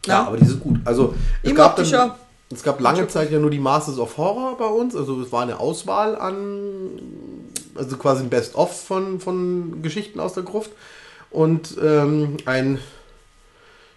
[0.07, 0.77] Ja, aber die sind gut.
[0.85, 2.11] Also es Ich gab, dann,
[2.51, 4.95] es gab lange Zeit ja nur die Masters of Horror bei uns.
[4.95, 6.99] Also es war eine Auswahl an,
[7.75, 10.71] also quasi ein Best-of von, von Geschichten aus der Gruft.
[11.29, 12.79] Und ähm, ein,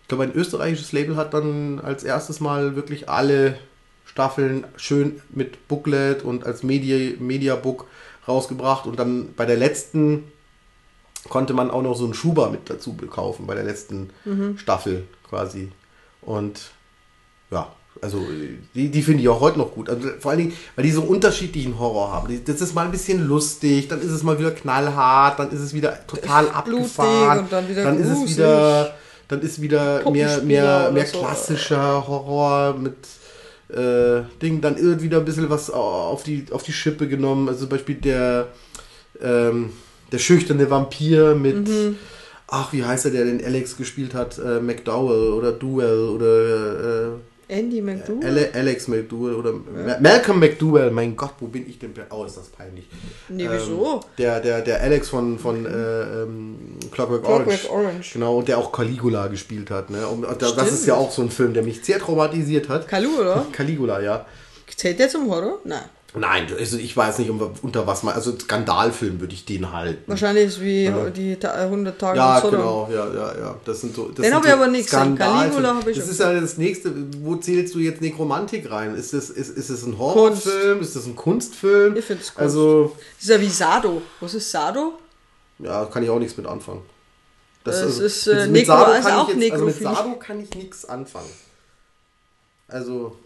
[0.03, 3.59] ich glaube, ein österreichisches Label hat dann als erstes Mal wirklich alle
[4.05, 7.87] Staffeln schön mit Booklet und als Media, Mediabook
[8.27, 8.87] rausgebracht.
[8.87, 10.25] Und dann bei der letzten
[11.29, 14.11] konnte man auch noch so einen Schuber mit dazu kaufen, bei der letzten
[14.57, 15.71] Staffel quasi.
[16.23, 16.71] Und
[17.51, 18.25] ja, also
[18.75, 19.89] die, die finde ich auch heute noch gut.
[19.89, 22.41] Also vor allen Dingen, weil die so unterschiedlichen Horror haben.
[22.45, 25.75] Das ist mal ein bisschen lustig, dann ist es mal wieder knallhart, dann ist es
[25.75, 27.41] wieder total abgefahren.
[27.41, 28.95] und dann wieder dann ist es wieder,
[29.29, 31.19] dann ist wieder mehr, mehr, mehr so.
[31.19, 32.95] klassischer Horror mit
[33.77, 37.49] äh, Ding, dann irgendwie wieder ein bisschen was auf die, auf die Schippe genommen.
[37.49, 38.49] Also zum Beispiel der,
[39.23, 39.71] ähm,
[40.13, 41.97] der schüchterne Vampir mit, Mhm.
[42.47, 44.39] ach, wie heißt er, der den Alex gespielt hat?
[44.39, 47.11] Äh, McDowell oder Duell oder
[47.49, 48.25] Andy McDowell.
[48.27, 50.91] Ale Alex McDowell oder Ma- Malcolm McDowell.
[50.91, 51.93] Mein Gott, wo bin ich denn?
[52.11, 52.87] Oh, ist das peinlich.
[53.29, 53.95] Nee, wieso?
[53.95, 56.57] Ähm, der, der, der Alex von, von äh, ähm,
[56.91, 57.71] Clockwork, Clockwork Orange.
[57.71, 58.13] Orange.
[58.13, 59.89] Genau, und der auch Caligula gespielt hat.
[59.91, 60.07] Ne?
[60.07, 60.69] Und, das Stimmt.
[60.69, 62.87] ist ja auch so ein Film, der mich sehr traumatisiert hat.
[62.93, 63.47] Oder?
[63.53, 64.27] Caligula, ja.
[64.77, 65.59] Zählt der zum Horror?
[65.65, 65.81] Nein.
[66.15, 68.15] Nein, also ich weiß nicht, unter was man.
[68.15, 70.03] Also Skandalfilm würde ich den halten.
[70.07, 73.55] Wahrscheinlich ist wie die Ta 100 Tage Ja, genau, ja, ja, ja.
[73.67, 74.07] Das sind so.
[74.09, 74.99] Das Den sind hab so ich aber nicht gesehen.
[75.17, 75.45] Skandalfilme.
[75.51, 76.93] Caligula hab ich Das ist ja das nächste.
[77.21, 78.95] Wo zählst du jetzt Nekromantik rein?
[78.95, 80.81] Ist das, ist, ist es ein Horrorfilm?
[80.81, 81.95] Ist das ein Kunstfilm?
[81.95, 82.41] Ich find's Kunst.
[82.41, 84.01] Also, Das ist ja wie Sado.
[84.21, 84.95] Was ist Sado?
[85.59, 86.83] ja, kann ich auch nichts mit anfangen.
[87.65, 89.75] Das ist, mit- äh, mit Nekro- Sado ist kann auch jetzt, also mit.
[89.77, 91.29] Sado kann ich nichts anfangen.
[92.69, 93.17] Also,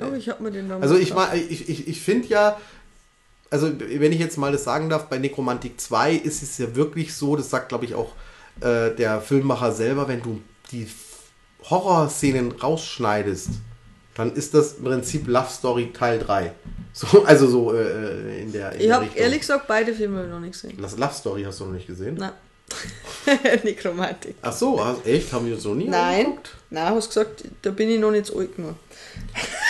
[0.00, 1.12] Oh, ich hab mir den da Also ich,
[1.50, 2.58] ich, ich, ich finde ja,
[3.50, 7.14] also wenn ich jetzt mal das sagen darf, bei Nekromantik 2 ist es ja wirklich
[7.14, 8.12] so, das sagt glaube ich auch
[8.60, 10.40] äh, der Filmmacher selber, wenn du
[10.70, 10.88] die
[11.68, 13.50] Horrorszenen rausschneidest,
[14.14, 16.52] dann ist das im Prinzip Love Story Teil 3.
[16.94, 20.52] So, also so äh, in der, in Ich habe ehrlich gesagt beide Filme noch nicht
[20.52, 20.76] gesehen.
[20.82, 22.16] Das Love Story hast du noch nicht gesehen?
[22.16, 22.32] Nein.
[23.62, 24.36] Nekromantik.
[24.42, 25.32] Ach so, echt?
[25.32, 26.26] Haben wir uns noch nie Nein.
[26.26, 26.50] angeguckt?
[26.68, 28.74] Nein, hast gesagt, da bin ich noch nicht so alt genug.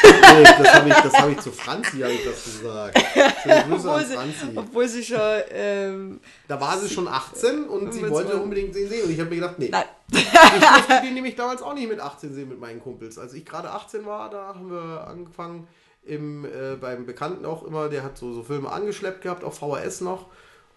[0.04, 3.04] Nee, das habe ich, das hab ich zu Franzi, habe ich das gesagt.
[3.42, 4.46] Schöne Grüße Obwohl an sie, Franzi.
[4.56, 5.20] obwohl sie schon.
[5.50, 9.04] Ähm, Da war sie schon 18 und sie wollte unbedingt den sehen.
[9.04, 9.68] Und ich habe mir gedacht, nee.
[9.70, 9.84] nein.
[10.10, 13.18] Ich durfte den nämlich damals auch nicht mit 18 sehen mit meinen Kumpels.
[13.18, 15.68] Als ich gerade 18 war, da haben wir angefangen,
[16.04, 20.00] im, äh, beim Bekannten auch immer, der hat so, so Filme angeschleppt gehabt, auf VHS
[20.00, 20.26] noch.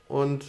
[0.07, 0.45] Und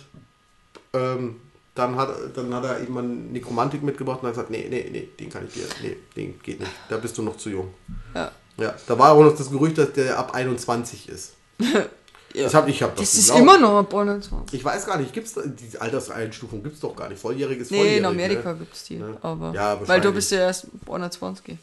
[0.93, 1.41] ähm,
[1.77, 5.09] dann, hat, dann hat er eben mal Nekromantik mitgebracht und hat gesagt, nee, nee, nee,
[5.21, 6.73] den kann ich dir, nee, den geht nicht.
[6.89, 7.73] Da bist du noch zu jung.
[8.15, 8.33] Ja.
[8.59, 11.35] Ja, da war auch noch das Gerücht, dass der ab 21 ist.
[12.35, 12.43] Ja.
[12.43, 14.59] Das hab, ich hab das Das ist immer noch ab 21.
[14.59, 17.19] Ich weiß gar nicht, gibt's die Alterseinstufung gibt es doch gar nicht.
[17.19, 17.99] Volljährig ist Nee, volljährig.
[18.01, 18.59] in Amerika ne?
[18.59, 18.97] gibt's die.
[18.97, 19.17] Ne?
[19.23, 21.57] Aber Ja, weil du bist ja erst 21.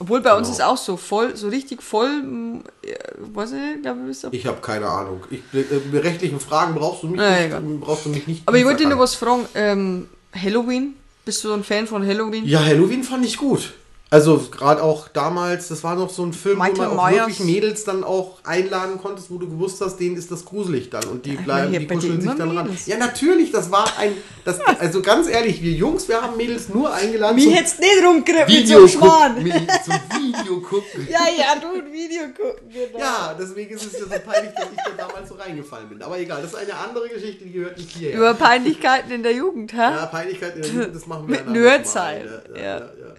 [0.00, 0.58] Obwohl bei uns Genau.
[0.58, 2.94] ist auch so voll, so richtig voll, mm, äh,
[3.34, 4.28] weiß ich nicht, glaube ich, bist du.
[4.30, 5.24] Ich habe keine Ahnung.
[5.30, 8.42] Ich, äh, bei rechtlichen Fragen brauchst du mich, Na, nicht, brauchst du mich nicht.
[8.46, 9.46] Aber ich wollte dir noch was fragen.
[9.54, 10.94] Ähm, Halloween?
[11.24, 12.46] Bist du ein Fan von Halloween?
[12.46, 13.72] Ja, Halloween fand ich gut.
[14.10, 17.26] Also gerade auch damals, das war noch so ein Film, Michael wo man auch Myers.
[17.26, 21.04] wirklich Mädels dann auch einladen konntest, wo du gewusst hast, denen ist das gruselig dann
[21.04, 22.66] und die bleiben, die kuscheln sich dann ran.
[22.68, 22.86] Mädels.
[22.86, 24.12] Ja, natürlich, das war ein,
[24.46, 28.48] das, also ganz ehrlich, wir Jungs, wir haben Mädels nur eingeladen zum hättest nicht rumgekriegt
[28.48, 31.08] mit so Video einem gucken, zum Video gucken.
[31.10, 32.98] Ja, ja, du ein Video gucken, genau.
[32.98, 36.02] Ja, deswegen ist es ja so peinlich, dass ich da damals so reingefallen bin.
[36.02, 38.16] Aber egal, das ist eine andere Geschichte, die gehört nicht hierher.
[38.16, 39.76] Über Peinlichkeiten in der Jugend, hä?
[39.76, 41.52] ja, Peinlichkeit in der Jugend, das machen wir Mit Mal.
[41.52, 42.62] Nerdzeit, Ja, ja.
[42.62, 43.14] ja, ja.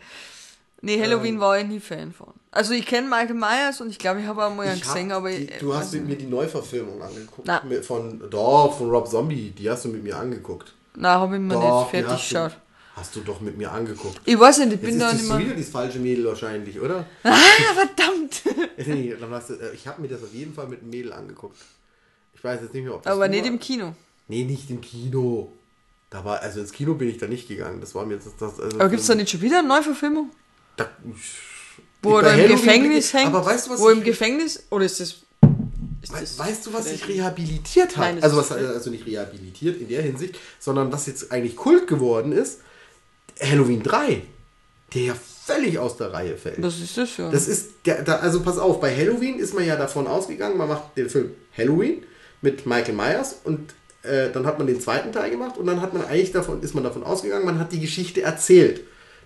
[0.82, 2.34] Nee, Halloween war ich nie Fan von.
[2.52, 5.30] Also ich kenne Michael Myers und ich glaube, ich habe auch mal einen gesehen, aber
[5.30, 7.46] die, ich, du hast mit mir die Neuverfilmung angeguckt.
[7.48, 7.62] Na.
[7.82, 9.52] Von, doch, von Rob Zombie.
[9.52, 10.74] Die hast du mit mir angeguckt.
[10.96, 12.58] Nein, habe ich mir Doch, nicht fertig geschaut.
[12.96, 14.20] hast du doch mit mir angeguckt.
[14.26, 15.40] Ich weiß nicht, ich bin ist da das nicht mehr...
[15.40, 17.06] wieder das falsche Mädel wahrscheinlich, oder?
[17.24, 17.38] Ah,
[17.76, 18.42] verdammt!
[18.78, 21.58] nee, äh, ich habe mir das auf jeden Fall mit einem Mädel angeguckt.
[22.34, 23.52] Ich weiß jetzt nicht mehr, ob das Aber nicht war.
[23.52, 23.94] im Kino.
[24.28, 25.52] Nee, nicht im Kino.
[26.10, 27.82] Da war, also ins Kino bin ich da nicht gegangen.
[27.82, 28.36] Das war mir jetzt das.
[28.38, 30.32] das also Aber gibt es da nicht schon wieder eine Neuverfilmung?
[30.80, 30.90] Da,
[32.02, 33.28] Wo er im Gefängnis hängt?
[33.28, 34.64] aber weißt du, was Wo ich- im Gefängnis...
[34.70, 35.10] Oder ist das...
[36.02, 38.16] Ist We das weißt du, was sich rehabilitiert hat?
[38.16, 42.32] Nein, also was also nicht rehabilitiert in der Hinsicht, sondern was jetzt eigentlich Kult geworden
[42.32, 42.60] ist,
[43.42, 44.22] Halloween 3,
[44.94, 45.14] der ja
[45.46, 46.64] völlig aus der Reihe fällt.
[46.64, 47.30] Das ist das ja.
[47.30, 50.70] Das ist, der, da, also pass auf, bei Halloween ist man ja davon ausgegangen, man
[50.70, 52.04] macht den Film Halloween
[52.42, 53.74] mit Michael Myers und
[54.04, 56.76] äh, dann hat man den zweiten Teil gemacht und dann hat man eigentlich davon, ist
[56.76, 58.82] man davon ausgegangen, man hat die Geschichte erzählt.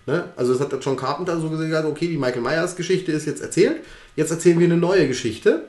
[0.06, 0.24] Ne?
[0.36, 3.82] Also das hat John Carpenter so gesagt, okay, die Michael Myers Geschichte ist jetzt erzählt,
[4.16, 5.64] jetzt erzählen wir eine neue Geschichte.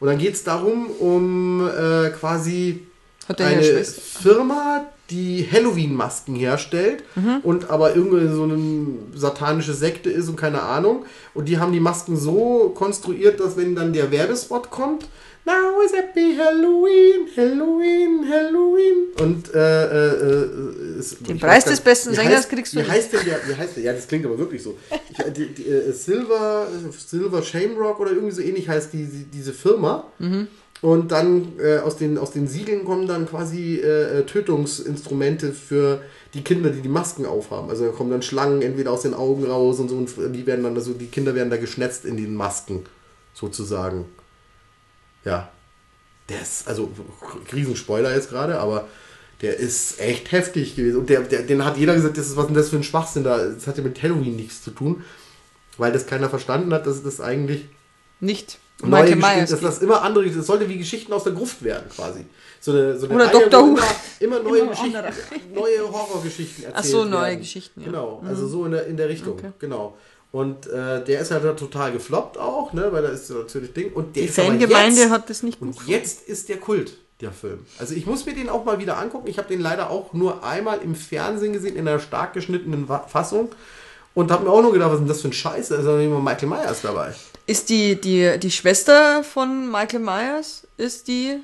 [0.00, 2.86] Und dann geht es darum, um äh, quasi
[3.28, 3.84] eine.
[3.84, 7.02] Firma, die Halloween-Masken herstellt
[7.42, 11.04] und aber irgendwie so eine satanische Sekte ist und keine Ahnung.
[11.34, 15.08] Und die haben die Masken so konstruiert, dass wenn dann der Werbespot kommt,
[15.50, 18.96] Now is happy Halloween, Halloween, Halloween.
[19.20, 22.90] Und äh, äh, äh, es, Den Preis des besten Sängers heißt- kriegst du Wie nicht.
[22.92, 23.82] heißt denn der, wie heißt der?
[23.84, 24.76] Ja, das klingt aber wirklich so.
[24.90, 29.52] Ich, die, die, äh, Silver, Silver Shamrock oder irgendwie so ähnlich heißt die, die, diese
[29.52, 30.04] Firma.
[30.18, 30.46] Mhm.
[30.82, 36.00] Und dann äh, aus, den, aus den Siegeln kommen dann quasi äh, Tötungsinstrumente für
[36.32, 37.68] die Kinder, die die Masken aufhaben.
[37.68, 40.62] Also da kommen dann Schlangen entweder aus den Augen raus und so und die werden
[40.64, 42.84] dann, also die Kinder werden da geschnetzt in den Masken,
[43.34, 44.06] sozusagen.
[45.24, 45.48] Ja.
[46.28, 46.90] Der ist, also
[47.52, 48.86] Riesenspoiler jetzt gerade, aber
[49.42, 50.98] der ist echt heftig gewesen.
[50.98, 53.24] Und der, der, den hat jeder gesagt, das ist, was denn das für ein Schwachsinn
[53.24, 53.38] da?
[53.38, 55.02] Das hat ja mit Halloween nichts zu tun,
[55.78, 57.64] weil das keiner verstanden hat, dass das eigentlich
[58.20, 58.58] Nicht.
[58.82, 59.50] neue Michael Myers.
[59.50, 62.26] dass das immer andere, das sollte wie Geschichten aus der Gruft werden quasi.
[62.60, 63.62] So eine, so eine Oder Dr.
[63.70, 63.78] Who.
[64.20, 65.12] Immer, neue Immer Geschichten, andere.
[65.54, 67.38] neue Horrorgeschichten erzählt Ach so, neue werden.
[67.40, 67.86] Geschichten, ja.
[67.86, 69.52] Genau, also so in der, in der Richtung, Okay.
[69.58, 69.96] genau.
[70.32, 73.92] Und äh, der ist halt total gefloppt auch, ne, weil da ist natürlich Ding.
[73.92, 75.76] Und der Die Fangemeinde jetzt, hat das nicht gut.
[75.76, 77.66] und jetzt ist der Kult, der Film.
[77.78, 79.26] Also ich muss mir den auch mal wieder angucken.
[79.26, 83.48] Ich habe den leider auch nur einmal im Fernsehen gesehen, in einer stark geschnittenen Fassung.
[84.14, 85.68] Und habe mir auch nur gedacht, was ist denn das für ein Scheiß?
[85.68, 87.14] Da ist ja immer Michael Myers dabei.
[87.46, 91.38] Ist die, die, die Schwester von Michael Myers, ist die...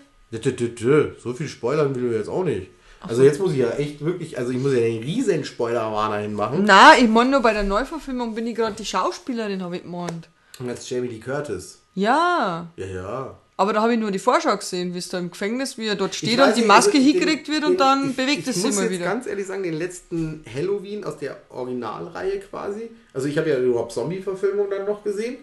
[1.23, 2.69] So viel spoilern will du jetzt auch nicht.
[3.09, 6.65] Also jetzt muss ich ja echt wirklich, also ich muss ja den riesen Spoiler-Warner hinmachen.
[6.65, 10.29] Na, ich meine nur bei der Neuverfilmung bin ich gerade die Schauspielerin, habe ich gemeint.
[10.59, 11.81] Und jetzt Jamie Lee Curtis.
[11.95, 13.37] Ja, Ja, ja.
[13.57, 15.95] aber da habe ich nur die Vorschau gesehen, wie es da im Gefängnis, wie er
[15.97, 18.49] dort Ich steht und die Maske also hingekriegt wird den- und dann ich, bewegt ich
[18.49, 19.05] es sich muss immer jetzt wieder.
[19.07, 22.91] ganz ehrlich sagen, den letzten Halloween aus der Originalreihe quasi.
[23.15, 25.37] Also ich habe ja die Rob Zombie-Verfilmung dann noch gesehen.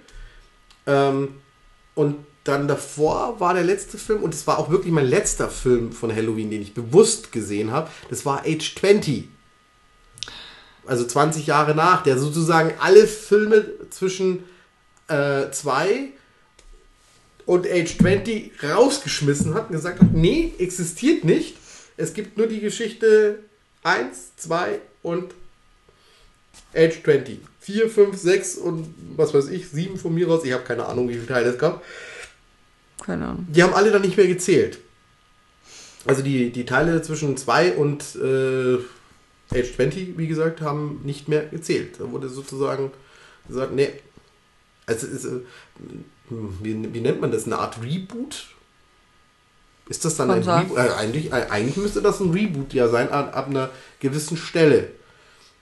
[0.85, 1.35] Ähm,
[1.95, 5.91] und dann davor war der letzte Film, und es war auch wirklich mein letzter Film
[5.93, 7.89] von Halloween, den ich bewusst gesehen habe.
[8.09, 9.29] Das war Age 20.
[10.85, 14.43] Also 20 Jahre nach, der sozusagen alle Filme zwischen
[15.07, 16.09] 2
[17.45, 21.57] und Age 20 rausgeschmissen hat und gesagt hat, nee, existiert nicht.
[21.95, 23.39] Es gibt nur die Geschichte
[23.83, 25.33] 1, 2 und
[26.73, 27.39] Age 20.
[27.59, 30.43] 4, 5, 6 und was weiß ich, 7 von mir aus.
[30.43, 31.81] Ich habe keine Ahnung, wie viele Teile es gab.
[33.05, 33.47] Keine Ahnung.
[33.49, 34.79] Die haben alle dann nicht mehr gezählt.
[36.05, 38.75] Also die, die Teile zwischen 2 und äh,
[39.51, 41.95] Age 20, wie gesagt, haben nicht mehr gezählt.
[41.99, 42.91] Da wurde sozusagen
[43.47, 43.89] gesagt, nee.
[44.85, 45.41] Also ist, äh,
[46.29, 47.45] wie, wie nennt man das?
[47.45, 48.47] Eine Art Reboot?
[49.89, 50.63] Ist das dann Kann ein sein.
[50.63, 50.77] Reboot?
[50.77, 54.89] Äh, eigentlich, äh, eigentlich müsste das ein Reboot ja sein, ab, ab einer gewissen Stelle.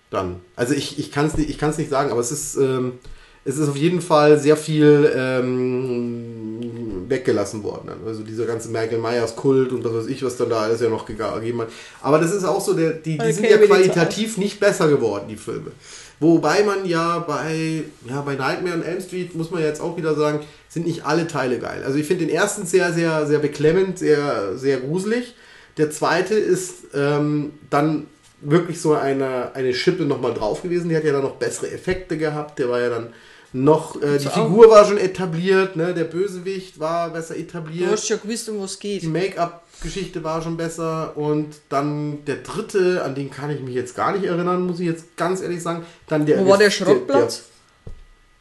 [0.09, 0.41] Dann.
[0.55, 2.99] Also ich, ich kann es nicht, ich nicht sagen, aber es ist, ähm,
[3.45, 6.80] es ist auf jeden Fall sehr viel ähm,
[7.11, 7.83] weggelassen worden.
[7.87, 7.99] Dann.
[8.07, 10.89] Also dieser ganze Michael Myers Kult und was weiß ich, was dann da alles ja
[10.89, 11.67] noch gegeben hat.
[12.01, 15.25] Aber das ist auch so, der, die, die Okay, sind ja qualitativ nicht besser geworden,
[15.29, 15.71] die Filme.
[16.19, 20.15] Wobei man ja bei, ja, bei Nightmare on Elm Street, muss man jetzt auch wieder
[20.15, 20.39] sagen,
[20.69, 21.83] sind nicht alle Teile geil.
[21.85, 25.35] Also ich finde den ersten sehr, sehr, sehr beklemmend, sehr, sehr gruselig.
[25.77, 28.07] Der zweite ist ähm, dann
[28.41, 30.89] wirklich so eine, eine Schippe nochmal drauf gewesen.
[30.89, 32.59] Die hat ja dann noch bessere Effekte gehabt.
[32.59, 33.13] Der war ja dann
[33.53, 35.93] noch, äh, die Figur war schon etabliert, ne?
[35.93, 37.91] der Bösewicht war besser Du etabliert.
[37.91, 39.03] hast schon gewusst, um was es Die geht.
[39.11, 44.13] Make-up-Geschichte war schon besser und dann der dritte, an den kann ich mich jetzt gar
[44.13, 45.83] nicht erinnern, muss ich jetzt ganz ehrlich sagen.
[46.07, 47.43] Dann der, Wo war der der- Schrottplatz?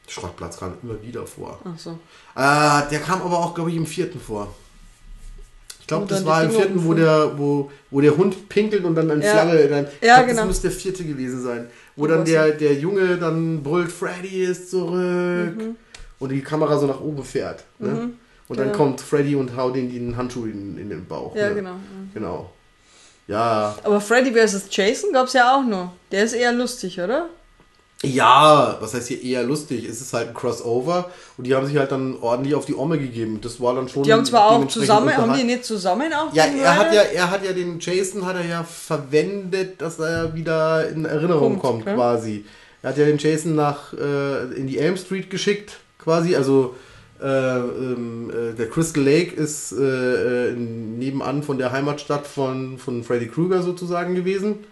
[0.07, 1.59] Der, Schrottplatz kam immer wieder vor.
[1.65, 1.91] Ach so.
[2.37, 4.55] Äh, der kam aber auch, glaube ich, im vierten vor.
[5.81, 9.11] Ich glaube, das war im vierten, wo der, wo, wo der Hund pinkelt und dann
[9.11, 9.33] eine Ja.
[9.33, 9.67] Schlange.
[9.69, 10.39] Dann, Ja, glaub, genau.
[10.43, 11.69] Das muss der vierte gewesen sein.
[12.01, 15.57] Wo dann der, der Junge dann brüllt, Freddy ist zurück.
[15.57, 15.77] Mhm.
[16.19, 17.65] Und die Kamera so nach oben fährt.
[17.79, 18.11] Ne?
[18.49, 18.79] Und dann genau.
[18.79, 21.37] kommt Freddy und haut ihm den Handschuh in, in den Bauch.
[21.37, 21.55] Ja, ne?
[21.55, 21.71] genau.
[21.71, 21.77] ja.
[22.15, 22.51] Genau.
[23.29, 23.77] Ja.
[23.85, 24.65] Aber Freddy vs.
[24.71, 25.93] Jason gab es ja auch noch.
[26.11, 27.29] Der ist eher lustig, oder?
[28.03, 29.85] Ja, was heißt hier eher lustig?
[29.85, 32.99] Es ist halt ein Crossover und die haben sich halt dann ordentlich auf die Omme
[32.99, 33.41] gegeben.
[33.43, 34.05] Das war dann schon.
[34.05, 36.33] Die haben zwar auch zusammen, haben die nicht zusammen auch?
[36.33, 40.35] Ja, er hat ja, er hat ja den Jason hat er ja verwendet, dass er
[40.35, 41.95] wieder in Erinnerung Kommt, kommt, ne?
[41.95, 42.47] quasi.
[42.83, 46.35] Er hat ja den Jason nach äh, in die Elm Street geschickt, quasi.
[46.35, 46.75] Also
[47.23, 53.05] äh, ähm, äh, der Crystal Lake ist äh, äh, nebenan von der Heimatstadt von, von
[53.05, 54.65] Freddy Krueger sozusagen gewesen.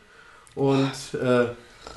[0.55, 1.49] Und äh,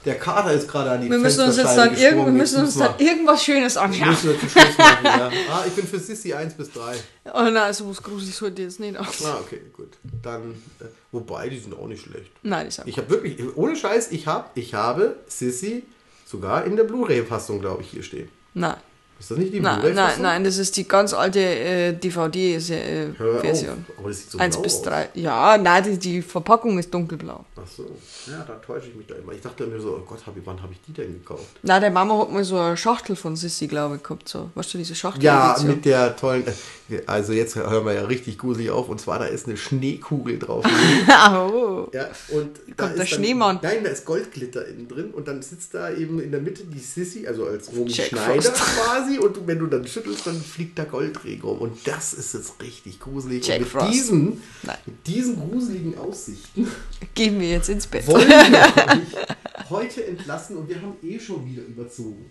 [0.05, 2.61] der Kater ist gerade an die Wir müssen uns jetzt dann, wir müssen Jetzt uns
[2.75, 4.09] müssen dann irgendwas Schönes wir- anschauen.
[4.09, 5.31] müssen wir zum Schluss machen, ja.
[5.51, 6.95] Ah, ich bin für Sissy 1 bis 3.
[7.33, 9.23] Oh nein, so was Gruseliges heute jetzt nicht aus.
[9.25, 9.89] Ah, okay, gut.
[10.23, 12.31] Dann, äh, wobei, die sind auch nicht schlecht.
[12.43, 15.83] Nein, ich sag Ich habe wirklich, ohne Scheiß, ich habe ich habe Sissy
[16.25, 18.29] sogar in der Blu-ray-Fassung, glaube ich, hier stehen.
[18.53, 18.75] Nein.
[19.21, 20.23] Ist das nicht die Nein, nein, Blu-ray-Fassung?
[20.23, 23.85] nein, das ist die ganz alte äh, DVD-Version.
[23.97, 24.81] Aber das sieht so 1 blau bis aus.
[24.81, 25.09] 3.
[25.13, 27.45] Ja, nein, die, die Verpackung ist dunkelblau.
[27.55, 27.83] Ach so.
[28.29, 29.33] Ja, da täusche ich mich da immer.
[29.33, 31.45] Ich dachte mir so, oh Gott, hab ich, wann habe ich die denn gekauft?
[31.63, 34.27] Na, der Mama hat mal so eine Schachtel von Sissy, glaube ich, gehabt.
[34.27, 34.49] So.
[34.55, 35.23] Weißt du, diese Schachtel?
[35.23, 36.43] Ja, mit der tollen.
[36.89, 38.89] äh, Also jetzt hören wir ja richtig gruselig auf.
[38.89, 40.65] Und zwar, da ist eine Schneekugel drauf.
[41.31, 41.87] oh.
[41.93, 43.59] Ja, und da Kommt der ist Schneemann.
[43.61, 46.79] Nein, da ist Goldglitter innen drin und dann sitzt da eben in der Mitte die
[46.79, 48.55] Sissy, also als Romy Jack Schneider Frost.
[48.55, 52.33] quasi und du- wenn du dann schüttelst, dann fliegt da Goldregen rum und das ist
[52.33, 53.45] jetzt richtig gruselig.
[53.45, 53.93] Jack und mit Frost.
[53.93, 54.77] diesen, Nein.
[54.85, 56.67] mit diesen gruseligen Aussichten
[57.15, 58.05] Gehen wir jetzt ins Bett.
[58.07, 58.37] wollen wir
[58.97, 62.29] euch heute entlassen und wir haben eh schon wieder überzogen.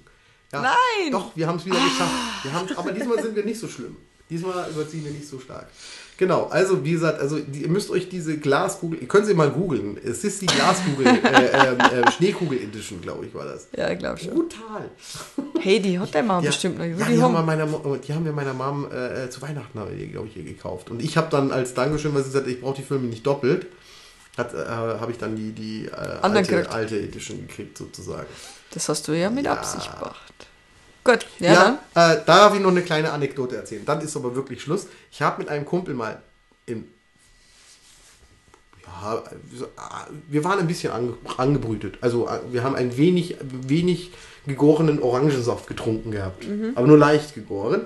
[0.53, 1.13] Ja, Nein!
[1.13, 2.45] Doch, wir haben es wieder geschafft.
[2.45, 3.97] Wir haben, aber diesmal sind wir nicht so schlimm.
[4.29, 5.69] Diesmal überziehen wir nicht so stark.
[6.21, 9.49] Genau, also wie gesagt, also die, ihr müsst euch diese Glaskugel, ihr könnt sie mal
[9.49, 9.97] googeln.
[10.05, 13.69] Es ist die Glaskugel, äh, äh, Schneekugel Edition, glaube ich, war das.
[13.75, 14.35] Ja, ich glaube schon.
[14.35, 14.91] Brutal.
[15.59, 16.85] Hey, die hat der Mama Ja, bestimmt noch.
[16.85, 19.81] ja, die die, haben meiner, die haben wir meiner Mom äh, zu Weihnachten,
[20.13, 20.91] glaube ich, hier gekauft.
[20.91, 23.27] Und ich habe dann als Dankeschön, weil sie gesagt hat, ich brauche die Filme nicht
[23.27, 23.69] doppelt,
[24.37, 25.91] äh, habe ich dann die, die äh,
[26.21, 28.27] alte, alte Edition gekriegt, sozusagen.
[28.75, 29.55] das hast du ja mit Ja.
[29.55, 30.49] Absicht gemacht.
[31.03, 32.13] Gut, ja, Ja, dann.
[32.19, 33.85] äh, da darf ich noch eine kleine Anekdote erzählen.
[33.85, 34.87] Dann ist aber wirklich Schluss.
[35.11, 36.21] Ich habe mit einem Kumpel mal
[36.67, 36.85] im.
[38.85, 39.23] Ja,
[39.77, 41.99] ah, wir waren ein bisschen ange, angebrütet.
[42.01, 44.11] Also äh, wir haben ein wenig, wenig
[44.47, 46.47] gegorenen Orangensaft getrunken gehabt.
[46.47, 46.73] Mhm.
[46.75, 47.83] Aber nur leicht gegoren.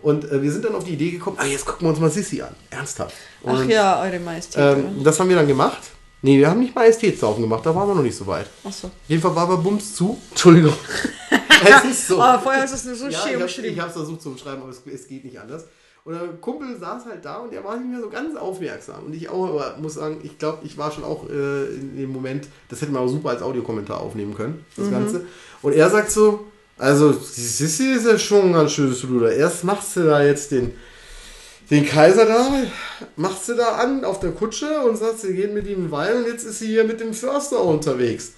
[0.00, 2.10] Und äh, wir sind dann auf die Idee gekommen, ah, jetzt gucken wir uns mal
[2.10, 2.54] Sissy an.
[2.70, 3.14] Ernsthaft.
[3.46, 4.78] Ach Und, ja, eure Majestät.
[4.78, 5.82] Ähm, das haben wir dann gemacht.
[6.24, 8.46] Nee, wir haben nicht Majestätssaufen gemacht, da waren wir noch nicht so weit.
[8.64, 8.90] Achso.
[9.06, 10.18] Jedenfalls war aber Bums zu.
[10.30, 10.72] Entschuldigung.
[11.84, 12.18] es ist so.
[12.18, 13.78] Aber vorher du es nur so Ja, schön ich habe geschrieben.
[13.86, 15.66] es versucht zu beschreiben, aber es, es geht nicht anders.
[16.02, 19.04] Und der Kumpel saß halt da und der war nicht mehr so ganz aufmerksam.
[19.04, 22.10] Und ich auch, aber muss sagen, ich glaube, ich war schon auch äh, in dem
[22.10, 25.26] Moment, das hätte man auch super als Audiokommentar aufnehmen können, das Ganze.
[25.60, 26.46] Und er sagt so,
[26.78, 29.30] also, Sissi ist ja schon ein ganz schönes Luder.
[29.30, 30.72] Erst machst du da jetzt den,
[31.70, 32.46] den Kaiser da,
[33.16, 36.16] machst du da an auf der Kutsche und sagst, wir gehen mit ihm einen Wein
[36.16, 38.32] und jetzt ist sie hier mit dem Förster unterwegs.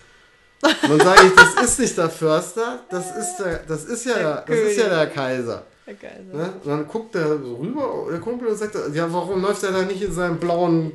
[0.62, 4.14] Und dann sage ich, das ist nicht der Förster, das ist der, das ist ja,
[4.14, 5.64] der, das ist ja der Kaiser.
[5.86, 6.52] Geil, Ne?
[6.64, 10.02] Und dann guckt er rüber, der Kumpel, und sagt, ja, warum läuft er da nicht
[10.02, 10.92] in seinem blauen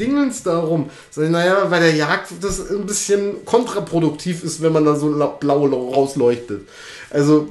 [0.00, 0.90] dingeln's da rum?
[1.10, 5.66] So, naja, bei der Jagd das ein bisschen kontraproduktiv ist, wenn man da so blau
[5.66, 6.66] rausleuchtet.
[7.10, 7.48] Also,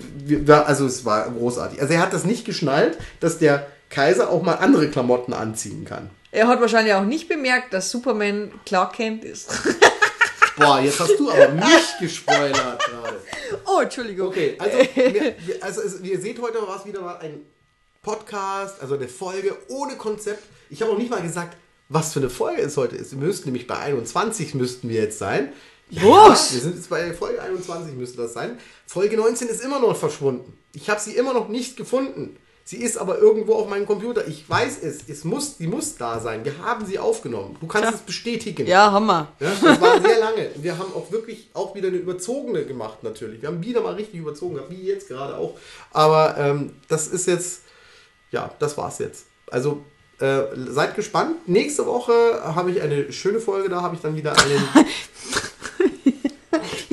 [0.50, 1.82] also es war großartig.
[1.82, 6.10] Also er hat das nicht geschnallt, dass der Kaiser auch mal andere Klamotten anziehen kann.
[6.32, 9.50] Er hat wahrscheinlich auch nicht bemerkt, dass Superman Clark Kent ist.
[10.58, 13.22] Boah, jetzt hast du aber mich gespoilert gerade.
[13.66, 14.28] Oh, Entschuldigung.
[14.28, 17.42] Okay, also, wir, also es, ihr seht heute war es wieder mal ein
[18.02, 20.44] Podcast, also eine Folge ohne Konzept.
[20.70, 21.58] Ich habe auch nicht mal gesagt,
[21.88, 23.12] was für eine Folge es heute ist.
[23.12, 25.54] Wir müssten nämlich bei 21 müssten wir jetzt sein.
[25.90, 28.60] Ja, ja, wir sind jetzt bei Folge 21 müsste das sein.
[28.86, 30.58] Folge 19 ist immer noch verschwunden.
[30.74, 32.38] Ich habe sie immer noch nicht gefunden.
[32.70, 34.28] Sie ist aber irgendwo auf meinem Computer.
[34.28, 35.00] Ich weiß es.
[35.08, 36.46] Es muss, die muss da sein.
[36.46, 37.58] Wir haben sie aufgenommen.
[37.60, 37.96] Du kannst ja.
[37.96, 38.68] es bestätigen.
[38.68, 39.30] Ja, Hammer.
[39.40, 40.52] Ja, das war sehr lange.
[40.54, 43.42] Wir haben auch wirklich auch wieder eine überzogene gemacht, natürlich.
[43.42, 45.58] Wir haben wieder mal richtig überzogen, wie jetzt gerade auch.
[45.94, 47.64] Aber ähm, das ist jetzt,
[48.30, 49.26] ja, das war's jetzt.
[49.50, 49.84] Also
[50.20, 51.48] äh, seid gespannt.
[51.48, 52.14] Nächste Woche
[52.44, 53.70] habe ich eine schöne Folge.
[53.70, 54.70] Da habe ich dann wieder einen.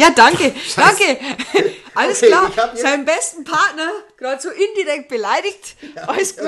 [0.06, 1.18] Ja, danke, danke.
[1.94, 2.76] Alles okay, klar.
[2.76, 5.76] Seinen besten Partner gerade so indirekt beleidigt.
[5.96, 6.46] Ja, Alles gut.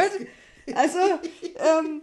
[0.75, 0.99] Also,
[1.57, 2.03] ähm,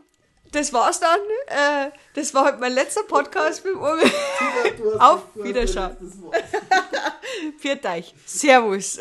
[0.51, 1.19] das war's dann.
[1.47, 4.03] Äh, das war heute mein letzter Podcast mit Urbe.
[4.99, 5.95] Auf Wiederschauen.
[7.59, 8.13] Viert euch.
[8.25, 8.99] Servus.